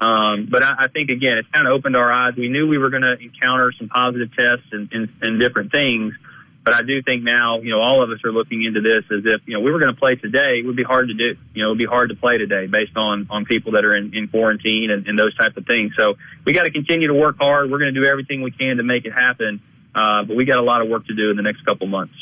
Um, 0.00 0.48
but 0.50 0.62
I, 0.64 0.74
I 0.80 0.88
think 0.88 1.10
again, 1.10 1.38
it's 1.38 1.48
kind 1.48 1.66
of 1.66 1.72
opened 1.72 1.96
our 1.96 2.12
eyes. 2.12 2.34
We 2.36 2.48
knew 2.48 2.66
we 2.66 2.78
were 2.78 2.90
going 2.90 3.02
to 3.02 3.16
encounter 3.18 3.72
some 3.78 3.88
positive 3.88 4.30
tests 4.36 4.66
and, 4.72 4.90
and, 4.92 5.08
and 5.22 5.40
different 5.40 5.70
things. 5.70 6.14
But 6.64 6.74
I 6.74 6.82
do 6.82 7.02
think 7.02 7.24
now, 7.24 7.58
you 7.58 7.70
know, 7.70 7.80
all 7.80 8.04
of 8.04 8.10
us 8.10 8.18
are 8.24 8.30
looking 8.30 8.62
into 8.64 8.80
this 8.80 9.04
as 9.10 9.24
if, 9.24 9.40
you 9.46 9.54
know, 9.54 9.60
we 9.60 9.72
were 9.72 9.80
going 9.80 9.92
to 9.92 9.98
play 9.98 10.14
today. 10.14 10.58
It 10.58 10.66
would 10.66 10.76
be 10.76 10.84
hard 10.84 11.08
to 11.08 11.14
do. 11.14 11.36
You 11.54 11.62
know, 11.62 11.68
it 11.68 11.72
would 11.72 11.78
be 11.78 11.86
hard 11.86 12.10
to 12.10 12.14
play 12.14 12.38
today 12.38 12.66
based 12.66 12.96
on, 12.96 13.26
on 13.30 13.44
people 13.44 13.72
that 13.72 13.84
are 13.84 13.96
in, 13.96 14.14
in 14.14 14.28
quarantine 14.28 14.90
and, 14.90 15.08
and 15.08 15.18
those 15.18 15.36
type 15.36 15.56
of 15.56 15.66
things. 15.66 15.92
So 15.98 16.14
we 16.44 16.52
got 16.52 16.64
to 16.64 16.70
continue 16.70 17.08
to 17.08 17.14
work 17.14 17.36
hard. 17.38 17.70
We're 17.70 17.80
going 17.80 17.92
to 17.92 18.00
do 18.00 18.06
everything 18.06 18.42
we 18.42 18.52
can 18.52 18.76
to 18.76 18.84
make 18.84 19.06
it 19.06 19.12
happen. 19.12 19.60
Uh, 19.94 20.22
but 20.22 20.36
we 20.36 20.44
got 20.44 20.58
a 20.58 20.62
lot 20.62 20.82
of 20.82 20.88
work 20.88 21.06
to 21.06 21.14
do 21.14 21.30
in 21.30 21.36
the 21.36 21.42
next 21.42 21.64
couple 21.64 21.86
months. 21.88 22.14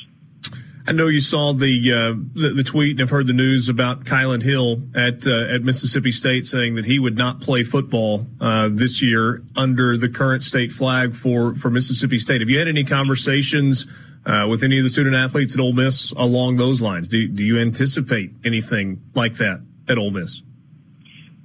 I 0.87 0.93
know 0.93 1.09
you 1.09 1.21
saw 1.21 1.53
the, 1.53 1.93
uh, 1.93 2.15
the, 2.35 2.55
the 2.57 2.65
tweet 2.65 2.93
and 2.93 3.01
have 3.01 3.11
heard 3.11 3.27
the 3.27 3.35
news 3.35 3.69
about 3.69 4.05
Kylan 4.05 4.43
Hill 4.43 4.81
at 4.95 5.27
uh, 5.27 5.55
at 5.55 5.63
Mississippi 5.63 6.11
State 6.11 6.47
saying 6.47 6.77
that 6.77 6.87
he 6.87 6.99
would 6.99 7.19
not 7.19 7.41
play 7.41 7.63
football 7.63 8.27
uh, 8.41 8.71
this 8.73 9.03
year 9.03 9.43
under 9.55 9.99
the 9.99 10.09
current 10.09 10.43
state 10.43 10.73
flag 10.73 11.15
for 11.15 11.55
for 11.55 11.71
Mississippi 11.71 12.19
State. 12.19 12.41
Have 12.41 12.49
you 12.49 12.59
had 12.59 12.67
any 12.67 12.85
conversations 12.85 13.87
uh, 14.27 14.47
with 14.49 14.63
any 14.63 14.79
of 14.79 14.85
the 14.85 14.91
student 14.91 15.17
athletes 15.17 15.55
at 15.55 15.61
Ole 15.61 15.73
Miss 15.73 16.13
along 16.13 16.57
those 16.57 16.83
lines? 16.83 17.09
Do, 17.09 17.27
do 17.29 17.43
you 17.43 17.59
anticipate 17.59 18.33
anything 18.45 19.03
like 19.15 19.35
that 19.35 19.63
at 19.89 19.99
Ole 19.99 20.11
Miss? 20.11 20.43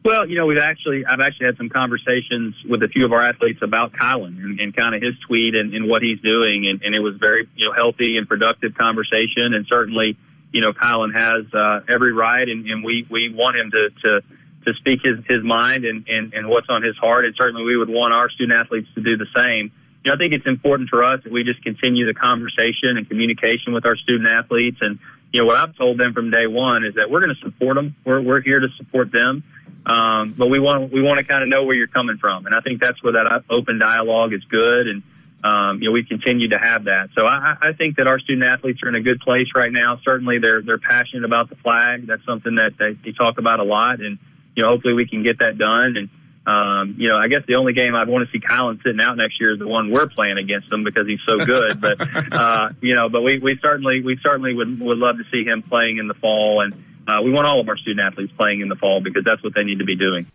Well, 0.04 0.30
you 0.30 0.38
know, 0.38 0.46
we've 0.46 0.62
actually, 0.62 1.04
I've 1.04 1.20
actually 1.20 1.48
had 1.48 1.58
some 1.58 1.70
conversations 1.70 2.54
with 2.70 2.84
a 2.84 2.88
few 2.88 3.06
of 3.06 3.12
our 3.12 3.22
athletes 3.22 3.60
about 3.64 3.94
Kylan 3.94 4.38
and, 4.38 4.60
and 4.60 4.76
kind 4.76 4.94
of 4.94 5.02
his 5.02 5.14
tweet 5.26 5.56
and, 5.56 5.74
and 5.74 5.90
what 5.90 6.04
he's 6.04 6.20
doing. 6.20 6.68
And, 6.68 6.84
and, 6.84 6.94
it 6.94 7.00
was 7.00 7.16
very, 7.20 7.50
you 7.56 7.66
know, 7.66 7.74
healthy 7.74 8.18
and 8.18 8.28
productive 8.28 8.76
conversation. 8.76 9.56
And 9.56 9.66
certainly, 9.68 10.16
you 10.52 10.62
know, 10.62 10.74
Kylan 10.74 11.16
has 11.16 11.52
uh, 11.52 11.92
every 11.92 12.14
right 12.14 12.48
and, 12.48 12.68
and 12.68 12.84
we, 12.84 13.08
we 13.10 13.34
want 13.34 13.58
him 13.58 13.72
to, 13.72 13.90
to, 14.04 14.22
to 14.68 14.74
speak 14.76 15.00
his, 15.04 15.26
his 15.28 15.44
mind 15.44 15.86
and, 15.86 16.06
and, 16.08 16.36
and 16.36 16.50
what's 16.50 16.68
on 16.70 16.84
his 16.84 16.96
heart. 16.98 17.26
And 17.26 17.34
certainly 17.36 17.64
we 17.64 17.76
would 17.76 17.90
want 17.90 18.14
our 18.14 18.30
student 18.30 18.62
athletes 18.62 18.90
to 18.94 19.02
do 19.02 19.18
the 19.18 19.28
same 19.42 19.72
you 20.06 20.12
know, 20.12 20.16
I 20.16 20.18
think 20.18 20.34
it's 20.34 20.46
important 20.46 20.90
for 20.90 21.04
us 21.04 21.24
that 21.24 21.34
we 21.34 21.44
just 21.44 21.64
continue 21.64 22.06
the 22.06 22.14
conversation 22.14 22.96
and 22.96 23.10
communication 23.10 23.74
with 23.74 23.88
our 23.88 23.96
student 23.96 24.30
athletes. 24.30 24.78
And, 24.82 25.00
you 25.34 25.42
know, 25.42 25.48
what 25.48 25.58
I've 25.58 25.76
told 25.76 26.00
them 26.00 26.14
from 26.14 26.30
day 26.30 26.46
one 26.46 26.86
is 26.86 26.94
that 26.94 27.10
we're 27.10 27.22
going 27.22 27.34
to 27.34 27.42
support 27.42 27.74
them. 27.74 27.96
We're, 28.06 28.22
we're 28.22 28.42
here 28.42 28.60
to 28.60 28.68
support 28.78 29.12
them. 29.12 29.44
Um, 29.88 30.36
but 30.38 30.46
we 30.46 30.60
want, 30.60 30.94
we 30.94 31.02
want 31.02 31.18
to 31.18 31.26
kind 31.26 31.42
of 31.42 31.50
know 31.50 31.64
where 31.64 31.76
you're 31.76 31.88
coming 31.88 32.18
from. 32.18 32.46
And 32.46 32.54
I 32.54 32.62
think 32.62 32.82
that's 32.82 33.02
where 33.02 33.14
that 33.14 33.44
open 33.50 33.80
dialogue 33.80 34.32
is 34.34 34.44
good. 34.44 34.88
And, 34.88 35.04
um, 35.44 35.82
you 35.82 35.90
know, 35.90 35.94
we 35.94 36.04
continue 36.04 36.50
to 36.50 36.60
have 36.60 36.84
that. 36.84 37.10
So 37.18 37.26
I, 37.26 37.56
I 37.60 37.74
think 37.74 37.98
that 37.98 38.06
our 38.06 38.20
student 38.20 38.52
athletes 38.52 38.84
are 38.84 38.90
in 38.90 38.96
a 38.96 39.02
good 39.02 39.22
place 39.22 39.48
right 39.56 39.72
now. 39.72 40.00
Certainly 40.06 40.38
they're, 40.38 40.62
they're 40.62 40.78
passionate 40.78 41.26
about 41.26 41.50
the 41.50 41.56
flag. 41.56 42.06
That's 42.06 42.26
something 42.26 42.56
that 42.58 42.74
they, 42.78 42.94
they 43.04 43.12
talk 43.12 43.40
about 43.40 43.60
a 43.60 43.64
lot. 43.64 44.02
And, 44.02 44.20
you 44.56 44.62
know, 44.62 44.70
hopefully 44.70 44.94
we 44.94 45.08
can 45.08 45.24
get 45.24 45.40
that 45.40 45.58
done. 45.58 45.98
And, 45.98 46.10
um, 46.46 46.96
you 46.98 47.10
know, 47.10 47.18
I 47.18 47.28
guess 47.28 47.42
the 47.48 47.56
only 47.56 47.74
game 47.74 47.96
I'd 47.96 48.08
want 48.08 48.28
to 48.28 48.32
see 48.32 48.40
Kylan 48.40 48.82
sitting 48.84 49.02
out 49.02 49.18
next 49.18 49.40
year 49.40 49.54
is 49.54 49.60
the 49.60 49.68
one 49.68 49.92
we're 49.92 50.08
playing 50.08 50.38
against 50.38 50.72
him 50.72 50.84
because 50.84 51.08
he's 51.08 51.22
so 51.26 51.44
good. 51.44 51.82
but 51.82 52.00
uh, 52.32 52.70
you 52.82 52.96
know, 52.96 53.10
but 53.10 53.22
we, 53.22 53.40
we 53.40 53.58
certainly 53.62 54.02
we 54.04 54.18
certainly 54.24 54.54
would 54.54 54.80
would 54.80 54.98
love 54.98 55.18
to 55.18 55.24
see 55.32 55.44
him 55.44 55.64
playing 55.64 55.98
in 55.98 56.08
the 56.08 56.14
fall, 56.14 56.62
and 56.62 56.74
uh, 57.08 57.22
we 57.24 57.32
want 57.32 57.48
all 57.48 57.60
of 57.60 57.68
our 57.68 57.78
student 57.78 58.06
athletes 58.06 58.34
playing 58.38 58.62
in 58.62 58.70
the 58.70 58.76
fall 58.76 59.02
because 59.02 59.24
that's 59.24 59.44
what 59.44 59.56
they 59.56 59.64
need 59.64 59.80
to 59.80 59.86
be 59.86 59.96
doing. 59.96 60.28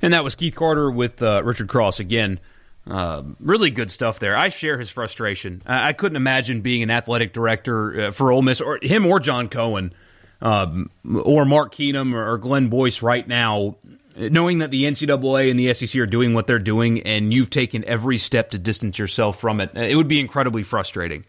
And 0.00 0.12
that 0.12 0.24
was 0.24 0.34
Keith 0.34 0.56
Carter 0.56 0.90
with 0.90 1.22
uh, 1.22 1.42
Richard 1.44 1.68
Cross 1.68 2.00
again. 2.00 2.40
Uh, 2.84 3.22
really 3.38 3.70
good 3.70 3.92
stuff 3.92 4.18
there. 4.18 4.36
I 4.36 4.48
share 4.48 4.76
his 4.76 4.90
frustration. 4.90 5.62
I, 5.64 5.90
I 5.90 5.92
couldn't 5.92 6.16
imagine 6.16 6.62
being 6.62 6.82
an 6.82 6.90
athletic 6.90 7.32
director 7.32 8.06
uh, 8.06 8.10
for 8.10 8.32
Ole 8.32 8.42
Miss, 8.42 8.60
or 8.60 8.80
him, 8.82 9.06
or 9.06 9.20
John 9.20 9.48
Cohen, 9.48 9.92
um, 10.40 10.90
or 11.08 11.44
Mark 11.44 11.72
Keenum, 11.72 12.12
or, 12.12 12.32
or 12.32 12.38
Glenn 12.38 12.68
Boyce 12.68 13.00
right 13.00 13.26
now, 13.26 13.76
knowing 14.16 14.58
that 14.58 14.70
the 14.70 14.84
NCAA 14.84 15.50
and 15.50 15.58
the 15.58 15.72
SEC 15.74 16.00
are 16.00 16.06
doing 16.06 16.34
what 16.34 16.46
they're 16.46 16.58
doing, 16.58 17.02
and 17.02 17.32
you've 17.32 17.50
taken 17.50 17.84
every 17.86 18.18
step 18.18 18.50
to 18.50 18.58
distance 18.58 18.98
yourself 18.98 19.40
from 19.40 19.60
it. 19.60 19.70
It 19.74 19.96
would 19.96 20.08
be 20.08 20.20
incredibly 20.20 20.62
frustrating, 20.62 21.24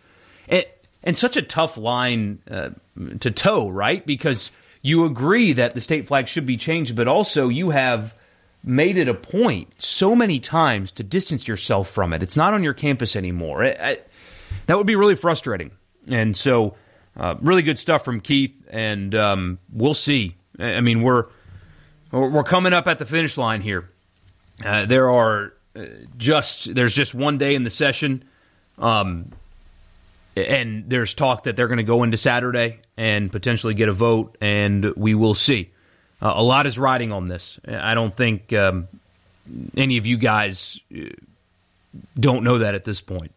and, 0.48 0.66
and 1.04 1.18
such 1.18 1.38
a 1.38 1.42
tough 1.42 1.78
line 1.78 2.40
uh, 2.50 2.70
to 3.20 3.32
toe, 3.32 3.70
right? 3.70 4.06
Because 4.06 4.52
you 4.82 5.06
agree 5.06 5.54
that 5.54 5.74
the 5.74 5.82
state 5.82 6.08
flag 6.08 6.28
should 6.28 6.46
be 6.46 6.58
changed, 6.58 6.96
but 6.96 7.08
also 7.08 7.48
you 7.50 7.70
have 7.72 8.16
made 8.64 8.98
it 8.98 9.08
a 9.10 9.14
point 9.14 9.74
so 9.78 10.16
many 10.16 10.40
times 10.40 10.92
to 10.94 11.04
distance 11.04 11.48
yourself 11.48 11.90
from 11.90 12.14
it. 12.14 12.24
It's 12.24 12.38
not 12.38 12.54
on 12.54 12.64
your 12.64 12.74
campus 12.74 13.16
anymore. 13.16 13.66
I, 13.66 14.00
that 14.68 14.78
would 14.78 14.88
be 14.88 14.96
really 14.96 15.16
frustrating. 15.16 15.72
And 16.08 16.36
so, 16.36 16.76
uh, 17.16 17.36
really 17.42 17.62
good 17.62 17.78
stuff 17.78 18.04
from 18.04 18.20
Keith, 18.20 18.56
and 18.70 19.14
um, 19.16 19.60
we'll 19.72 19.94
see. 19.94 20.36
I 20.60 20.82
mean, 20.82 21.02
we're 21.02 21.28
we're 22.14 22.44
coming 22.44 22.74
up 22.74 22.88
at 22.88 23.00
the 23.00 23.06
finish 23.06 23.38
line 23.38 23.62
here. 23.62 23.90
Uh, 24.64 24.86
there 24.86 25.10
are 25.10 25.54
uh, 25.76 25.86
just 26.18 26.74
there's 26.76 26.94
just 26.94 27.16
one 27.16 27.38
day 27.38 27.56
in 27.56 27.64
the 27.64 27.70
session, 27.70 28.24
um, 28.78 29.32
and 30.38 30.90
there's 30.90 31.14
talk 31.14 31.44
that 31.44 31.56
they're 31.56 31.68
going 31.68 31.78
to 31.78 31.84
go 31.84 32.04
into 32.04 32.18
Saturday 32.18 32.80
and 32.98 33.32
potentially 33.32 33.74
get 33.74 33.90
a 33.90 33.94
vote, 33.94 34.38
and 34.40 34.94
we 34.96 35.16
will 35.16 35.34
see. 35.34 35.72
Uh, 36.22 36.34
a 36.36 36.44
lot 36.44 36.66
is 36.66 36.78
riding 36.78 37.12
on 37.12 37.28
this. 37.28 37.60
I 37.68 37.96
don't 37.96 38.16
think 38.16 38.54
um, 38.54 38.88
any 39.76 39.98
of 39.98 40.06
you 40.06 40.18
guys 40.18 40.80
uh, 40.96 41.10
don't 42.20 42.44
know 42.44 42.60
that 42.60 42.76
at 42.76 42.86
this 42.86 43.02
point. 43.02 43.32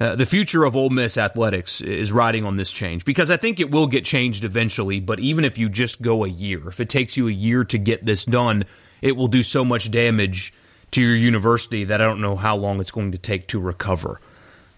Uh, 0.00 0.16
the 0.16 0.26
future 0.26 0.64
of 0.64 0.74
Ole 0.74 0.90
Miss 0.90 1.16
athletics 1.16 1.80
is 1.80 2.10
riding 2.10 2.44
on 2.44 2.56
this 2.56 2.70
change 2.70 3.04
because 3.04 3.30
I 3.30 3.36
think 3.36 3.60
it 3.60 3.70
will 3.70 3.86
get 3.86 4.04
changed 4.04 4.44
eventually. 4.44 5.00
But 5.00 5.20
even 5.20 5.44
if 5.44 5.58
you 5.58 5.68
just 5.68 6.02
go 6.02 6.24
a 6.24 6.28
year, 6.28 6.68
if 6.68 6.80
it 6.80 6.88
takes 6.88 7.16
you 7.16 7.28
a 7.28 7.32
year 7.32 7.64
to 7.64 7.78
get 7.78 8.04
this 8.04 8.24
done, 8.24 8.64
it 9.00 9.16
will 9.16 9.28
do 9.28 9.42
so 9.42 9.64
much 9.64 9.90
damage 9.90 10.52
to 10.92 11.00
your 11.00 11.14
university 11.14 11.84
that 11.84 12.00
I 12.00 12.04
don't 12.04 12.20
know 12.20 12.36
how 12.36 12.56
long 12.56 12.80
it's 12.80 12.90
going 12.90 13.12
to 13.12 13.18
take 13.18 13.48
to 13.48 13.60
recover. 13.60 14.20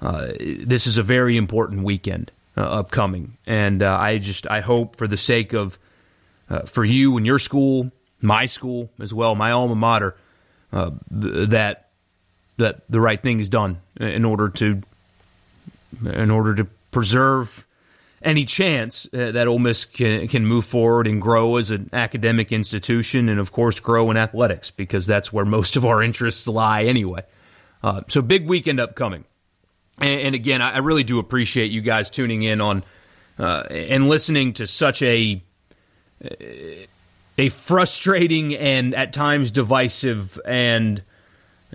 Uh, 0.02 0.32
this 0.38 0.86
is 0.86 0.98
a 0.98 1.02
very 1.02 1.36
important 1.36 1.84
weekend 1.84 2.30
uh, 2.56 2.60
upcoming, 2.60 3.36
and 3.46 3.82
uh, 3.82 3.96
I 3.98 4.18
just 4.18 4.46
I 4.50 4.60
hope 4.60 4.96
for 4.96 5.06
the 5.06 5.16
sake 5.16 5.52
of 5.52 5.78
uh, 6.50 6.62
for 6.62 6.84
you 6.84 7.16
and 7.16 7.24
your 7.24 7.38
school, 7.38 7.90
my 8.20 8.46
school 8.46 8.90
as 9.00 9.14
well, 9.14 9.34
my 9.34 9.52
alma 9.52 9.74
mater, 9.74 10.16
th- 10.72 11.48
that 11.48 11.88
that 12.58 12.82
the 12.90 13.00
right 13.00 13.20
thing 13.20 13.40
is 13.40 13.48
done 13.48 13.80
in 13.98 14.24
order 14.24 14.48
to 14.50 14.82
in 16.04 16.30
order 16.30 16.54
to 16.54 16.64
preserve 16.90 17.66
any 18.22 18.44
chance 18.44 19.06
uh, 19.12 19.32
that 19.32 19.46
Ole 19.46 19.58
Miss 19.58 19.84
can 19.84 20.26
can 20.28 20.46
move 20.46 20.64
forward 20.64 21.06
and 21.06 21.20
grow 21.20 21.56
as 21.56 21.70
an 21.70 21.90
academic 21.92 22.52
institution, 22.52 23.28
and 23.28 23.38
of 23.38 23.52
course 23.52 23.78
grow 23.80 24.10
in 24.10 24.16
athletics 24.16 24.70
because 24.70 25.06
that's 25.06 25.32
where 25.32 25.44
most 25.44 25.76
of 25.76 25.84
our 25.84 26.02
interests 26.02 26.46
lie 26.46 26.84
anyway. 26.84 27.22
Uh, 27.82 28.00
so 28.08 28.22
big 28.22 28.46
weekend 28.46 28.80
upcoming, 28.80 29.24
and, 29.98 30.20
and 30.20 30.34
again, 30.34 30.62
I, 30.62 30.74
I, 30.74 30.78
really 30.78 31.04
do 31.04 31.18
appreciate 31.18 31.70
you 31.70 31.82
guys 31.82 32.08
tuning 32.08 32.42
in 32.42 32.62
on 32.62 32.82
uh, 33.38 33.64
and 33.70 34.08
listening 34.08 34.54
to 34.54 34.66
such 34.66 35.02
a 35.02 35.42
a 37.36 37.48
frustrating 37.50 38.54
and 38.54 38.94
at 38.94 39.12
times 39.12 39.50
divisive 39.50 40.40
and 40.46 41.02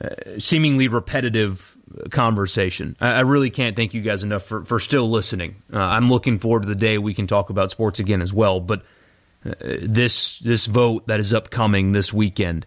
uh, 0.02 0.10
seemingly 0.40 0.88
repetitive 0.88 1.78
conversation. 2.10 2.96
I, 3.00 3.12
I, 3.12 3.20
really 3.22 3.50
can't 3.50 3.76
thank 3.76 3.94
you 3.94 4.02
guys 4.02 4.24
enough 4.24 4.44
for, 4.44 4.64
for 4.64 4.80
still 4.80 5.10
listening. 5.10 5.56
Uh, 5.74 5.80
I'm 5.80 6.10
looking 6.10 6.40
forward 6.40 6.64
to 6.64 6.68
the 6.68 6.76
day 6.76 6.98
we 6.98 7.14
can 7.14 7.28
talk 7.28 7.50
about 7.50 7.72
sports 7.72 8.00
again 8.00 8.22
as 8.22 8.34
well. 8.34 8.60
But 8.60 8.82
uh, 9.46 9.54
this 9.82 10.40
this 10.40 10.66
vote 10.66 11.08
that 11.08 11.20
is 11.20 11.34
upcoming 11.34 11.92
this 11.92 12.14
weekend, 12.14 12.66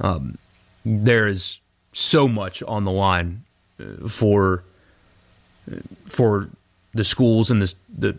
um, 0.00 0.38
there 0.84 1.26
is 1.26 1.60
so 1.92 2.28
much 2.28 2.62
on 2.62 2.84
the 2.84 2.92
line 2.92 3.44
uh, 3.80 4.08
for 4.08 4.64
uh, 5.70 5.76
for 6.06 6.48
the 6.92 7.04
schools 7.04 7.50
and 7.50 7.60
the 7.62 7.74
the 7.96 8.18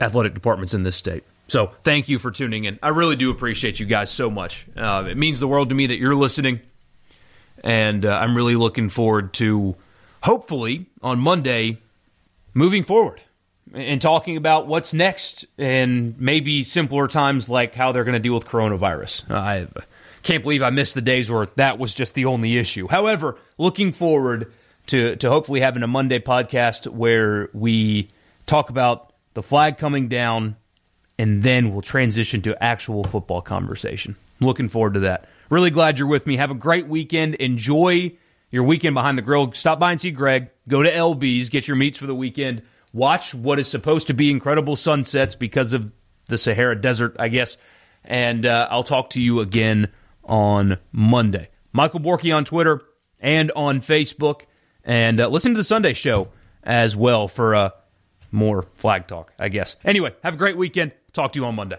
athletic 0.00 0.34
departments 0.34 0.74
in 0.74 0.82
this 0.82 0.96
state. 0.96 1.24
So 1.48 1.72
thank 1.84 2.08
you 2.08 2.18
for 2.18 2.30
tuning 2.30 2.64
in. 2.64 2.78
I 2.82 2.88
really 2.88 3.16
do 3.16 3.30
appreciate 3.30 3.78
you 3.78 3.86
guys 3.86 4.10
so 4.10 4.30
much. 4.30 4.66
Uh, 4.76 5.04
it 5.08 5.16
means 5.16 5.40
the 5.40 5.48
world 5.48 5.68
to 5.68 5.74
me 5.74 5.86
that 5.86 5.98
you're 5.98 6.14
listening, 6.14 6.60
and 7.64 8.04
uh, 8.04 8.16
I'm 8.16 8.36
really 8.36 8.54
looking 8.54 8.90
forward 8.90 9.32
to 9.34 9.74
hopefully 10.22 10.86
on 11.02 11.18
Monday 11.18 11.78
moving 12.52 12.84
forward 12.84 13.22
and 13.72 14.00
talking 14.00 14.36
about 14.36 14.66
what's 14.66 14.92
next 14.92 15.46
and 15.58 16.18
maybe 16.20 16.62
simpler 16.62 17.08
times 17.08 17.48
like 17.48 17.74
how 17.74 17.90
they're 17.90 18.04
going 18.04 18.12
to 18.12 18.20
deal 18.20 18.34
with 18.34 18.46
coronavirus. 18.46 19.28
I 19.30 19.66
can't 20.22 20.42
believe 20.42 20.62
I 20.62 20.70
missed 20.70 20.94
the 20.94 21.02
days 21.02 21.30
where 21.30 21.48
that 21.56 21.78
was 21.78 21.94
just 21.94 22.14
the 22.14 22.26
only 22.26 22.56
issue. 22.58 22.86
However, 22.86 23.38
looking 23.58 23.92
forward 23.92 24.52
to 24.88 25.16
to 25.16 25.30
hopefully 25.30 25.60
having 25.60 25.82
a 25.82 25.88
Monday 25.88 26.18
podcast 26.18 26.86
where 26.86 27.48
we 27.54 28.10
talk 28.46 28.68
about 28.68 29.14
the 29.32 29.42
flag 29.42 29.78
coming 29.78 30.08
down 30.08 30.56
and 31.18 31.42
then 31.42 31.72
we'll 31.72 31.82
transition 31.82 32.42
to 32.42 32.62
actual 32.62 33.04
football 33.04 33.40
conversation. 33.40 34.16
looking 34.40 34.68
forward 34.68 34.94
to 34.94 35.00
that. 35.00 35.26
Really 35.50 35.70
glad 35.70 35.98
you're 35.98 36.08
with 36.08 36.26
me. 36.26 36.36
Have 36.36 36.50
a 36.50 36.54
great 36.54 36.88
weekend. 36.88 37.34
Enjoy 37.36 38.16
your 38.50 38.62
weekend 38.64 38.94
behind 38.94 39.18
the 39.18 39.22
grill. 39.22 39.52
Stop 39.52 39.78
by 39.78 39.90
and 39.90 40.00
see 40.00 40.10
Greg. 40.10 40.48
Go 40.68 40.82
to 40.82 40.90
LB's, 40.90 41.48
get 41.48 41.66
your 41.66 41.76
meats 41.76 41.98
for 41.98 42.06
the 42.06 42.14
weekend. 42.14 42.62
Watch 42.92 43.34
what 43.34 43.58
is 43.58 43.68
supposed 43.68 44.06
to 44.06 44.14
be 44.14 44.30
incredible 44.30 44.76
sunsets 44.76 45.34
because 45.34 45.72
of 45.72 45.90
the 46.26 46.38
Sahara 46.38 46.80
Desert, 46.80 47.16
I 47.18 47.28
guess. 47.28 47.56
And 48.04 48.46
uh, 48.46 48.68
I'll 48.70 48.84
talk 48.84 49.10
to 49.10 49.20
you 49.20 49.40
again 49.40 49.88
on 50.22 50.78
Monday. 50.92 51.48
Michael 51.72 52.00
Borky 52.00 52.34
on 52.34 52.44
Twitter 52.44 52.82
and 53.18 53.50
on 53.56 53.80
Facebook. 53.80 54.42
And 54.84 55.20
uh, 55.20 55.28
listen 55.28 55.52
to 55.54 55.58
the 55.58 55.64
Sunday 55.64 55.94
show 55.94 56.28
as 56.62 56.94
well 56.94 57.26
for 57.26 57.54
uh, 57.54 57.70
more 58.30 58.66
flag 58.74 59.08
talk, 59.08 59.32
I 59.38 59.48
guess. 59.48 59.76
Anyway, 59.84 60.14
have 60.22 60.34
a 60.34 60.38
great 60.38 60.56
weekend. 60.56 60.92
Talk 61.12 61.32
to 61.32 61.40
you 61.40 61.46
on 61.46 61.56
Monday. 61.56 61.78